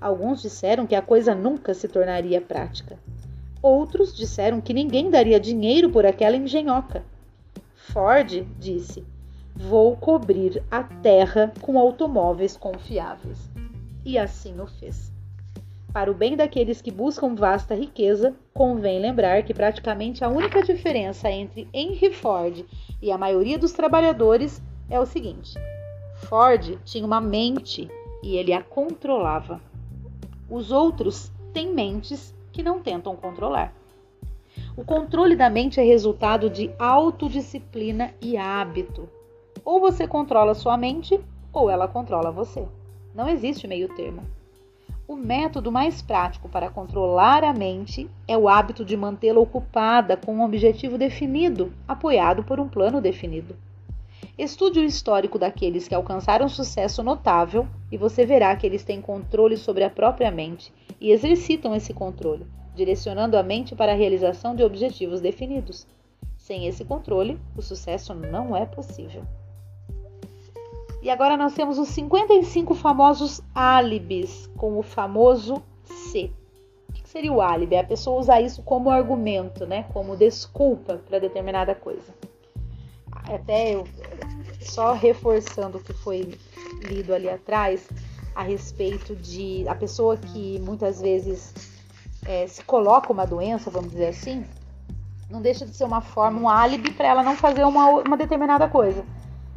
Alguns 0.00 0.42
disseram 0.42 0.86
que 0.86 0.94
a 0.94 1.02
coisa 1.02 1.34
nunca 1.34 1.74
se 1.74 1.88
tornaria 1.88 2.40
prática. 2.40 2.98
Outros 3.62 4.14
disseram 4.14 4.60
que 4.60 4.72
ninguém 4.72 5.10
daria 5.10 5.38
dinheiro 5.38 5.90
por 5.90 6.06
aquela 6.06 6.36
engenhoca. 6.36 7.02
Ford 7.74 8.46
disse: 8.58 9.04
Vou 9.68 9.94
cobrir 9.94 10.62
a 10.70 10.82
terra 10.82 11.52
com 11.60 11.78
automóveis 11.78 12.56
confiáveis. 12.56 13.50
E 14.02 14.16
assim 14.16 14.58
o 14.58 14.66
fez. 14.66 15.12
Para 15.92 16.10
o 16.10 16.14
bem 16.14 16.34
daqueles 16.34 16.80
que 16.80 16.90
buscam 16.90 17.34
vasta 17.34 17.74
riqueza, 17.74 18.34
convém 18.54 18.98
lembrar 18.98 19.42
que 19.42 19.52
praticamente 19.52 20.24
a 20.24 20.28
única 20.30 20.62
diferença 20.62 21.30
entre 21.30 21.68
Henry 21.74 22.10
Ford 22.10 22.64
e 23.02 23.12
a 23.12 23.18
maioria 23.18 23.58
dos 23.58 23.72
trabalhadores 23.72 24.62
é 24.88 24.98
o 24.98 25.04
seguinte: 25.04 25.52
Ford 26.26 26.78
tinha 26.86 27.04
uma 27.04 27.20
mente 27.20 27.86
e 28.22 28.36
ele 28.36 28.54
a 28.54 28.62
controlava. 28.62 29.60
Os 30.48 30.72
outros 30.72 31.30
têm 31.52 31.70
mentes 31.70 32.34
que 32.50 32.62
não 32.62 32.80
tentam 32.80 33.14
controlar. 33.14 33.74
O 34.74 34.82
controle 34.82 35.36
da 35.36 35.50
mente 35.50 35.78
é 35.78 35.84
resultado 35.84 36.48
de 36.48 36.70
autodisciplina 36.78 38.14
e 38.22 38.38
hábito. 38.38 39.19
Ou 39.64 39.80
você 39.80 40.06
controla 40.06 40.54
sua 40.54 40.76
mente, 40.76 41.20
ou 41.52 41.68
ela 41.68 41.88
controla 41.88 42.30
você. 42.30 42.66
Não 43.14 43.28
existe 43.28 43.66
meio 43.66 43.88
termo. 43.94 44.22
O 45.06 45.16
método 45.16 45.72
mais 45.72 46.00
prático 46.00 46.48
para 46.48 46.70
controlar 46.70 47.42
a 47.42 47.52
mente 47.52 48.08
é 48.28 48.38
o 48.38 48.48
hábito 48.48 48.84
de 48.84 48.96
mantê-la 48.96 49.40
ocupada 49.40 50.16
com 50.16 50.36
um 50.36 50.44
objetivo 50.44 50.96
definido, 50.96 51.72
apoiado 51.88 52.44
por 52.44 52.60
um 52.60 52.68
plano 52.68 53.00
definido. 53.00 53.56
Estude 54.38 54.78
o 54.78 54.84
histórico 54.84 55.38
daqueles 55.38 55.88
que 55.88 55.94
alcançaram 55.94 56.48
sucesso 56.48 57.02
notável 57.02 57.66
e 57.90 57.98
você 57.98 58.24
verá 58.24 58.54
que 58.54 58.64
eles 58.64 58.84
têm 58.84 59.02
controle 59.02 59.56
sobre 59.56 59.82
a 59.82 59.90
própria 59.90 60.30
mente 60.30 60.72
e 61.00 61.10
exercitam 61.10 61.74
esse 61.74 61.92
controle, 61.92 62.46
direcionando 62.74 63.36
a 63.36 63.42
mente 63.42 63.74
para 63.74 63.90
a 63.92 63.96
realização 63.96 64.54
de 64.54 64.62
objetivos 64.62 65.20
definidos. 65.20 65.86
Sem 66.38 66.66
esse 66.66 66.84
controle, 66.84 67.36
o 67.56 67.60
sucesso 67.60 68.14
não 68.14 68.56
é 68.56 68.64
possível. 68.64 69.24
E 71.02 71.08
agora 71.08 71.36
nós 71.36 71.54
temos 71.54 71.78
os 71.78 71.88
55 71.88 72.74
famosos 72.74 73.40
álibis, 73.54 74.50
com 74.56 74.78
o 74.78 74.82
famoso 74.82 75.62
C. 75.84 76.30
O 76.88 76.92
que 76.92 77.08
seria 77.08 77.32
o 77.32 77.40
álibi? 77.40 77.76
A 77.76 77.84
pessoa 77.84 78.20
usar 78.20 78.40
isso 78.42 78.62
como 78.62 78.90
argumento, 78.90 79.66
né? 79.66 79.84
Como 79.94 80.14
desculpa 80.14 81.00
para 81.08 81.18
determinada 81.18 81.74
coisa. 81.74 82.14
Até 83.12 83.74
eu, 83.74 83.86
só 84.60 84.92
reforçando 84.92 85.78
o 85.78 85.82
que 85.82 85.94
foi 85.94 86.38
lido 86.82 87.14
ali 87.14 87.30
atrás, 87.30 87.88
a 88.34 88.42
respeito 88.42 89.16
de 89.16 89.66
a 89.68 89.74
pessoa 89.74 90.16
que 90.16 90.58
muitas 90.60 91.00
vezes 91.00 91.54
é, 92.26 92.46
se 92.46 92.62
coloca 92.64 93.12
uma 93.12 93.26
doença, 93.26 93.70
vamos 93.70 93.90
dizer 93.90 94.08
assim, 94.08 94.44
não 95.30 95.40
deixa 95.40 95.64
de 95.64 95.74
ser 95.74 95.84
uma 95.84 96.00
forma, 96.00 96.40
um 96.40 96.48
álibi 96.48 96.92
para 96.92 97.08
ela 97.08 97.22
não 97.22 97.36
fazer 97.36 97.64
uma, 97.64 97.88
uma 98.00 98.16
determinada 98.16 98.68
coisa. 98.68 99.04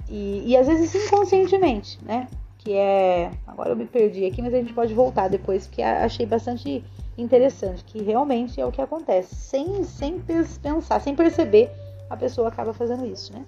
E, 0.10 0.44
e 0.48 0.58
às 0.58 0.68
vezes 0.68 0.94
inconscientemente, 0.94 2.00
né? 2.04 2.28
Que 2.58 2.74
é. 2.74 3.32
Agora 3.48 3.70
eu 3.70 3.76
me 3.76 3.86
perdi 3.86 4.26
aqui, 4.26 4.42
mas 4.42 4.54
a 4.54 4.58
gente 4.58 4.74
pode 4.74 4.94
voltar 4.94 5.28
depois, 5.28 5.68
porque 5.68 5.82
achei 5.82 6.26
bastante 6.26 6.84
interessante, 7.18 7.84
que 7.84 8.02
realmente 8.02 8.60
é 8.60 8.66
o 8.66 8.72
que 8.72 8.82
acontece. 8.82 9.36
Sem, 9.36 9.84
sem 9.84 10.20
pensar, 10.20 11.00
sem 11.02 11.16
perceber, 11.16 11.72
a 12.10 12.18
pessoa 12.18 12.48
acaba 12.48 12.74
fazendo 12.74 13.06
isso, 13.06 13.34
né? 13.34 13.46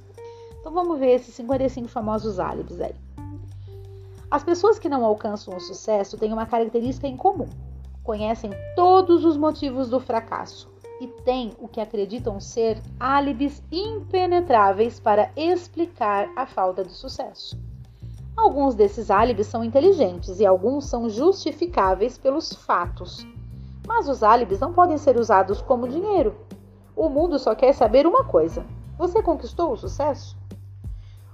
Então 0.60 0.74
vamos 0.74 1.00
ver 1.00 1.16
esses 1.16 1.34
55 1.36 1.88
famosos 1.88 2.40
álibis 2.40 2.82
aí. 2.82 2.96
As 4.30 4.44
pessoas 4.44 4.80
que 4.80 4.90
não 4.90 5.06
alcançam 5.06 5.56
o 5.56 5.60
sucesso 5.60 6.18
têm 6.18 6.34
uma 6.34 6.46
característica 6.46 7.08
em 7.08 7.16
comum. 7.16 7.48
Conhecem 8.04 8.52
todos 8.76 9.24
os 9.24 9.38
motivos 9.38 9.90
do 9.90 10.00
fracasso 10.00 10.75
e 11.00 11.08
têm 11.08 11.54
o 11.60 11.68
que 11.68 11.82
acreditam 11.82 12.40
ser 12.40 12.82
álibis 13.00 13.62
impenetráveis 13.72 15.00
para 15.00 15.32
explicar 15.36 16.30
a 16.36 16.46
falta 16.46 16.84
de 16.84 16.94
sucesso. 16.94 17.58
Alguns 18.36 18.76
desses 18.76 19.10
álibis 19.10 19.48
são 19.48 19.64
inteligentes 19.64 20.40
e 20.40 20.46
alguns 20.46 20.86
são 20.86 21.10
justificáveis 21.10 22.18
pelos 22.18 22.54
fatos. 22.54 23.26
Mas 23.88 24.10
os 24.10 24.24
álibis 24.24 24.60
não 24.60 24.74
podem 24.74 24.98
ser 24.98 25.18
usados 25.18 25.62
como 25.62 25.88
dinheiro. 25.88 26.36
O 26.96 27.08
mundo 27.08 27.40
só 27.40 27.56
quer 27.56 27.74
saber 27.74 28.06
uma 28.06 28.26
coisa: 28.26 28.66
você 28.98 29.22
conquistou 29.22 29.72
o 29.72 29.78
sucesso? 29.78 30.38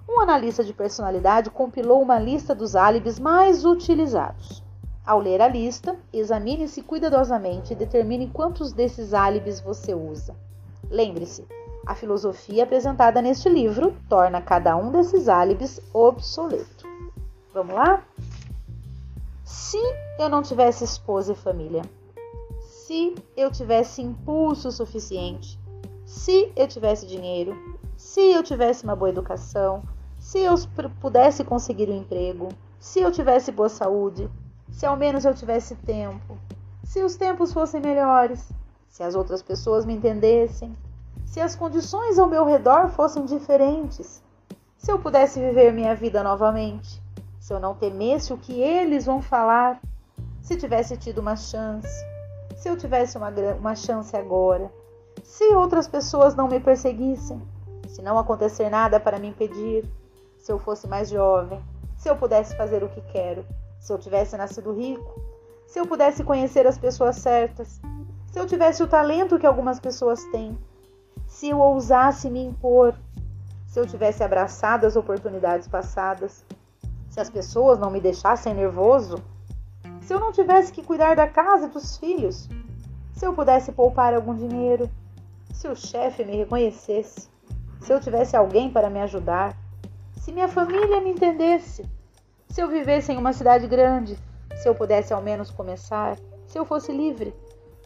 Um 0.07 0.19
analista 0.19 0.63
de 0.63 0.73
personalidade 0.73 1.49
compilou 1.49 2.01
uma 2.01 2.19
lista 2.19 2.53
dos 2.53 2.75
álibis 2.75 3.17
mais 3.17 3.63
utilizados. 3.63 4.63
Ao 5.05 5.19
ler 5.19 5.41
a 5.41 5.47
lista, 5.47 5.97
examine-se 6.13 6.83
cuidadosamente 6.83 7.73
e 7.73 7.75
determine 7.75 8.27
quantos 8.27 8.71
desses 8.71 9.13
álibis 9.13 9.59
você 9.59 9.95
usa. 9.95 10.35
Lembre-se, 10.89 11.45
a 11.85 11.95
filosofia 11.95 12.63
apresentada 12.63 13.21
neste 13.21 13.49
livro 13.49 13.95
torna 14.07 14.41
cada 14.41 14.75
um 14.75 14.91
desses 14.91 15.27
álibis 15.27 15.81
obsoleto. 15.91 16.87
Vamos 17.51 17.73
lá? 17.73 18.03
Se 19.43 19.79
eu 20.19 20.29
não 20.29 20.43
tivesse 20.43 20.83
esposa 20.83 21.33
e 21.33 21.35
família, 21.35 21.81
se 22.59 23.15
eu 23.35 23.49
tivesse 23.49 24.01
impulso 24.01 24.71
suficiente, 24.71 25.59
se 26.05 26.51
eu 26.55 26.67
tivesse 26.67 27.07
dinheiro, 27.07 27.55
se 27.97 28.19
eu 28.19 28.43
tivesse 28.43 28.83
uma 28.83 28.95
boa 28.95 29.09
educação, 29.09 29.81
se 30.19 30.39
eu 30.39 30.53
pudesse 30.99 31.43
conseguir 31.43 31.89
um 31.89 31.97
emprego, 31.97 32.49
se 32.79 32.99
eu 32.99 33.11
tivesse 33.11 33.51
boa 33.51 33.69
saúde, 33.69 34.29
se 34.71 34.85
ao 34.85 34.95
menos 34.95 35.25
eu 35.25 35.33
tivesse 35.33 35.75
tempo, 35.75 36.37
se 36.83 37.03
os 37.03 37.15
tempos 37.15 37.53
fossem 37.53 37.79
melhores, 37.79 38.51
se 38.89 39.03
as 39.03 39.15
outras 39.15 39.41
pessoas 39.41 39.85
me 39.85 39.93
entendessem, 39.93 40.75
se 41.25 41.39
as 41.39 41.55
condições 41.55 42.17
ao 42.17 42.27
meu 42.27 42.45
redor 42.45 42.89
fossem 42.89 43.25
diferentes, 43.25 44.21
se 44.77 44.91
eu 44.91 44.99
pudesse 44.99 45.39
viver 45.39 45.71
minha 45.71 45.95
vida 45.95 46.23
novamente, 46.23 47.01
se 47.39 47.53
eu 47.53 47.59
não 47.59 47.75
temesse 47.75 48.33
o 48.33 48.37
que 48.37 48.59
eles 48.59 49.05
vão 49.05 49.21
falar, 49.21 49.79
se 50.41 50.57
tivesse 50.57 50.97
tido 50.97 51.19
uma 51.19 51.35
chance, 51.35 52.05
se 52.57 52.67
eu 52.67 52.75
tivesse 52.75 53.17
uma, 53.17 53.29
uma 53.57 53.75
chance 53.75 54.15
agora, 54.15 54.71
se 55.23 55.53
outras 55.53 55.87
pessoas 55.87 56.35
não 56.35 56.47
me 56.47 56.59
perseguissem, 56.59 57.41
se 57.87 58.01
não 58.01 58.17
acontecer 58.17 58.69
nada 58.69 58.99
para 58.99 59.19
me 59.19 59.27
impedir, 59.27 59.85
se 60.37 60.51
eu 60.51 60.57
fosse 60.57 60.87
mais 60.87 61.09
jovem, 61.09 61.63
se 61.95 62.09
eu 62.09 62.15
pudesse 62.15 62.55
fazer 62.57 62.83
o 62.83 62.89
que 62.89 63.01
quero, 63.11 63.45
se 63.81 63.91
eu 63.91 63.97
tivesse 63.97 64.37
nascido 64.37 64.71
rico, 64.73 65.19
se 65.65 65.79
eu 65.79 65.87
pudesse 65.87 66.23
conhecer 66.23 66.67
as 66.67 66.77
pessoas 66.77 67.15
certas, 67.15 67.81
se 68.31 68.39
eu 68.39 68.45
tivesse 68.45 68.83
o 68.83 68.87
talento 68.87 69.39
que 69.39 69.45
algumas 69.45 69.79
pessoas 69.79 70.23
têm, 70.25 70.55
se 71.25 71.49
eu 71.49 71.59
ousasse 71.59 72.29
me 72.29 72.43
impor, 72.43 72.93
se 73.65 73.79
eu 73.79 73.87
tivesse 73.87 74.23
abraçado 74.23 74.85
as 74.85 74.95
oportunidades 74.95 75.67
passadas, 75.67 76.45
se 77.09 77.19
as 77.19 77.29
pessoas 77.29 77.79
não 77.79 77.89
me 77.89 77.99
deixassem 77.99 78.53
nervoso, 78.53 79.15
se 80.01 80.13
eu 80.13 80.19
não 80.19 80.31
tivesse 80.31 80.71
que 80.71 80.83
cuidar 80.83 81.15
da 81.15 81.27
casa 81.27 81.65
e 81.65 81.69
dos 81.69 81.97
filhos, 81.97 82.47
se 83.15 83.25
eu 83.25 83.33
pudesse 83.33 83.71
poupar 83.71 84.13
algum 84.13 84.35
dinheiro, 84.35 84.87
se 85.51 85.67
o 85.67 85.75
chefe 85.75 86.23
me 86.23 86.37
reconhecesse, 86.37 87.29
se 87.79 87.91
eu 87.91 87.99
tivesse 87.99 88.37
alguém 88.37 88.69
para 88.69 88.91
me 88.91 89.01
ajudar, 89.01 89.57
se 90.17 90.31
minha 90.31 90.47
família 90.47 91.01
me 91.01 91.09
entendesse, 91.11 91.83
se 92.51 92.61
eu 92.61 92.67
vivesse 92.67 93.13
em 93.13 93.17
uma 93.17 93.31
cidade 93.31 93.65
grande, 93.65 94.19
se 94.57 94.67
eu 94.67 94.75
pudesse 94.75 95.13
ao 95.13 95.21
menos 95.21 95.49
começar, 95.49 96.17
se 96.45 96.59
eu 96.59 96.65
fosse 96.65 96.91
livre, 96.91 97.33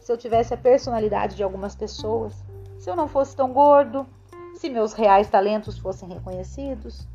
se 0.00 0.10
eu 0.10 0.18
tivesse 0.18 0.52
a 0.52 0.56
personalidade 0.56 1.36
de 1.36 1.42
algumas 1.44 1.76
pessoas, 1.76 2.34
se 2.76 2.90
eu 2.90 2.96
não 2.96 3.06
fosse 3.06 3.36
tão 3.36 3.52
gordo, 3.52 4.04
se 4.56 4.68
meus 4.68 4.92
reais 4.92 5.30
talentos 5.30 5.78
fossem 5.78 6.08
reconhecidos, 6.08 7.06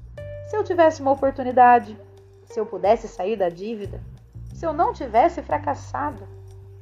se 0.48 0.56
eu 0.56 0.64
tivesse 0.64 1.02
uma 1.02 1.12
oportunidade, 1.12 2.00
se 2.46 2.58
eu 2.58 2.66
pudesse 2.66 3.10
sair 3.10 3.36
da 3.36 3.50
dívida, 3.50 4.02
se 4.54 4.66
eu 4.66 4.72
não 4.72 4.94
tivesse 4.94 5.42
fracassado, 5.42 6.26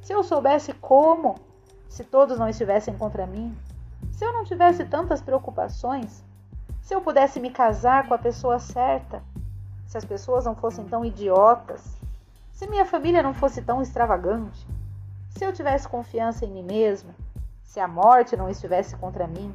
se 0.00 0.12
eu 0.12 0.22
soubesse 0.22 0.72
como, 0.74 1.34
se 1.88 2.04
todos 2.04 2.38
não 2.38 2.48
estivessem 2.48 2.96
contra 2.96 3.26
mim, 3.26 3.56
se 4.12 4.24
eu 4.24 4.32
não 4.32 4.44
tivesse 4.44 4.84
tantas 4.84 5.20
preocupações, 5.20 6.22
se 6.80 6.94
eu 6.94 7.00
pudesse 7.00 7.40
me 7.40 7.50
casar 7.50 8.06
com 8.06 8.14
a 8.14 8.18
pessoa 8.18 8.60
certa, 8.60 9.20
se 9.90 9.98
as 9.98 10.04
pessoas 10.04 10.44
não 10.44 10.54
fossem 10.54 10.84
tão 10.84 11.04
idiotas, 11.04 11.82
se 12.52 12.64
minha 12.68 12.86
família 12.86 13.24
não 13.24 13.34
fosse 13.34 13.60
tão 13.60 13.82
extravagante, 13.82 14.64
se 15.30 15.44
eu 15.44 15.52
tivesse 15.52 15.88
confiança 15.88 16.44
em 16.44 16.52
mim 16.52 16.62
mesma, 16.62 17.12
se 17.64 17.80
a 17.80 17.88
morte 17.88 18.36
não 18.36 18.48
estivesse 18.48 18.96
contra 18.96 19.26
mim, 19.26 19.52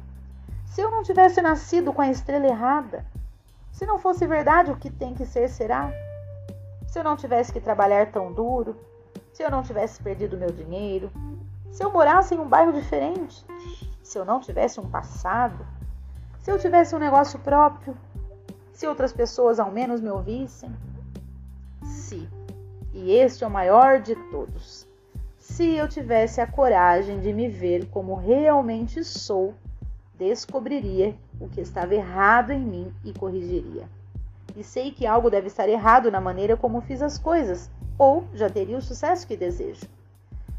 se 0.66 0.82
eu 0.82 0.90
não 0.90 1.02
tivesse 1.02 1.40
nascido 1.40 1.90
com 1.90 2.02
a 2.02 2.10
estrela 2.10 2.46
errada, 2.46 3.06
se 3.72 3.86
não 3.86 3.98
fosse 3.98 4.26
verdade 4.26 4.70
o 4.70 4.76
que 4.76 4.90
tem 4.90 5.14
que 5.14 5.24
ser 5.24 5.48
será, 5.48 5.90
se 6.86 6.98
eu 6.98 7.02
não 7.02 7.16
tivesse 7.16 7.50
que 7.50 7.58
trabalhar 7.58 8.12
tão 8.12 8.30
duro, 8.30 8.76
se 9.32 9.42
eu 9.42 9.50
não 9.50 9.62
tivesse 9.62 10.02
perdido 10.02 10.36
meu 10.36 10.50
dinheiro, 10.50 11.10
se 11.72 11.82
eu 11.82 11.90
morasse 11.90 12.34
em 12.34 12.38
um 12.38 12.46
bairro 12.46 12.74
diferente, 12.74 13.42
se 14.02 14.18
eu 14.18 14.24
não 14.26 14.38
tivesse 14.38 14.78
um 14.80 14.90
passado, 14.90 15.66
se 16.40 16.50
eu 16.50 16.58
tivesse 16.58 16.94
um 16.94 16.98
negócio 16.98 17.38
próprio, 17.38 17.96
se 18.76 18.86
outras 18.86 19.10
pessoas 19.10 19.58
ao 19.58 19.72
menos 19.72 20.02
me 20.02 20.10
ouvissem? 20.10 20.70
Se, 21.82 22.28
e 22.92 23.10
este 23.10 23.42
é 23.42 23.46
o 23.46 23.50
maior 23.50 24.02
de 24.02 24.14
todos, 24.30 24.86
se 25.38 25.76
eu 25.76 25.88
tivesse 25.88 26.42
a 26.42 26.46
coragem 26.46 27.18
de 27.20 27.32
me 27.32 27.48
ver 27.48 27.86
como 27.86 28.14
realmente 28.14 29.02
sou, 29.02 29.54
descobriria 30.18 31.16
o 31.40 31.48
que 31.48 31.62
estava 31.62 31.94
errado 31.94 32.50
em 32.50 32.60
mim 32.60 32.94
e 33.02 33.14
corrigiria. 33.14 33.88
E 34.54 34.62
sei 34.62 34.90
que 34.90 35.06
algo 35.06 35.30
deve 35.30 35.46
estar 35.46 35.68
errado 35.70 36.10
na 36.10 36.20
maneira 36.20 36.54
como 36.54 36.82
fiz 36.82 37.00
as 37.00 37.16
coisas, 37.16 37.70
ou 37.98 38.24
já 38.34 38.50
teria 38.50 38.76
o 38.76 38.82
sucesso 38.82 39.26
que 39.26 39.38
desejo. 39.38 39.86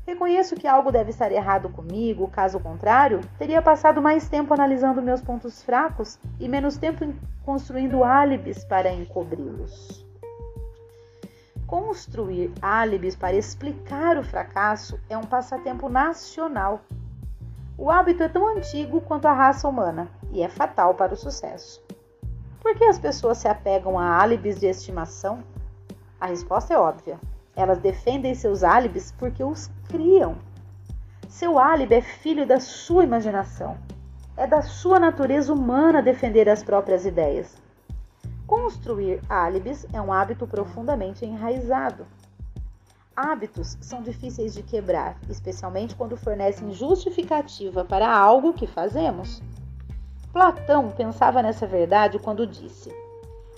Reconheço 0.08 0.56
que 0.56 0.66
algo 0.66 0.90
deve 0.90 1.10
estar 1.10 1.34
errado 1.34 1.68
comigo, 1.68 2.30
caso 2.30 2.62
contrário, 2.62 3.20
teria 3.38 3.62
passado 3.62 4.02
mais 4.02 4.30
tempo 4.30 4.54
analisando 4.54 5.02
meus 5.02 5.22
pontos 5.22 5.62
fracos 5.62 6.18
e 6.40 6.48
menos 6.48 6.78
tempo 6.78 7.14
construindo 7.44 8.06
álibis 8.06 8.64
para 8.64 8.90
encobri-los. 8.90 10.06
Construir 11.68 12.54
álibis 12.62 13.18
para 13.18 13.36
explicar 13.36 14.18
o 14.18 14.24
fracasso 14.24 14.98
é 15.10 15.18
um 15.18 15.26
passatempo 15.26 15.90
nacional. 15.90 16.80
O 17.78 17.92
hábito 17.92 18.24
é 18.24 18.30
tão 18.30 18.48
antigo 18.48 19.02
quanto 19.02 19.28
a 19.28 19.34
raça 19.34 19.68
humana 19.68 20.08
e 20.32 20.42
é 20.42 20.48
fatal 20.48 20.96
para 20.96 21.16
o 21.16 21.18
sucesso. 21.18 21.84
Por 22.62 22.74
que 22.76 22.86
as 22.86 22.98
pessoas 22.98 23.40
se 23.40 23.50
apegam 23.50 24.00
a 24.00 24.22
álibis 24.22 24.58
de 24.58 24.68
estimação? 24.68 25.44
A 26.18 26.28
resposta 26.28 26.74
é 26.74 26.78
óbvia. 26.78 27.20
Elas 27.58 27.80
defendem 27.80 28.36
seus 28.36 28.64
álibis 28.64 29.12
porque 29.18 29.44
os 29.44 29.72
criam. 29.90 30.38
Seu 31.28 31.58
álibi 31.58 31.96
é 31.96 32.02
filho 32.02 32.46
da 32.46 32.60
sua 32.60 33.04
imaginação. 33.04 33.76
É 34.38 34.46
da 34.46 34.62
sua 34.62 35.00
natureza 35.00 35.52
humana 35.52 36.04
defender 36.04 36.48
as 36.48 36.62
próprias 36.62 37.04
ideias. 37.04 37.58
Construir 38.46 39.20
álibis 39.28 39.88
é 39.92 40.00
um 40.00 40.14
hábito 40.14 40.46
profundamente 40.46 41.26
enraizado. 41.26 42.06
Hábitos 43.16 43.76
são 43.82 44.04
difíceis 44.04 44.54
de 44.54 44.62
quebrar, 44.62 45.18
especialmente 45.28 45.96
quando 45.96 46.16
fornecem 46.16 46.72
justificativa 46.72 47.84
para 47.84 48.08
algo 48.08 48.54
que 48.54 48.68
fazemos. 48.68 49.42
Platão 50.32 50.92
pensava 50.92 51.42
nessa 51.42 51.66
verdade 51.66 52.20
quando 52.20 52.46
disse: 52.46 52.94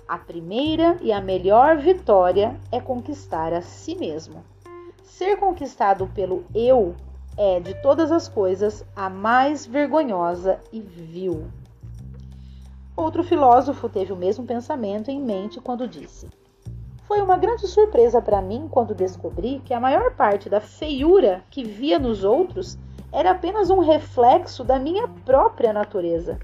A 0.10 0.18
primeira 0.18 0.98
e 1.04 1.12
a 1.12 1.22
melhor 1.22 1.78
vitória 1.78 2.60
é 2.72 2.82
conquistar 2.82 3.54
a 3.54 3.62
si 3.62 3.94
mesmo. 3.94 4.44
Ser 5.04 5.38
conquistado 5.38 6.08
pelo 6.16 6.44
eu 6.56 6.96
é, 7.38 7.60
de 7.60 7.76
todas 7.84 8.12
as 8.12 8.28
coisas, 8.28 8.84
a 8.96 9.08
mais 9.08 9.68
vergonhosa 9.68 10.60
e 10.74 10.82
vil. 10.82 11.46
Outro 12.98 13.24
filósofo 13.24 13.88
teve 13.88 14.12
o 14.12 14.16
mesmo 14.16 14.48
pensamento 14.48 15.12
em 15.12 15.22
mente 15.22 15.62
quando 15.62 15.88
disse: 15.88 16.28
Foi 17.04 17.22
uma 17.22 17.38
grande 17.38 17.68
surpresa 17.68 18.20
para 18.20 18.42
mim 18.42 18.68
quando 18.68 18.96
descobri 18.96 19.62
que 19.64 19.76
a 19.76 19.80
maior 19.80 20.16
parte 20.16 20.50
da 20.50 20.60
feiura 20.60 21.44
que 21.52 21.64
via 21.64 22.00
nos 22.00 22.24
outros 22.24 22.80
era 23.12 23.30
apenas 23.30 23.70
um 23.70 23.78
reflexo 23.80 24.64
da 24.64 24.80
minha 24.80 25.08
própria 25.24 25.72
natureza. 25.72 26.40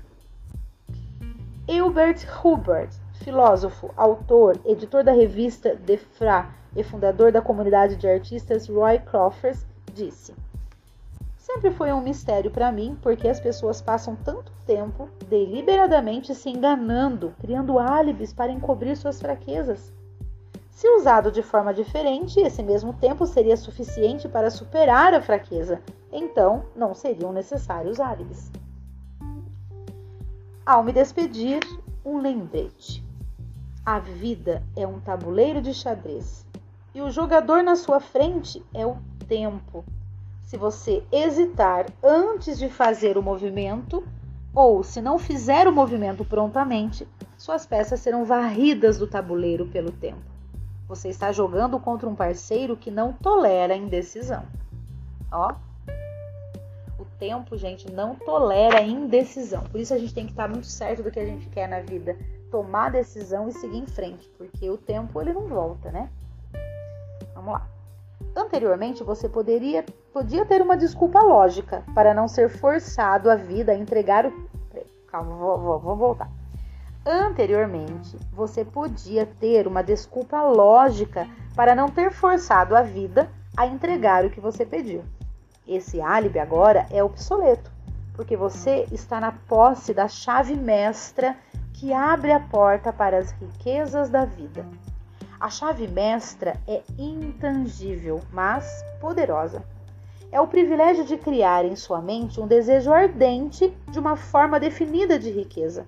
Hubert 1.68 2.24
Hubbard, 2.44 2.96
filósofo, 3.24 3.92
autor, 3.96 4.60
editor 4.66 5.04
da 5.04 5.12
revista 5.12 5.76
The 5.86 5.98
Fra 5.98 6.54
e 6.76 6.84
fundador 6.84 7.32
da 7.32 7.42
comunidade 7.42 7.96
de 7.96 8.08
artistas 8.08 8.68
Roy 8.68 9.00
Crawford, 9.00 9.60
disse: 9.94 10.34
Sempre 11.38 11.70
foi 11.70 11.94
um 11.94 12.02
mistério 12.02 12.50
para 12.50 12.72
mim 12.72 12.98
porque 13.02 13.28
as 13.28 13.40
pessoas 13.40 13.80
passam 13.80 14.16
tanto 14.16 14.52
tempo 14.66 15.08
deliberadamente 15.30 16.34
se 16.34 16.50
enganando, 16.50 17.36
criando 17.40 17.78
álibis 17.78 18.34
para 18.34 18.52
encobrir 18.52 18.98
suas 18.98 19.22
fraquezas. 19.22 19.94
Se 20.72 20.90
usado 20.90 21.32
de 21.32 21.44
forma 21.44 21.74
diferente, 21.74 22.40
esse 22.40 22.62
mesmo 22.64 22.94
tempo 22.94 23.26
seria 23.26 23.56
suficiente 23.56 24.28
para 24.28 24.50
superar 24.50 25.14
a 25.14 25.22
fraqueza, 25.22 25.80
então 26.12 26.66
não 26.76 26.96
seriam 26.96 27.32
necessários 27.32 28.00
álibis. 28.00 28.52
Ao 30.66 30.84
me 30.84 30.92
despedir, 30.92 31.60
um 32.04 32.18
lembrete. 32.18 33.05
A 33.86 34.00
vida 34.00 34.64
é 34.76 34.88
um 34.88 35.00
tabuleiro 35.00 35.62
de 35.62 35.74
xadrez 35.74 36.46
e 36.94 37.02
o 37.02 37.12
jogador 37.12 37.62
na 37.62 37.76
sua 37.76 38.00
frente 38.00 38.64
é 38.74 38.86
o 38.86 38.98
tempo 39.28 39.86
se 40.46 40.58
você 40.58 41.04
hesitar 41.12 41.88
antes 42.04 42.58
de 42.58 42.70
fazer 42.70 43.18
o 43.18 43.24
movimento, 43.24 44.08
ou 44.54 44.84
se 44.84 45.02
não 45.02 45.18
fizer 45.18 45.68
o 45.68 45.74
movimento 45.74 46.24
prontamente, 46.24 47.08
suas 47.38 47.66
peças 47.66 48.00
serão 48.00 48.24
varridas 48.24 48.98
do 48.98 49.08
tabuleiro 49.08 49.66
pelo 49.66 49.92
tempo. 49.92 50.22
Você 50.88 51.10
está 51.10 51.32
jogando 51.32 51.80
contra 51.80 52.08
um 52.08 52.16
parceiro 52.16 52.78
que 52.78 52.92
não 52.92 53.12
tolera 53.12 53.76
indecisão. 53.76 54.44
Ó, 55.32 55.56
o 57.00 57.06
tempo, 57.20 57.58
gente, 57.58 57.92
não 57.92 58.16
tolera 58.16 58.82
indecisão. 58.82 59.64
Por 59.64 59.82
isso 59.82 59.94
a 59.94 59.98
gente 59.98 60.14
tem 60.14 60.26
que 60.26 60.32
estar 60.32 60.48
muito 60.48 60.68
certo 60.68 61.02
do 61.02 61.12
que 61.12 61.20
a 61.20 61.26
gente 61.26 61.50
quer 61.50 61.68
na 61.68 61.82
vida, 61.82 62.16
tomar 62.56 62.90
decisão 62.90 63.50
e 63.50 63.52
seguir 63.52 63.80
em 63.80 63.86
frente, 63.86 64.32
porque 64.38 64.70
o 64.70 64.78
tempo 64.78 65.22
ele 65.22 65.34
não 65.34 65.46
volta, 65.46 65.92
né? 65.92 66.10
Vamos 67.34 67.52
lá. 67.52 67.68
Anteriormente, 68.34 69.04
você 69.04 69.28
poderia, 69.28 69.84
podia 70.14 70.46
ter 70.46 70.62
uma 70.62 70.78
desculpa 70.78 71.22
lógica 71.22 71.84
para 71.94 72.14
não 72.14 72.30
ser 72.30 72.48
forçado 72.48 73.30
a 73.30 73.36
vida 73.36 73.74
a 73.74 73.76
entregar 73.76 74.26
o. 74.26 74.32
Calma, 75.08 75.36
vou, 75.36 75.60
vou, 75.60 75.80
vou 75.80 75.96
voltar. 75.98 76.30
Anteriormente, 77.06 78.18
você 78.32 78.64
podia 78.64 79.26
ter 79.26 79.68
uma 79.68 79.84
desculpa 79.84 80.42
lógica 80.42 81.28
para 81.58 81.76
não 81.76 81.90
ter 81.90 82.10
forçado 82.10 82.74
a 82.74 82.82
vida 82.82 83.30
a 83.58 83.68
entregar 83.68 84.24
o 84.24 84.30
que 84.30 84.40
você 84.40 84.66
pediu. 84.66 85.04
Esse 85.68 86.00
álibi 86.00 86.40
agora 86.40 86.86
é 86.90 87.04
obsoleto, 87.04 87.70
porque 88.14 88.38
você 88.38 88.88
está 88.94 89.20
na 89.20 89.34
posse 89.34 89.94
da 89.94 90.08
chave 90.08 90.56
mestra 90.56 91.36
que 91.76 91.92
abre 91.94 92.32
a 92.32 92.40
porta 92.40 92.94
para 92.94 93.18
as 93.18 93.32
riquezas 93.32 94.10
da 94.10 94.24
vida. 94.24 94.66
A 95.38 95.50
chave 95.50 95.88
mestra 95.88 96.56
é 96.66 96.82
intangível, 96.98 98.22
mas 98.32 98.84
poderosa. 99.02 99.62
É 100.32 100.40
o 100.40 100.48
privilégio 100.48 101.04
de 101.04 101.18
criar 101.18 101.66
em 101.66 101.76
sua 101.76 102.02
mente 102.02 102.40
um 102.40 102.48
desejo 102.48 102.94
ardente 102.94 103.76
de 103.92 104.00
uma 104.00 104.16
forma 104.16 104.60
definida 104.60 105.20
de 105.20 105.30
riqueza. 105.30 105.86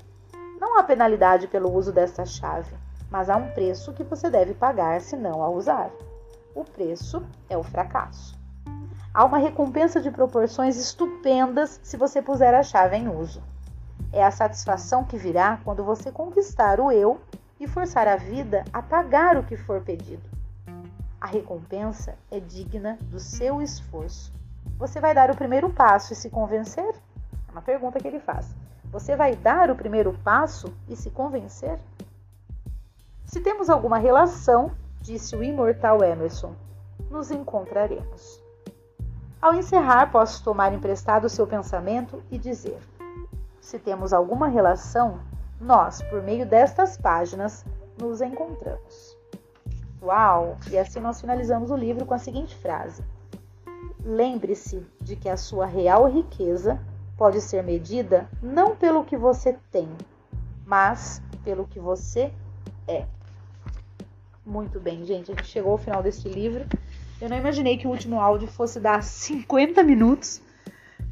Não 0.59 0.77
há 0.77 0.83
penalidade 0.83 1.47
pelo 1.47 1.73
uso 1.73 1.93
desta 1.93 2.25
chave, 2.25 2.75
mas 3.09 3.29
há 3.29 3.37
um 3.37 3.51
preço 3.51 3.93
que 3.93 4.03
você 4.03 4.29
deve 4.29 4.53
pagar 4.53 4.99
se 4.99 5.15
não 5.15 5.41
a 5.41 5.49
usar. 5.49 5.89
O 6.53 6.65
preço 6.65 7.25
é 7.49 7.57
o 7.57 7.63
fracasso. 7.63 8.37
Há 9.13 9.23
uma 9.23 9.37
recompensa 9.37 10.01
de 10.01 10.11
proporções 10.11 10.77
estupendas 10.77 11.79
se 11.81 11.95
você 11.95 12.21
puser 12.21 12.53
a 12.53 12.61
chave 12.61 12.97
em 12.97 13.07
uso. 13.07 13.41
É 14.11 14.23
a 14.23 14.31
satisfação 14.31 15.03
que 15.03 15.17
virá 15.17 15.59
quando 15.63 15.83
você 15.83 16.11
conquistar 16.11 16.79
o 16.79 16.91
eu 16.91 17.19
e 17.59 17.67
forçar 17.67 18.07
a 18.07 18.15
vida 18.15 18.63
a 18.71 18.81
pagar 18.81 19.37
o 19.37 19.43
que 19.43 19.57
for 19.57 19.81
pedido. 19.81 20.23
A 21.19 21.27
recompensa 21.27 22.15
é 22.29 22.39
digna 22.39 22.97
do 23.01 23.19
seu 23.19 23.61
esforço. 23.61 24.31
Você 24.77 24.99
vai 24.99 25.13
dar 25.13 25.31
o 25.31 25.35
primeiro 25.35 25.69
passo 25.69 26.13
e 26.13 26.15
se 26.15 26.29
convencer? 26.29 26.95
É 27.47 27.51
uma 27.51 27.61
pergunta 27.61 27.99
que 27.99 28.07
ele 28.07 28.19
faz. 28.19 28.55
Você 28.91 29.15
vai 29.15 29.35
dar 29.35 29.69
o 29.69 29.75
primeiro 29.75 30.13
passo 30.23 30.73
e 30.87 30.95
se 30.95 31.09
convencer? 31.09 31.79
Se 33.25 33.41
temos 33.41 33.69
alguma 33.69 33.97
relação, 33.97 34.71
disse 35.01 35.35
o 35.35 35.43
imortal 35.43 36.03
Emerson, 36.03 36.55
nos 37.09 37.31
encontraremos. 37.31 38.41
Ao 39.41 39.53
encerrar, 39.53 40.11
posso 40.11 40.43
tomar 40.43 40.73
emprestado 40.73 41.25
o 41.25 41.29
seu 41.29 41.45
pensamento 41.45 42.23
e 42.31 42.37
dizer: 42.37 42.79
se 43.67 43.77
temos 43.77 44.13
alguma 44.13 44.47
relação, 44.47 45.19
nós, 45.59 46.01
por 46.03 46.23
meio 46.23 46.45
destas 46.45 46.95
páginas, 46.95 47.65
nos 47.99 48.21
encontramos. 48.21 49.17
Uau! 50.01 50.55
E 50.71 50.77
assim 50.77 51.01
nós 51.01 51.19
finalizamos 51.19 51.69
o 51.69 51.75
livro 51.75 52.05
com 52.05 52.13
a 52.13 52.17
seguinte 52.17 52.55
frase: 52.55 53.03
Lembre-se 54.05 54.87
de 55.01 55.17
que 55.17 55.27
a 55.27 55.35
sua 55.35 55.65
real 55.65 56.09
riqueza 56.09 56.79
pode 57.17 57.41
ser 57.41 57.61
medida 57.61 58.29
não 58.41 58.73
pelo 58.73 59.03
que 59.03 59.17
você 59.17 59.57
tem, 59.69 59.89
mas 60.65 61.21
pelo 61.43 61.67
que 61.67 61.77
você 61.77 62.31
é. 62.87 63.05
Muito 64.45 64.79
bem, 64.79 65.03
gente, 65.03 65.29
a 65.29 65.35
gente 65.35 65.47
chegou 65.47 65.73
ao 65.73 65.77
final 65.77 66.01
deste 66.01 66.29
livro. 66.29 66.65
Eu 67.19 67.27
não 67.27 67.35
imaginei 67.35 67.77
que 67.77 67.85
o 67.85 67.89
último 67.89 68.21
áudio 68.21 68.47
fosse 68.47 68.79
dar 68.79 69.03
50 69.03 69.83
minutos, 69.83 70.41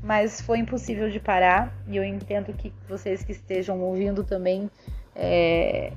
mas 0.05 0.39
foi 0.39 0.59
impossível 0.59 1.09
de 1.09 1.19
parar 1.19 1.75
e 1.87 1.97
eu 1.97 2.03
entendo 2.03 2.53
que 2.53 2.71
vocês 2.87 3.23
que 3.23 3.31
estejam 3.31 3.81
ouvindo 3.81 4.23
também 4.23 4.69
é, 5.15 5.93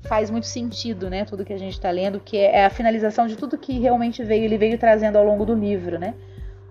faz 0.00 0.28
muito 0.28 0.48
sentido, 0.48 1.08
né? 1.08 1.24
Tudo 1.24 1.44
que 1.44 1.52
a 1.52 1.56
gente 1.58 1.74
está 1.74 1.88
lendo, 1.88 2.18
que 2.18 2.36
é 2.36 2.64
a 2.64 2.70
finalização 2.70 3.28
de 3.28 3.36
tudo 3.36 3.56
que 3.56 3.78
realmente 3.78 4.24
veio, 4.24 4.42
ele 4.42 4.58
veio 4.58 4.76
trazendo 4.76 5.18
ao 5.18 5.24
longo 5.24 5.46
do 5.46 5.54
livro, 5.54 6.00
né? 6.00 6.16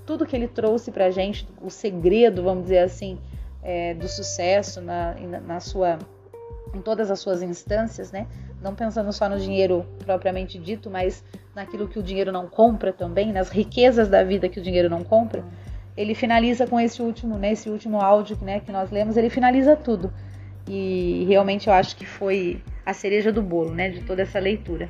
Tudo 0.06 0.26
que 0.26 0.36
ele 0.36 0.45
trouxe 0.45 0.91
para 0.91 1.06
a 1.06 1.10
gente, 1.10 1.47
o 1.62 1.70
segredo, 1.70 2.43
vamos 2.43 2.64
dizer 2.64 2.80
assim, 2.80 3.18
é, 3.64 3.93
do 3.93 4.10
sucesso 4.10 4.82
na, 4.82 5.16
na 5.47 5.62
sua, 5.62 5.99
em 6.76 6.82
todas 6.82 7.10
as 7.10 7.22
suas 7.22 7.41
instâncias, 7.41 8.12
né? 8.12 8.28
Não 8.62 8.76
pensando 8.76 9.14
só 9.14 9.30
no 9.30 9.39
dinheiro 9.39 9.86
propriamente 10.06 10.60
dito, 10.60 10.89
mas 10.89 11.24
naquilo 11.56 11.88
que 11.88 11.97
o 11.97 12.04
dinheiro 12.04 12.30
não 12.30 12.45
compra 12.45 12.91
também, 12.91 13.32
nas 13.32 13.47
riquezas 13.47 14.10
da 14.10 14.22
vida 14.22 14.49
que 14.49 14.60
o 14.60 14.62
dinheiro 14.62 14.89
não 14.89 15.02
compra 15.02 15.45
ele 15.96 16.16
finaliza 16.16 16.66
com 16.66 16.80
esse 16.80 17.02
último, 17.02 17.38
nesse 17.38 17.70
último 17.70 18.00
áudio 18.00 18.38
né, 18.42 18.60
que 18.60 18.72
nós 18.72 18.92
lemos, 18.92 19.18
ele 19.18 19.30
finaliza 19.30 19.76
tudo. 19.76 20.14
E 20.68 21.26
realmente 21.28 21.68
eu 21.68 21.74
acho 21.74 21.96
que 21.96 22.06
foi 22.06 22.62
a 22.86 22.94
cereja 22.94 23.32
do 23.32 23.42
bolo, 23.42 23.74
né, 23.74 23.89
de 23.89 24.02
toda 24.02 24.22
essa 24.22 24.39
leitura. 24.39 24.89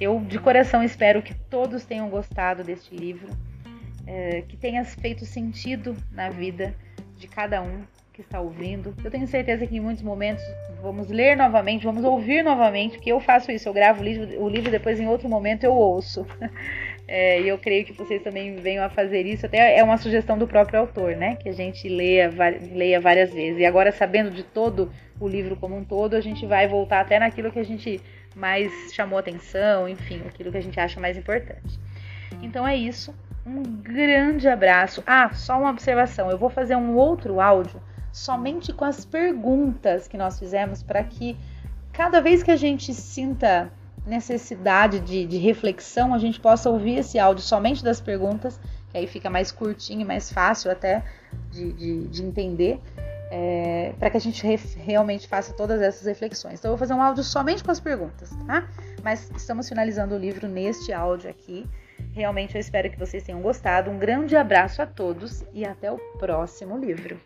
Eu 0.00 0.20
de 0.20 0.38
coração 0.38 0.82
espero 0.82 1.22
que 1.22 1.34
todos 1.34 1.84
tenham 1.84 2.08
gostado 2.08 2.62
deste 2.64 2.94
livro, 2.94 3.28
é, 4.06 4.42
que 4.42 4.56
tenha 4.56 4.84
feito 4.84 5.24
sentido 5.24 5.96
na 6.10 6.28
vida 6.28 6.74
de 7.16 7.28
cada 7.28 7.62
um 7.62 7.82
que 8.12 8.20
está 8.20 8.40
ouvindo. 8.40 8.94
Eu 9.02 9.10
tenho 9.10 9.26
certeza 9.26 9.66
que 9.66 9.76
em 9.76 9.80
muitos 9.80 10.02
momentos 10.02 10.44
vamos 10.82 11.08
ler 11.08 11.36
novamente, 11.36 11.84
vamos 11.84 12.04
ouvir 12.04 12.42
novamente, 12.42 12.96
porque 12.96 13.12
eu 13.12 13.20
faço 13.20 13.50
isso, 13.50 13.68
eu 13.68 13.72
gravo 13.72 14.02
o 14.02 14.04
livro, 14.04 14.42
o 14.42 14.48
livro 14.48 14.70
depois 14.70 15.00
em 15.00 15.06
outro 15.06 15.28
momento 15.28 15.64
eu 15.64 15.72
ouço. 15.72 16.26
É, 17.14 17.42
e 17.42 17.48
eu 17.48 17.58
creio 17.58 17.84
que 17.84 17.92
vocês 17.92 18.22
também 18.22 18.56
venham 18.56 18.82
a 18.82 18.88
fazer 18.88 19.26
isso. 19.26 19.44
Até 19.44 19.76
é 19.76 19.84
uma 19.84 19.98
sugestão 19.98 20.38
do 20.38 20.48
próprio 20.48 20.80
autor, 20.80 21.14
né? 21.14 21.36
Que 21.36 21.50
a 21.50 21.52
gente 21.52 21.86
leia, 21.86 22.32
leia 22.72 22.98
várias 23.02 23.34
vezes. 23.34 23.60
E 23.60 23.66
agora, 23.66 23.92
sabendo 23.92 24.30
de 24.30 24.42
todo 24.42 24.90
o 25.20 25.28
livro 25.28 25.54
como 25.54 25.76
um 25.76 25.84
todo, 25.84 26.16
a 26.16 26.22
gente 26.22 26.46
vai 26.46 26.66
voltar 26.66 27.00
até 27.00 27.18
naquilo 27.18 27.52
que 27.52 27.58
a 27.58 27.64
gente 27.64 28.00
mais 28.34 28.72
chamou 28.94 29.18
atenção, 29.18 29.86
enfim, 29.86 30.22
aquilo 30.26 30.50
que 30.50 30.56
a 30.56 30.62
gente 30.62 30.80
acha 30.80 30.98
mais 30.98 31.18
importante. 31.18 31.78
Então 32.40 32.66
é 32.66 32.74
isso. 32.74 33.14
Um 33.44 33.62
grande 33.62 34.48
abraço. 34.48 35.02
Ah, 35.06 35.34
só 35.34 35.58
uma 35.58 35.68
observação. 35.68 36.30
Eu 36.30 36.38
vou 36.38 36.48
fazer 36.48 36.76
um 36.76 36.96
outro 36.96 37.42
áudio 37.42 37.78
somente 38.10 38.72
com 38.72 38.86
as 38.86 39.04
perguntas 39.04 40.08
que 40.08 40.16
nós 40.16 40.38
fizemos 40.38 40.82
para 40.82 41.04
que 41.04 41.36
cada 41.92 42.22
vez 42.22 42.42
que 42.42 42.50
a 42.50 42.56
gente 42.56 42.94
sinta 42.94 43.70
necessidade 44.06 45.00
de, 45.00 45.26
de, 45.26 45.38
reflexão, 45.38 46.12
a 46.12 46.18
gente 46.18 46.40
possa 46.40 46.68
ouvir 46.68 46.98
esse 46.98 47.18
áudio 47.18 47.42
somente 47.42 47.82
das 47.82 48.00
perguntas, 48.00 48.58
que 48.90 48.98
aí 48.98 49.06
fica 49.06 49.30
mais 49.30 49.52
curtinho 49.52 50.06
mais 50.06 50.32
fácil 50.32 50.70
até 50.70 51.04
de, 51.50 51.72
de, 51.72 52.08
de 52.08 52.22
entender, 52.22 52.80
é, 53.30 53.94
para 53.98 54.10
que 54.10 54.16
a 54.16 54.20
gente 54.20 54.44
re, 54.46 54.56
realmente 54.76 55.26
faça 55.26 55.52
todas 55.54 55.80
essas 55.80 56.06
reflexões. 56.06 56.58
Então, 56.58 56.70
eu 56.70 56.76
vou 56.76 56.78
fazer 56.78 56.94
um 56.94 57.02
áudio 57.02 57.24
somente 57.24 57.64
com 57.64 57.70
as 57.70 57.80
perguntas, 57.80 58.30
tá? 58.46 58.68
Mas 59.02 59.30
estamos 59.36 59.68
finalizando 59.68 60.14
o 60.14 60.18
livro 60.18 60.46
neste 60.46 60.92
áudio 60.92 61.30
aqui. 61.30 61.66
Realmente 62.12 62.54
eu 62.54 62.60
espero 62.60 62.90
que 62.90 62.98
vocês 62.98 63.22
tenham 63.22 63.40
gostado. 63.40 63.90
Um 63.90 63.98
grande 63.98 64.36
abraço 64.36 64.82
a 64.82 64.86
todos 64.86 65.44
e 65.54 65.64
até 65.64 65.90
o 65.90 65.98
próximo 66.18 66.76
livro. 66.76 67.18